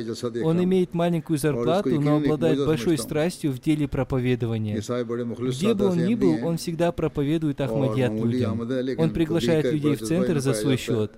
Он 0.44 0.62
имеет 0.62 0.94
маленькую 0.94 1.38
зарплату, 1.38 2.00
но 2.00 2.16
обладает 2.16 2.64
большой 2.64 2.98
страстью 2.98 3.52
в 3.52 3.60
деле 3.60 3.88
проповедования. 3.88 4.76
Где 4.76 5.74
бы 5.74 5.86
он 5.86 6.04
ни 6.04 6.14
был, 6.14 6.46
он 6.46 6.56
всегда 6.56 6.92
проповедует 6.92 7.60
Ахмадият 7.60 8.12
людям. 8.12 8.60
Он 8.98 9.10
приглашает 9.10 9.72
людей 9.72 9.96
в 9.96 10.00
центр 10.00 10.38
за 10.40 10.54
свой 10.54 10.76
счет. 10.76 11.12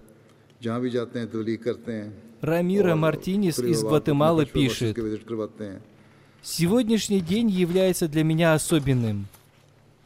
Рамира 2.40 2.94
Мартинес 2.94 3.58
из 3.58 3.82
Гватемалы 3.82 4.46
пишет, 4.46 4.96
«Сегодняшний 6.40 7.20
день 7.20 7.50
является 7.50 8.06
для 8.08 8.22
меня 8.22 8.54
особенным. 8.54 9.26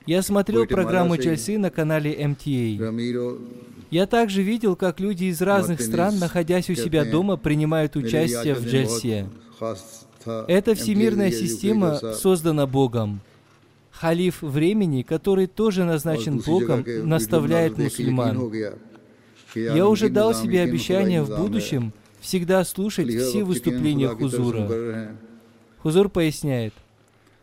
Я 0.07 0.23
смотрел 0.23 0.67
программу 0.67 1.17
Чальсы 1.17 1.59
на 1.59 1.71
канале 1.71 2.15
MTA. 2.15 3.41
Я 3.91 4.07
также 4.07 4.43
видел, 4.43 4.75
как 4.75 5.01
люди 5.01 5.25
из 5.25 5.43
разных 5.43 5.81
стран, 5.81 6.19
находясь 6.19 6.71
у 6.71 6.75
себя 6.75 7.05
дома, 7.05 7.37
принимают 7.37 7.97
участие 7.97 8.55
в 8.55 8.67
джальсе. 8.67 9.29
Эта 10.49 10.75
всемирная 10.75 11.31
система 11.31 11.97
создана 12.15 12.67
Богом. 12.67 13.21
Халиф 13.91 14.41
времени, 14.41 15.03
который 15.03 15.47
тоже 15.47 15.85
назначен 15.85 16.39
Богом, 16.39 16.85
наставляет 17.05 17.77
мусульман. 17.79 18.51
Я 19.55 19.87
уже 19.87 20.09
дал 20.09 20.35
себе 20.35 20.63
обещание 20.63 21.23
в 21.23 21.37
будущем 21.37 21.93
всегда 22.21 22.65
слушать 22.65 23.09
все 23.09 23.45
выступления 23.45 24.09
Хузура. 24.09 25.15
Хузур 25.83 26.09
поясняет, 26.09 26.73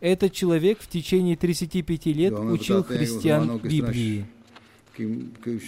этот 0.01 0.33
человек 0.33 0.79
в 0.79 0.87
течение 0.87 1.35
35 1.35 2.05
лет 2.07 2.33
учил 2.33 2.83
христиан 2.83 3.57
Библии. 3.59 4.25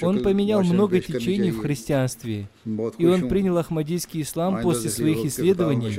Он 0.02 0.22
поменял 0.22 0.62
много 0.64 1.00
течений 1.00 1.52
в 1.52 1.60
христианстве, 1.60 2.48
и 2.98 3.06
он 3.06 3.30
принял 3.30 3.58
ахмадийский 3.58 4.24
ислам 4.24 4.62
после 4.62 4.90
своих 4.90 5.26
исследований. 5.26 5.98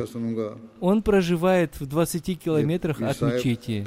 Он 0.80 1.02
проживает 1.02 1.80
в 1.80 1.86
20 1.86 2.38
километрах 2.38 3.00
от 3.00 3.20
мечети. 3.22 3.84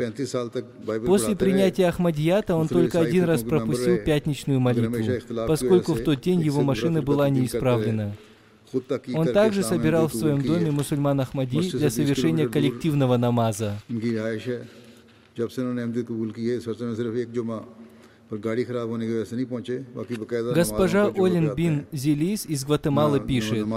После 1.05 1.35
принятия 1.35 1.87
Ахмадията 1.87 2.55
он 2.55 2.67
только 2.67 2.99
один 2.99 3.25
раз 3.25 3.43
пропустил 3.43 3.97
пятничную 3.97 4.59
молитву, 4.59 5.45
поскольку 5.47 5.93
в 5.93 6.03
тот 6.03 6.21
день 6.21 6.41
его 6.41 6.61
машина 6.61 7.01
была 7.01 7.29
неисправлена. 7.29 8.15
Он 9.13 9.27
также 9.27 9.63
собирал 9.63 10.07
в 10.07 10.13
своем 10.13 10.41
доме 10.41 10.71
мусульман 10.71 11.19
Ахмади 11.21 11.71
для 11.71 11.89
совершения 11.89 12.47
коллективного 12.47 13.17
намаза. 13.17 13.79
Госпожа 20.55 21.07
Олин 21.15 21.53
Бин 21.53 21.85
Зелис 21.91 22.45
из 22.47 22.65
Гватемалы 22.65 23.19
пишет, 23.19 23.67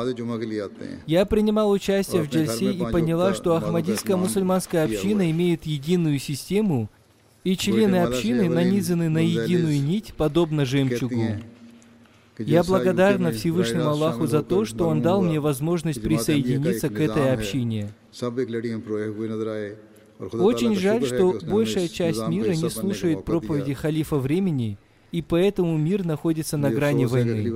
«Я 1.07 1.27
принимал 1.27 1.71
участие 1.71 2.23
в 2.23 2.31
джальсе 2.31 2.73
и 2.73 2.83
поняла, 2.91 3.35
что 3.35 3.57
Ахмадийская 3.57 4.17
мусульманская 4.17 4.85
община 4.85 5.31
имеет 5.31 5.65
единую 5.67 6.19
систему, 6.19 6.89
и 7.45 7.57
члены 7.57 7.97
общины 7.97 8.49
нанизаны 8.49 9.09
на 9.09 9.19
единую 9.19 9.81
нить, 9.83 10.15
подобно 10.17 10.65
жемчугу. 10.65 11.23
Я 12.39 12.63
благодарна 12.63 13.33
Всевышнему 13.33 13.89
Аллаху 13.89 14.27
за 14.27 14.43
то, 14.43 14.65
что 14.65 14.89
Он 14.89 15.03
дал 15.03 15.23
мне 15.23 15.41
возможность 15.41 16.03
присоединиться 16.03 16.89
к 16.89 16.99
этой 17.01 17.33
общине. 17.33 17.91
Очень 20.33 20.75
жаль, 20.77 21.05
что 21.05 21.39
большая 21.43 21.89
часть 21.89 22.27
мира 22.29 22.51
не 22.51 22.71
слушает 22.71 23.25
проповеди 23.25 23.75
халифа 23.75 24.17
времени, 24.17 24.79
и 25.11 25.23
поэтому 25.23 25.77
мир 25.77 26.05
находится 26.05 26.57
на 26.57 26.71
грани 26.71 27.07
войны. 27.07 27.51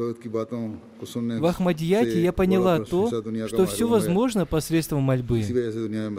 В 1.41 1.47
Ахмадияте 1.47 2.23
я 2.23 2.33
поняла 2.33 2.81
то, 2.81 3.09
что 3.49 3.67
все 3.67 3.87
возможно 3.87 4.47
посредством 4.47 5.03
мольбы. 5.03 5.43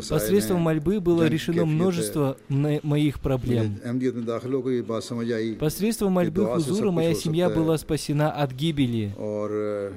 Посредством 0.10 0.62
мольбы 0.62 1.00
было 1.00 1.28
решено 1.28 1.66
множество 1.66 2.38
моих 2.50 3.20
проблем. 3.20 3.80
Посредством 5.60 6.12
мольбы 6.14 6.46
Хузура 6.46 6.92
моя 6.92 7.14
семья 7.14 7.50
была 7.50 7.78
спасена 7.78 8.32
от 8.32 8.52
гибели. 8.52 9.14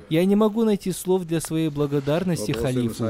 Я 0.09 0.25
не 0.25 0.37
могу 0.37 0.65
найти 0.65 0.93
слов 0.93 1.25
для 1.25 1.41
своей 1.41 1.69
благодарности 1.69 2.53
халифу. 2.53 3.05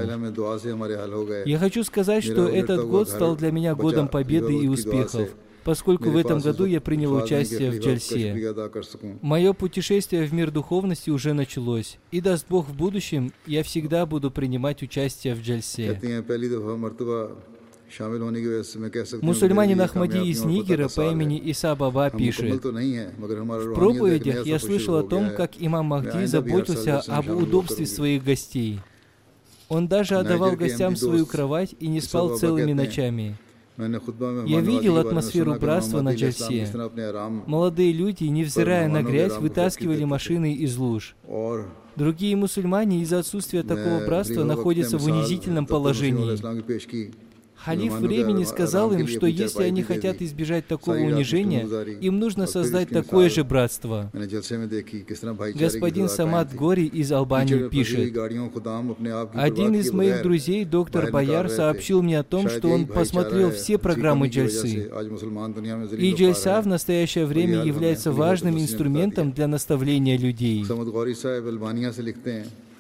Я 1.45 1.59
хочу 1.59 1.85
сказать, 1.85 2.25
что 2.25 2.49
этот 2.49 2.87
год 2.89 3.09
стал 3.09 3.37
для 3.37 3.53
меня 3.53 3.75
годом 3.75 4.09
победы 4.09 4.57
и 4.57 4.69
успехов. 4.69 5.31
Поскольку 5.67 6.11
в 6.11 6.17
этом 6.17 6.39
году 6.39 6.65
я 6.65 6.81
принял 6.81 7.13
участие 7.13 7.73
в 7.73 7.81
Джальсе. 7.81 8.55
Мое 9.21 9.53
путешествие 9.53 10.25
в 10.25 10.33
мир 10.33 10.53
духовности 10.53 11.11
уже 11.11 11.33
началось, 11.33 11.99
и 12.13 12.21
даст 12.21 12.47
Бог 12.49 12.69
в 12.69 12.75
будущем, 12.75 13.33
я 13.47 13.65
всегда 13.65 14.07
буду 14.07 14.31
принимать 14.31 14.81
участие 14.85 15.35
в 15.35 15.43
Джальсе. 15.43 16.01
Мусульманин 19.23 19.81
Ахмади 19.81 20.31
из 20.31 20.45
Нигера 20.45 20.89
по 20.89 21.11
имени 21.11 21.39
Иса 21.39 21.75
Баба 21.75 22.11
пишет, 22.11 22.65
«В 22.65 23.75
проповедях 23.75 24.47
я 24.47 24.61
слышал 24.61 24.97
о 24.97 25.03
том, 25.03 25.31
как 25.37 25.53
имам 25.59 25.87
Махди 25.87 26.27
заботился 26.27 27.01
об 27.01 27.29
удобстве 27.29 27.87
своих 27.87 28.23
гостей. 28.23 28.81
Он 29.69 29.89
даже 29.89 30.15
отдавал 30.15 30.53
гостям 30.53 30.95
свою 30.95 31.27
кровать 31.27 31.75
и 31.81 31.89
не 31.89 32.01
спал 32.01 32.39
целыми 32.39 32.73
ночами. 32.73 33.37
Я 33.79 34.61
видел 34.61 34.99
атмосферу 34.99 35.55
братства 35.55 36.01
на 36.01 36.15
Джальсе. 36.15 36.69
Молодые 37.47 37.93
люди, 37.93 38.25
невзирая 38.25 38.89
на 38.89 39.03
грязь, 39.03 39.37
вытаскивали 39.37 40.05
машины 40.05 40.55
из 40.55 40.77
луж. 40.77 41.15
Другие 41.97 42.37
мусульмане 42.37 43.01
из-за 43.01 43.21
отсутствия 43.21 43.63
такого 43.63 44.05
братства 44.05 44.45
находятся 44.45 44.99
в 44.99 45.05
унизительном 45.07 45.67
положении. 45.67 46.37
Халиф 47.67 47.95
времени 47.95 48.45
сказал 48.45 48.93
им, 48.93 49.09
что 49.09 49.27
если 49.27 49.65
они 49.65 49.83
хотят 49.83 50.23
избежать 50.23 50.69
такого 50.69 50.99
унижения, 50.99 51.67
им 52.01 52.21
нужно 52.21 52.47
создать 52.47 52.91
такое 52.91 53.29
же 53.29 53.43
братство. 53.43 54.13
Господин 55.55 56.09
Самат 56.09 56.55
Гори 56.55 56.87
из 56.87 57.11
Албании 57.11 57.69
пишет, 57.69 58.17
«Один 59.35 59.75
из 59.75 59.91
моих 59.93 60.23
друзей, 60.23 60.65
доктор 60.65 61.11
Бояр, 61.11 61.49
сообщил 61.49 62.03
мне 62.03 62.21
о 62.21 62.23
том, 62.23 62.49
что 62.49 62.69
он 62.69 62.87
посмотрел 62.87 63.51
все 63.51 63.79
программы 63.79 64.29
Джальсы. 64.29 64.89
И 65.99 66.15
Джальса 66.15 66.63
в 66.63 66.69
настоящее 66.69 67.27
время 67.27 67.65
является 67.65 68.13
важным 68.13 68.59
инструментом 68.59 69.33
для 69.33 69.49
наставления 69.49 70.17
людей. 70.17 70.65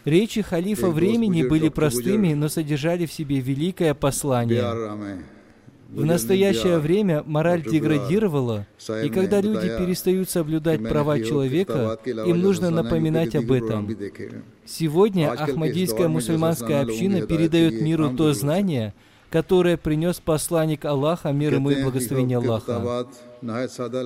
Речи 0.06 0.40
халифа 0.40 0.88
времени 0.88 1.42
были 1.42 1.68
простыми, 1.68 2.32
но 2.32 2.48
содержали 2.48 3.06
в 3.06 3.12
себе 3.12 3.40
великое 3.40 3.92
послание. 3.92 4.62
В 5.90 6.04
настоящее 6.04 6.78
время 6.78 7.24
мораль 7.26 7.64
деградировала, 7.64 8.66
и 9.04 9.08
когда 9.08 9.40
люди 9.40 9.66
перестают 9.66 10.30
соблюдать 10.30 10.80
права 10.80 11.18
человека, 11.20 11.98
им 12.04 12.38
нужно 12.40 12.70
напоминать 12.70 13.34
об 13.34 13.50
этом. 13.50 13.96
Сегодня 14.64 15.32
Ахмадийская 15.32 16.06
мусульманская 16.06 16.82
община 16.82 17.22
передает 17.22 17.80
миру 17.80 18.10
то 18.16 18.32
знание, 18.32 18.94
которое 19.30 19.76
принес 19.76 20.20
посланник 20.20 20.84
Аллаха, 20.84 21.32
мир 21.32 21.54
ему 21.54 21.70
и 21.70 21.82
благословение 21.82 22.38
Аллаха. 22.38 23.06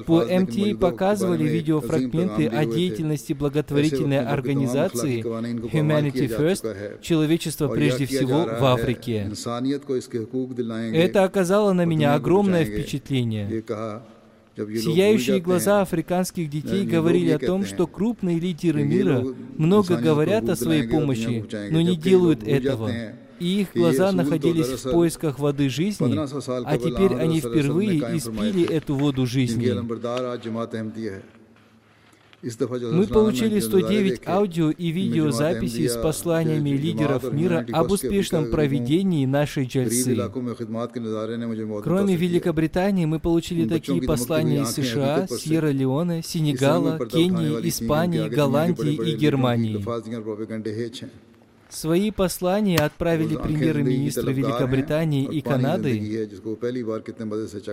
По 0.07 0.25
МТА 0.25 0.77
показывали 0.79 1.45
видеофрагменты 1.45 2.47
о 2.47 2.65
деятельности 2.65 3.33
благотворительной 3.33 4.25
организации 4.25 5.23
Humanity 5.23 6.29
First, 6.29 7.01
человечество 7.03 7.69
прежде 7.69 8.07
всего 8.07 8.45
в 8.45 8.65
Африке. 8.65 9.31
Это 10.93 11.25
оказало 11.25 11.73
на 11.73 11.85
меня 11.85 12.15
огромное 12.15 12.65
впечатление. 12.65 13.63
Сияющие 14.57 15.41
глаза 15.41 15.81
африканских 15.81 16.51
детей 16.51 16.85
говорили 16.85 17.31
о 17.31 17.39
том, 17.39 17.65
что 17.65 17.87
крупные 17.87 18.39
лидеры 18.39 18.83
мира 18.83 19.25
много 19.57 19.97
говорят 19.97 20.49
о 20.49 20.57
своей 20.57 20.89
помощи, 20.89 21.45
но 21.71 21.81
не 21.81 21.97
делают 21.97 22.43
этого 22.43 22.91
и 23.41 23.63
их 23.63 23.73
глаза 23.75 24.13
находились 24.13 24.69
в 24.69 24.91
поисках 24.91 25.39
воды 25.39 25.69
жизни, 25.69 26.17
а 26.65 26.79
теперь 26.79 27.15
они 27.15 27.41
впервые 27.41 27.99
испили 28.17 28.69
эту 28.69 28.95
воду 28.95 29.27
жизни. 29.27 29.75
Мы 32.43 33.07
получили 33.07 33.61
109 33.61 34.27
аудио 34.27 34.71
и 34.71 34.91
видеозаписей 34.91 35.91
с 35.91 35.97
посланиями 35.97 36.71
лидеров 36.71 37.31
мира 37.33 37.67
об 37.71 37.91
успешном 37.91 38.51
проведении 38.51 39.27
нашей 39.27 39.67
джальсы. 39.67 40.17
Кроме 41.83 42.17
Великобритании, 42.17 43.05
мы 43.05 43.21
получили 43.21 43.69
такие 43.69 44.03
послания 44.03 44.63
из 44.63 44.71
США, 44.71 45.27
Сьерра-Леоне, 45.27 46.23
Сенегала, 46.23 46.99
Кении, 47.07 47.69
Испании, 47.69 48.29
Голландии 48.29 48.95
и 48.95 49.17
Германии. 49.17 49.85
Свои 51.71 52.11
послания 52.11 52.79
отправили 52.79 53.37
премьер-министры 53.37 54.33
Великобритании 54.33 55.25
и 55.25 55.41
Канады, 55.41 55.93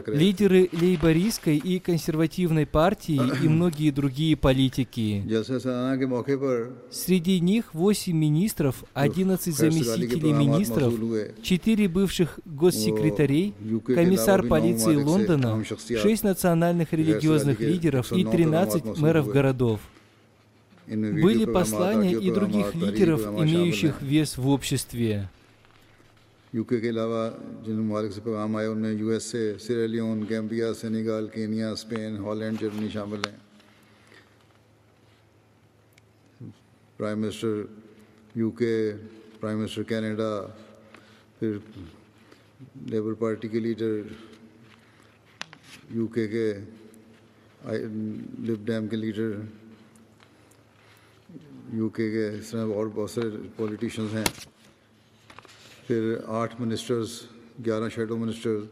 лидеры 0.08 0.70
лейбористской 0.72 1.58
и 1.58 1.80
консервативной 1.80 2.66
партии 2.66 3.20
и 3.44 3.48
многие 3.50 3.92
другие 3.92 4.38
политики. 4.38 5.24
Среди 6.92 7.40
них 7.40 7.74
8 7.74 8.16
министров, 8.16 8.84
11 8.94 9.56
заместителей 9.56 10.34
министров, 10.34 10.94
4 11.42 11.88
бывших 11.88 12.40
госсекретарей, 12.46 13.56
комиссар 13.86 14.44
полиции 14.44 14.96
Лондона, 14.96 15.64
6 15.66 16.24
национальных 16.24 16.94
религиозных 16.94 17.60
лидеров 17.60 18.12
и 18.14 18.24
13 18.24 18.98
мэров 18.98 19.28
городов 19.28 19.80
были 20.87 21.45
послания 21.45 22.13
и 22.19 22.31
других 22.31 22.75
лидеров, 22.75 23.21
имеющих 23.27 24.03
вес 24.03 24.37
в 24.37 24.47
обществе. 24.49 25.29
यूके 26.53 26.81
के 26.85 26.89
अलावा 26.93 27.23
जिन 27.65 27.77
ममालिक 27.81 28.13
से 28.13 28.21
पैगाम 28.21 28.57
आए 28.61 28.67
उनमें 28.77 28.93
यूएसए 29.01 29.57
सिरेलियन 29.65 30.19
Gambia 30.29 30.69
Senegal 30.77 31.25
Kenya 31.33 31.69
Spain 31.81 32.17
Holland 32.21 32.59
Germany 32.61 32.89
शामिल 32.93 33.21
हैं 33.25 33.39
prime 37.01 37.19
minister 37.25 37.55
UK 38.37 38.75
prime 39.41 39.57
minister 39.65 39.83
Canada 39.89 40.31
फिर 41.41 41.53
लेबर 42.93 43.15
पार्टी 43.23 43.49
के 43.49 43.61
लीडर 43.65 43.95
यूके 45.97 46.25
के 46.37 46.47
लिब 48.47 48.61
डैम 48.69 48.89
के 48.93 48.97
लीडर 48.97 49.31
यूके 51.75 52.07
के 52.15 52.25
इस 52.39 52.53
तरह 52.53 52.75
और 52.79 52.89
बहुत 52.99 53.11
सारे 53.11 53.29
पॉलिटिशियंस 53.59 54.13
हैं 54.13 54.27
फिर 55.89 56.03
आठ 56.41 56.61
मिनिस्टर्स 56.61 57.11
ग्यारह 57.67 57.89
शेडो 57.97 58.17
मिनिस्टर्स 58.25 58.63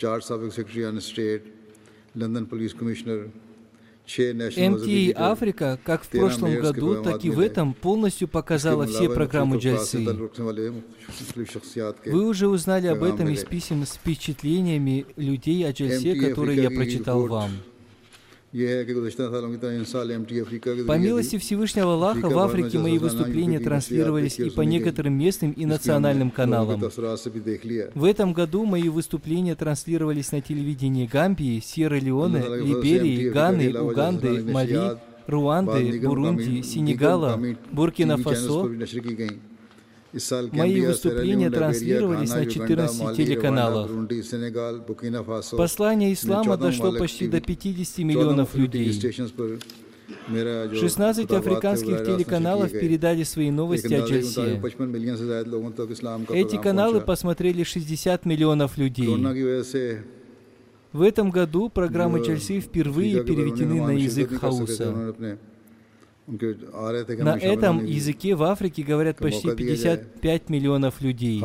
चार 0.00 0.20
सबक 0.28 0.52
secretary 0.58 0.84
on 0.84 0.98
state 1.10 1.40
London 2.16 2.44
police 2.52 2.72
commissioner 2.80 3.18
МТИ 4.04 5.12
Африка, 5.16 5.78
как 5.84 6.02
в 6.02 6.08
прошлом 6.08 6.60
году, 6.60 7.02
так 7.02 7.24
и 7.24 7.30
в 7.30 7.38
этом, 7.38 7.72
полностью 7.72 8.28
показала 8.28 8.86
все 8.86 9.08
программы 9.08 9.58
Джальсы. 9.58 9.98
Вы 12.06 12.26
уже 12.26 12.48
узнали 12.48 12.88
об 12.88 13.02
этом 13.02 13.28
из 13.28 13.44
писем 13.44 13.86
с 13.86 13.92
впечатлениями 13.92 15.06
людей 15.16 15.66
о 15.66 15.72
Джальсе, 15.72 16.14
которые 16.16 16.62
я 16.62 16.70
прочитал 16.70 17.26
вам. 17.26 17.52
По 20.87 20.97
милости 20.97 21.37
Всевышнего 21.37 21.93
Аллаха, 21.93 22.29
в 22.29 22.39
Африке 22.39 22.79
мои 22.79 22.97
выступления 22.97 23.59
транслировались 23.59 24.39
и 24.39 24.49
по 24.49 24.61
некоторым 24.61 25.17
местным 25.17 25.51
и 25.51 25.65
национальным 25.65 26.31
каналам. 26.31 26.79
В 26.79 28.03
этом 28.05 28.31
году 28.33 28.65
мои 28.65 28.87
выступления 28.87 29.55
транслировались 29.55 30.31
на 30.31 30.39
телевидении 30.41 31.07
Гамбии, 31.07 31.59
Сьерра-Леоне, 31.59 32.39
Либерии, 32.63 33.29
Ганы, 33.29 33.77
Уганды, 33.77 34.43
Мали, 34.43 34.97
Руанды, 35.27 35.99
Бурунди, 35.99 36.61
Сенегала, 36.61 37.37
Буркина-Фасо, 37.71 38.63
Мои 40.51 40.81
выступления 40.81 41.49
транслировались 41.49 42.29
на 42.29 42.45
14 42.45 43.15
телеканалах. 43.15 43.89
Послание 45.57 46.13
ислама 46.13 46.57
дошло 46.57 46.93
почти 46.93 47.27
до 47.27 47.41
50 47.41 47.97
миллионов 47.99 48.55
людей. 48.55 48.91
16 50.29 51.31
африканских 51.31 52.05
телеканалов 52.05 52.71
передали 52.71 53.23
свои 53.23 53.51
новости 53.51 53.93
о 53.93 54.05
Джальсе. 54.05 54.61
Эти 56.29 56.57
каналы 56.57 57.01
посмотрели 57.01 57.63
60 57.63 58.25
миллионов 58.25 58.77
людей. 58.77 59.07
В 60.93 61.01
этом 61.01 61.31
году 61.31 61.69
программы 61.69 62.19
Джальсы 62.25 62.61
впервые 62.61 63.23
переведены 63.23 63.85
на 63.85 63.91
язык 63.91 64.39
хауса. 64.39 65.13
На 66.27 67.37
этом 67.37 67.85
языке 67.85 68.35
в 68.35 68.43
Африке 68.43 68.83
говорят 68.83 69.17
почти 69.17 69.49
55 69.55 70.49
миллионов 70.49 70.99
людей. 70.99 71.39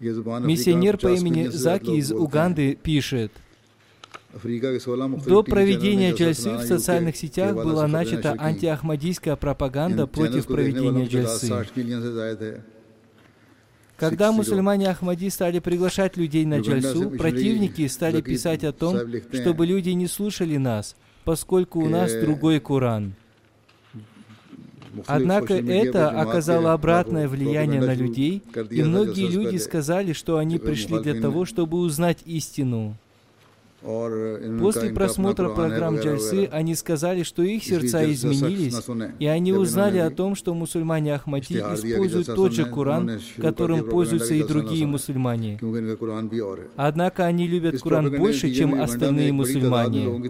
Миссионер 0.00 0.96
по 0.96 1.08
имени 1.08 1.48
Заки 1.48 1.90
из 1.90 2.10
Уганды 2.12 2.74
пишет, 2.74 3.32
до 4.32 5.42
проведения 5.42 6.14
джальсы 6.14 6.56
в 6.56 6.62
социальных 6.62 7.16
сетях 7.16 7.54
была 7.54 7.86
начата 7.86 8.34
антиахмадийская 8.38 9.36
пропаганда 9.36 10.06
против 10.06 10.46
проведения 10.46 11.06
джальсы. 11.06 11.52
Когда 13.98 14.32
мусульмане 14.32 14.90
Ахмади 14.90 15.30
стали 15.30 15.58
приглашать 15.58 16.18
людей 16.18 16.44
на 16.44 16.60
джальсу, 16.60 17.10
противники 17.10 17.86
стали 17.88 18.20
писать 18.22 18.64
о 18.64 18.72
том, 18.72 18.98
чтобы 19.32 19.66
люди 19.66 19.90
не 19.90 20.06
слушали 20.06 20.56
нас– 20.56 20.96
поскольку 21.26 21.80
у 21.80 21.88
нас 21.88 22.14
другой 22.14 22.60
Куран. 22.60 23.14
Однако 25.06 25.54
это 25.54 26.08
оказало 26.08 26.72
обратное 26.72 27.28
влияние 27.28 27.80
на 27.80 27.94
людей, 27.94 28.42
и 28.70 28.82
многие 28.82 29.28
люди 29.28 29.56
сказали, 29.58 30.12
что 30.14 30.38
они 30.38 30.58
пришли 30.58 31.00
для 31.00 31.20
того, 31.20 31.44
чтобы 31.44 31.78
узнать 31.78 32.18
истину. 32.24 32.96
После 33.86 34.90
просмотра 34.90 35.48
программ 35.48 35.98
Джальсы 36.00 36.48
они 36.50 36.74
сказали, 36.74 37.22
что 37.22 37.42
их 37.42 37.62
сердца 37.62 38.10
изменились, 38.12 38.74
и 39.20 39.26
они 39.26 39.52
узнали 39.52 39.98
о 39.98 40.10
том, 40.10 40.34
что 40.34 40.54
мусульмане 40.54 41.14
Ахмати 41.14 41.54
используют 41.54 42.26
тот 42.26 42.52
же 42.52 42.64
Куран, 42.64 43.20
которым 43.36 43.88
пользуются 43.88 44.34
и 44.34 44.42
другие 44.42 44.86
мусульмане. 44.86 45.60
Однако 46.76 47.26
они 47.26 47.46
любят 47.46 47.80
Куран 47.80 48.10
больше, 48.16 48.52
чем 48.52 48.80
остальные 48.80 49.32
мусульмане. 49.32 50.20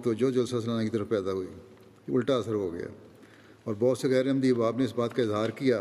और 3.67 3.75
बहुत 3.75 4.01
से 4.01 4.09
गैर 4.09 4.27
अहमदी 4.29 4.51
अहबाब 4.51 4.79
ने 4.79 4.85
इस 4.85 4.95
बात 4.99 5.13
का 5.13 5.23
इजहार 5.23 5.51
किया 5.51 5.79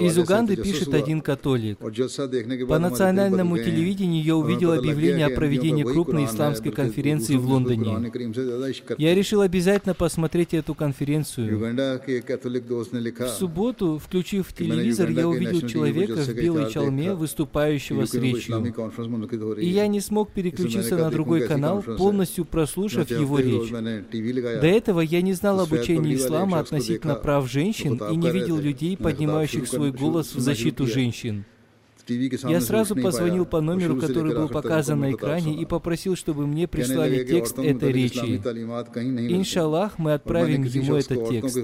из 0.00 0.18
Уганды 0.18 0.56
пишет 0.56 0.92
один 0.92 1.20
католик. 1.22 1.78
По 1.78 2.78
национальному 2.78 3.56
телевидению 3.56 4.22
я 4.22 4.36
увидел 4.36 4.72
объявление 4.72 5.26
о 5.26 5.30
проведении 5.30 5.82
крупной 5.82 6.26
исламской 6.26 6.72
конференции 6.72 7.36
в 7.36 7.46
Лондоне. 7.46 8.12
Я 8.98 9.14
решил 9.14 9.40
обязательно 9.40 9.94
посмотреть 9.94 10.52
эту 10.54 10.74
конференцию. 10.74 11.58
В 13.18 13.28
субботу, 13.28 13.98
включив 14.04 14.52
телевизор, 14.52 15.08
я 15.10 15.28
увидел 15.28 15.66
человека 15.66 16.16
в 16.16 16.34
белой 16.34 16.70
чалме, 16.70 17.14
выступающего 17.14 18.04
с 18.04 18.14
речью. 18.14 18.74
И 19.56 19.66
я 19.66 19.86
не 19.86 20.00
смог 20.00 20.30
переключиться 20.30 20.96
на 20.96 21.10
другой 21.10 21.48
канал, 21.48 21.82
полностью 21.82 22.44
прослушав 22.44 23.10
его 23.10 23.38
речь. 23.38 23.70
До 23.70 24.66
этого 24.66 25.00
я 25.00 25.22
не 25.22 25.32
знал 25.32 25.60
об 25.60 25.72
учении 25.72 26.16
ислама 26.16 26.60
относительно 26.60 27.14
прав 27.14 27.45
женщин 27.46 28.00
и 28.10 28.16
не 28.16 28.30
видел 28.30 28.58
людей, 28.58 28.96
поднимающих 28.96 29.66
свой 29.66 29.92
голос 29.92 30.34
в 30.34 30.40
защиту 30.40 30.86
женщин. 30.86 31.44
Я 32.48 32.60
сразу 32.60 32.94
позвонил 32.94 33.46
по 33.46 33.60
номеру, 33.60 33.96
который 33.96 34.34
был 34.34 34.48
показан 34.48 35.00
на 35.00 35.12
экране, 35.12 35.60
и 35.60 35.64
попросил, 35.64 36.16
чтобы 36.16 36.46
мне 36.46 36.68
прислали 36.68 37.24
текст 37.24 37.58
этой 37.58 37.92
речи. 37.92 38.36
Иншаллах, 38.36 39.98
мы 39.98 40.12
отправим 40.14 40.62
ему 40.62 40.96
этот 40.96 41.28
текст. 41.28 41.58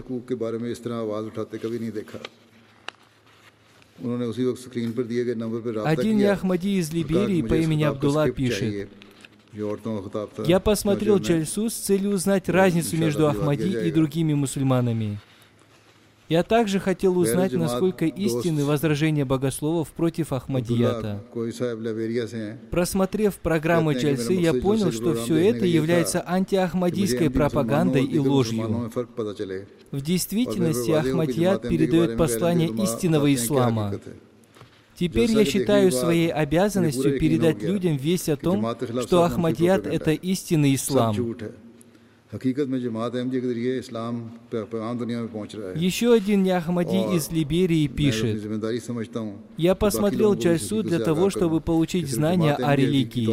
Один 5.84 6.18
Яхмади 6.18 6.68
из 6.80 6.92
Либерии 6.92 7.42
по 7.42 7.54
имени 7.54 7.84
Абдулла 7.84 8.30
пишет, 8.30 8.88
я 10.46 10.60
посмотрел 10.60 11.18
Джальсу 11.18 11.68
с 11.68 11.74
целью 11.74 12.12
узнать 12.12 12.48
разницу 12.48 12.96
между 12.96 13.28
Ахмади 13.28 13.86
и 13.86 13.92
другими 13.92 14.32
мусульманами. 14.34 15.20
Я 16.32 16.42
также 16.42 16.80
хотел 16.80 17.18
узнать, 17.18 17.52
насколько 17.52 18.06
истинны 18.06 18.64
возражения 18.64 19.26
богословов 19.26 19.90
против 19.90 20.32
Ахмадията. 20.32 21.22
Просмотрев 22.70 23.36
программу 23.36 23.92
Джальсы, 23.92 24.32
я 24.32 24.54
понял, 24.54 24.92
что 24.92 25.14
все 25.14 25.36
это 25.50 25.66
является 25.66 26.24
антиахмадийской 26.26 27.28
пропагандой 27.28 28.06
и 28.06 28.18
ложью. 28.18 28.90
В 29.90 30.00
действительности 30.00 30.92
Ахмадият 30.92 31.68
передает 31.68 32.16
послание 32.16 32.70
истинного 32.82 33.34
ислама. 33.34 34.00
Теперь 34.98 35.30
я 35.32 35.44
считаю 35.44 35.92
своей 35.92 36.32
обязанностью 36.32 37.18
передать 37.18 37.62
людям 37.62 37.98
весь 37.98 38.30
о 38.30 38.36
том, 38.38 38.74
что 39.02 39.24
Ахмадият— 39.24 39.86
это 39.98 40.12
истинный 40.12 40.76
ислам. 40.76 41.14
Еще 45.74 46.14
один 46.14 46.44
Яхмади 46.44 47.16
из 47.16 47.30
Либерии 47.30 47.86
пишет, 47.88 48.42
«Я 49.58 49.74
посмотрел 49.74 50.34
Джальсу 50.34 50.82
для 50.82 50.98
того, 50.98 51.28
чтобы 51.28 51.60
получить 51.60 52.08
знания 52.08 52.54
о 52.54 52.74
религии. 52.74 53.28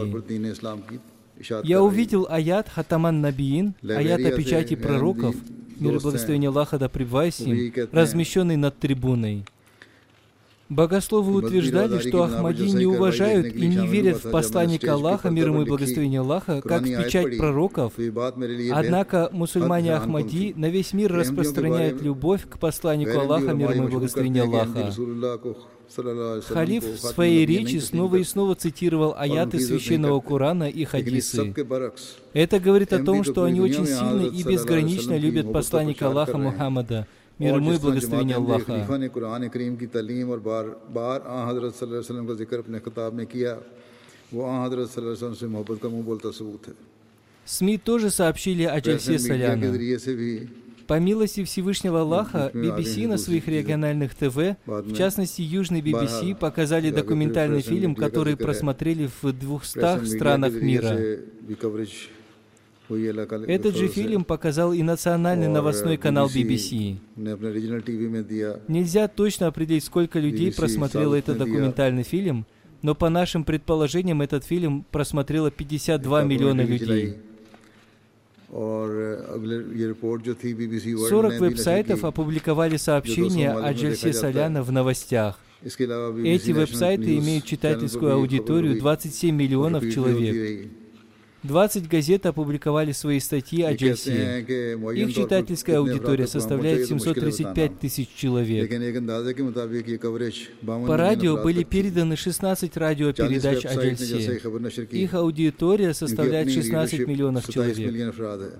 Я 1.64 1.82
увидел 1.82 2.28
аят 2.30 2.68
Хатаман 2.68 3.22
Набиин, 3.22 3.74
аят 3.84 4.20
о 4.20 4.32
печати 4.36 4.76
пророков, 4.76 5.36
мир 5.80 5.96
и 5.96 6.00
благословение 6.00 6.50
Аллаха 6.50 6.78
да 6.78 6.90
пребывай 6.90 7.32
с 7.32 7.40
ним, 7.40 7.72
размещенный 7.94 8.58
над 8.58 8.78
трибуной. 8.80 9.46
Богословы 10.70 11.34
утверждали, 11.34 11.98
что 11.98 12.24
Ахмади 12.24 12.70
не 12.70 12.86
уважают 12.86 13.48
и 13.56 13.68
не 13.68 13.88
верят 13.88 14.24
в 14.24 14.30
посланника 14.30 14.94
Аллаха, 14.94 15.32
мир 15.32 15.48
ему 15.48 15.64
и 15.64 15.66
благословение 15.66 16.20
Аллаха, 16.20 16.62
как 16.62 16.84
в 16.84 17.04
печать 17.04 17.38
пророков. 17.40 17.94
Однако 18.72 19.30
мусульмане 19.32 19.96
Ахмади 19.96 20.54
на 20.56 20.68
весь 20.70 20.94
мир 20.94 21.12
распространяют 21.12 22.02
любовь 22.04 22.48
к 22.48 22.60
посланнику 22.60 23.20
Аллаха, 23.20 23.54
мир 23.54 23.72
ему 23.72 23.88
и 23.88 23.92
благословение 23.92 24.44
Аллаха. 24.44 24.94
Халиф 26.50 26.84
в 26.84 27.00
своей 27.00 27.48
речи 27.48 27.78
снова 27.78 28.18
и 28.18 28.24
снова 28.24 28.54
цитировал 28.54 29.16
аяты 29.18 29.60
священного 29.60 30.22
Корана 30.22 30.70
и 30.70 30.86
хадисы. 30.86 31.52
Это 32.34 32.60
говорит 32.60 32.94
о 32.94 33.04
том, 33.04 33.24
что 33.24 33.46
они 33.46 33.60
очень 33.60 33.88
сильно 33.88 34.28
и 34.28 34.44
безгранично 34.44 35.18
любят 35.18 35.52
посланника 35.52 36.08
Аллаха 36.08 36.38
Мухаммада– 36.38 37.08
میر 37.40 37.60
مے 37.60 37.78
благословение 37.80 38.36
Аллаха 38.36 38.86
СМИ 47.46 47.78
тоже 47.80 48.10
сообщили 48.12 48.64
о 48.64 48.80
جلسе 48.80 49.18
Соляна. 49.18 49.74
По 50.86 51.00
милости 51.00 51.44
Всевышнего 51.44 52.02
Аллаха, 52.02 52.52
BBC 52.54 53.08
на 53.08 53.18
своих 53.18 53.48
региональных 53.48 54.16
ТВ, 54.16 54.56
в 54.66 54.96
частности 54.96 55.42
Южный 55.42 55.82
BBC, 55.82 56.36
показали 56.36 56.90
документальный 56.92 57.62
фильм, 57.62 57.96
который 57.96 58.36
просмотрели 58.36 59.10
в 59.22 59.32
200 59.32 60.06
странах 60.06 60.54
мира. 60.54 60.98
Этот 62.90 63.76
же 63.76 63.88
фильм 63.88 64.24
показал 64.24 64.74
и 64.74 64.82
национальный 64.82 65.48
новостной 65.48 65.98
канал 65.98 66.28
BBC. 66.28 66.98
Нельзя 68.68 69.08
точно 69.08 69.48
определить, 69.48 69.84
сколько 69.84 70.20
людей 70.20 70.52
просмотрело 70.52 71.16
этот 71.16 71.38
документальный 71.38 72.04
фильм, 72.04 72.46
но 72.82 72.96
по 72.96 73.10
нашим 73.10 73.44
предположениям 73.44 74.22
этот 74.22 74.44
фильм 74.44 74.86
просмотрело 74.90 75.52
52 75.52 76.24
миллиона 76.24 76.62
людей. 76.62 77.18
40 78.52 81.40
веб-сайтов 81.40 82.04
опубликовали 82.04 82.78
сообщения 82.78 83.52
о 83.52 83.72
Джельсе 83.74 84.14
Соляна 84.14 84.64
в 84.64 84.72
новостях. 84.72 85.38
Эти 85.62 86.52
веб-сайты 86.52 87.18
имеют 87.18 87.46
читательскую 87.46 88.14
аудиторию 88.14 88.80
27 88.80 89.36
миллионов 89.36 89.84
человек. 89.94 90.70
20 91.44 91.88
газет 91.88 92.26
опубликовали 92.26 92.92
свои 92.92 93.20
статьи 93.20 93.64
о 93.64 93.74
Джельси. 93.74 94.42
Их 94.96 95.16
читательская 95.16 95.78
аудитория 95.78 96.28
составляет 96.28 96.88
735 96.88 97.80
тысяч 97.80 98.10
человек. 98.16 98.70
По 100.88 100.98
радио 100.98 101.38
были 101.42 101.64
переданы 101.64 102.16
16 102.16 102.76
радиопередач 102.78 103.66
о 103.66 103.76
Джельси. 103.76 104.96
Их 104.96 105.14
аудитория 105.14 105.94
составляет 105.94 106.52
16 106.52 107.08
миллионов 107.08 107.48
человек. 107.50 108.16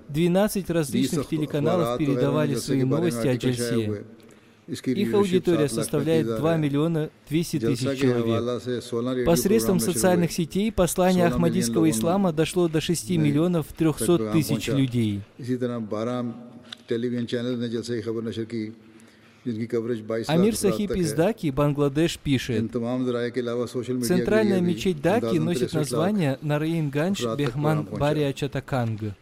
12 0.08 0.70
различных 0.70 1.28
телеканалов 1.28 1.98
передавали 1.98 2.54
свои 2.54 2.84
новости 2.84 3.26
о 3.26 3.36
Джельси. 3.36 4.04
Их 4.70 5.14
аудитория 5.14 5.68
составляет 5.68 6.26
2 6.26 6.56
миллиона 6.56 7.10
200 7.28 7.60
тысяч 7.60 7.98
человек. 7.98 9.26
Посредством 9.26 9.80
социальных 9.80 10.30
сетей 10.32 10.70
послание 10.70 11.26
Ахмадийского 11.26 11.90
ислама 11.90 12.32
дошло 12.32 12.68
до 12.68 12.80
6 12.80 13.10
миллионов 13.10 13.66
300 13.76 14.32
тысяч 14.32 14.68
людей. 14.68 15.22
Амир 20.26 20.56
Сахиб 20.56 20.90
из 20.92 21.12
Даки, 21.14 21.50
Бангладеш, 21.50 22.18
пишет, 22.18 22.70
«Центральная 22.70 24.60
мечеть 24.60 25.00
Даки 25.00 25.38
носит 25.38 25.72
название 25.72 26.38
Нараин 26.42 26.90
Ганш 26.90 27.24
Бехман 27.36 27.84
Бария 27.84 28.32
Чатаканг». 28.32 29.14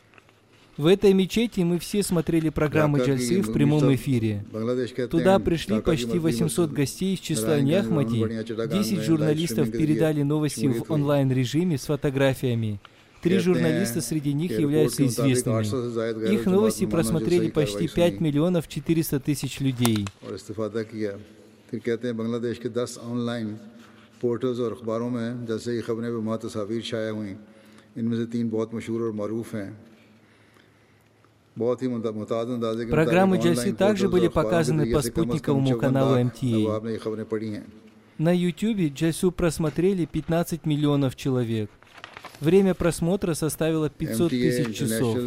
В 0.79 0.87
этой 0.87 1.13
мечети 1.13 1.61
мы 1.63 1.81
все 1.81 2.05
смотрели 2.05 2.51
программы 2.51 3.01
Джальсы 3.01 3.43
в 3.43 3.53
прямом 3.53 3.93
эфире. 3.97 4.45
Туда 5.11 5.41
пришли 5.41 5.81
почти 5.81 6.21
800 6.21 6.71
гостей 6.71 7.15
из 7.15 7.19
числа 7.19 7.61
Ньяхмати. 7.61 8.45
10 8.45 9.03
журналистов 9.03 9.73
передали 9.73 10.23
новости 10.23 10.67
в 10.67 10.89
онлайн-режиме 10.89 11.79
с 11.79 11.87
фотографиями. 11.87 12.79
Три 13.21 13.39
журналиста 13.39 14.01
среди 14.01 14.33
них 14.33 14.57
являются 14.57 15.05
известными. 15.05 16.33
Их 16.33 16.47
новости 16.47 16.87
просмотрели 16.87 17.51
почти 17.51 17.89
5 17.89 18.21
миллионов 18.21 18.69
400 18.69 19.19
тысяч 19.19 19.59
людей. 19.59 20.07
फिर 21.71 21.81
कहते 21.85 22.09
हैं 22.09 22.17
बांग्लादेश 22.17 22.59
के 22.65 22.69
10 22.73 22.97
ऑनलाइन 22.99 23.49
पोर्टल्स 24.23 24.59
और 24.61 24.73
अखबारों 24.73 25.11
में 25.11 25.45
जैसे 25.47 25.73
ही 25.73 25.81
खबरें 25.85 26.11
बेमा 26.15 26.37
तस्वीर 26.41 26.83
शाया 26.83 27.11
हुई 27.11 27.37
इनमें 27.99 28.17
से 28.17 28.25
तीन 28.33 28.49
Программы 32.91 33.37
GLC 33.39 33.75
также 33.75 34.09
были 34.09 34.29
показаны 34.29 34.93
по 34.93 35.03
спутниковому 35.03 35.77
каналу 35.77 36.17
MTA. 36.19 37.69
На 38.19 38.35
YouTube 38.35 38.93
Джасю 38.95 39.31
просмотрели 39.33 40.05
15 40.05 40.67
миллионов 40.67 41.17
человек. 41.17 41.71
Время 42.41 42.75
просмотра 42.75 43.35
составило 43.35 43.91
500 43.91 44.31
тысяч 44.31 44.77
часов. 44.77 45.19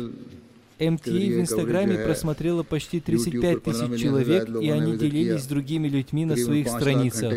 MTA 0.79 1.35
в 1.35 1.41
Инстаграме 1.41 1.97
просмотрело 1.97 2.63
почти 2.63 2.99
35 2.99 3.63
тысяч 3.63 4.01
человек, 4.01 4.49
и 4.61 4.69
они 4.69 4.97
делились 4.97 5.43
с 5.43 5.47
другими 5.47 5.87
людьми 5.87 6.25
на 6.25 6.35
своих 6.35 6.67
страницах. 6.69 7.33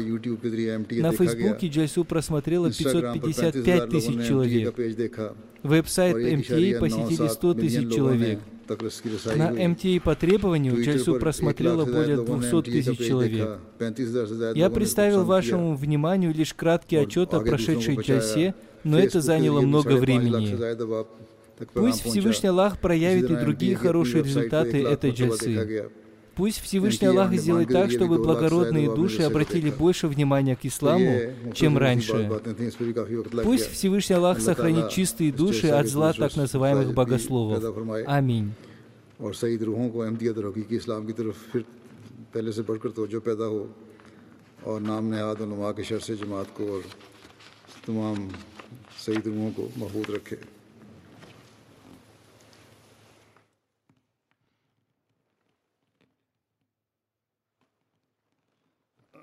На 0.90 1.12
Фейсбуке 1.12 1.68
Джалсу 1.68 2.04
просмотрело 2.04 2.70
555 2.70 3.90
тысяч 3.90 4.26
человек. 4.26 4.74
Веб-сайт 5.62 6.16
MTA 6.16 6.78
посетили 6.78 7.28
100 7.28 7.54
тысяч 7.54 7.94
человек. 7.94 8.38
На 9.36 9.50
МТА 9.68 9.98
по 9.98 10.14
требованию 10.14 10.82
Джальсу 10.82 11.18
просмотрело 11.18 11.84
более 11.84 12.22
200 12.22 12.70
тысяч 12.70 12.98
человек. 12.98 13.58
Я 14.54 14.70
представил 14.70 15.24
вашему 15.24 15.76
вниманию 15.76 16.32
лишь 16.34 16.54
краткий 16.54 16.96
отчет 16.96 17.34
о 17.34 17.40
прошедшей 17.40 18.02
Джалсе, 18.02 18.54
но 18.84 18.98
это 18.98 19.20
заняло 19.20 19.60
много 19.60 19.96
времени. 19.96 20.58
Пусть 21.72 22.02
Всевышний 22.02 22.48
Аллах 22.48 22.78
проявит 22.80 23.30
и 23.30 23.36
другие 23.36 23.76
хорошие 23.76 24.24
результаты 24.24 24.82
этой 24.82 25.10
Джальсы. 25.10 25.90
Пусть 26.36 26.60
Всевышний 26.60 27.08
Аллах 27.08 27.32
сделает 27.34 27.68
так, 27.68 27.90
чтобы 27.90 28.18
благородные 28.18 28.94
души 28.94 29.22
обратили 29.22 29.70
больше 29.70 30.08
внимания 30.08 30.56
к 30.56 30.64
исламу, 30.64 31.20
чем 31.54 31.78
раньше. 31.78 32.30
Пусть 33.42 33.70
Всевышний 33.70 34.16
Аллах 34.16 34.40
сохранит 34.40 34.90
чистые 34.90 35.32
души 35.32 35.68
от 35.68 35.86
зла 35.86 36.12
так 36.12 36.36
называемых 36.36 36.94
богословов. 36.94 37.62
Аминь. 38.06 38.52
سعید 49.04 49.26
روحوں 49.26 49.50
کو 49.56 49.68
محفوظ 49.76 50.10
رکھے 50.10 50.36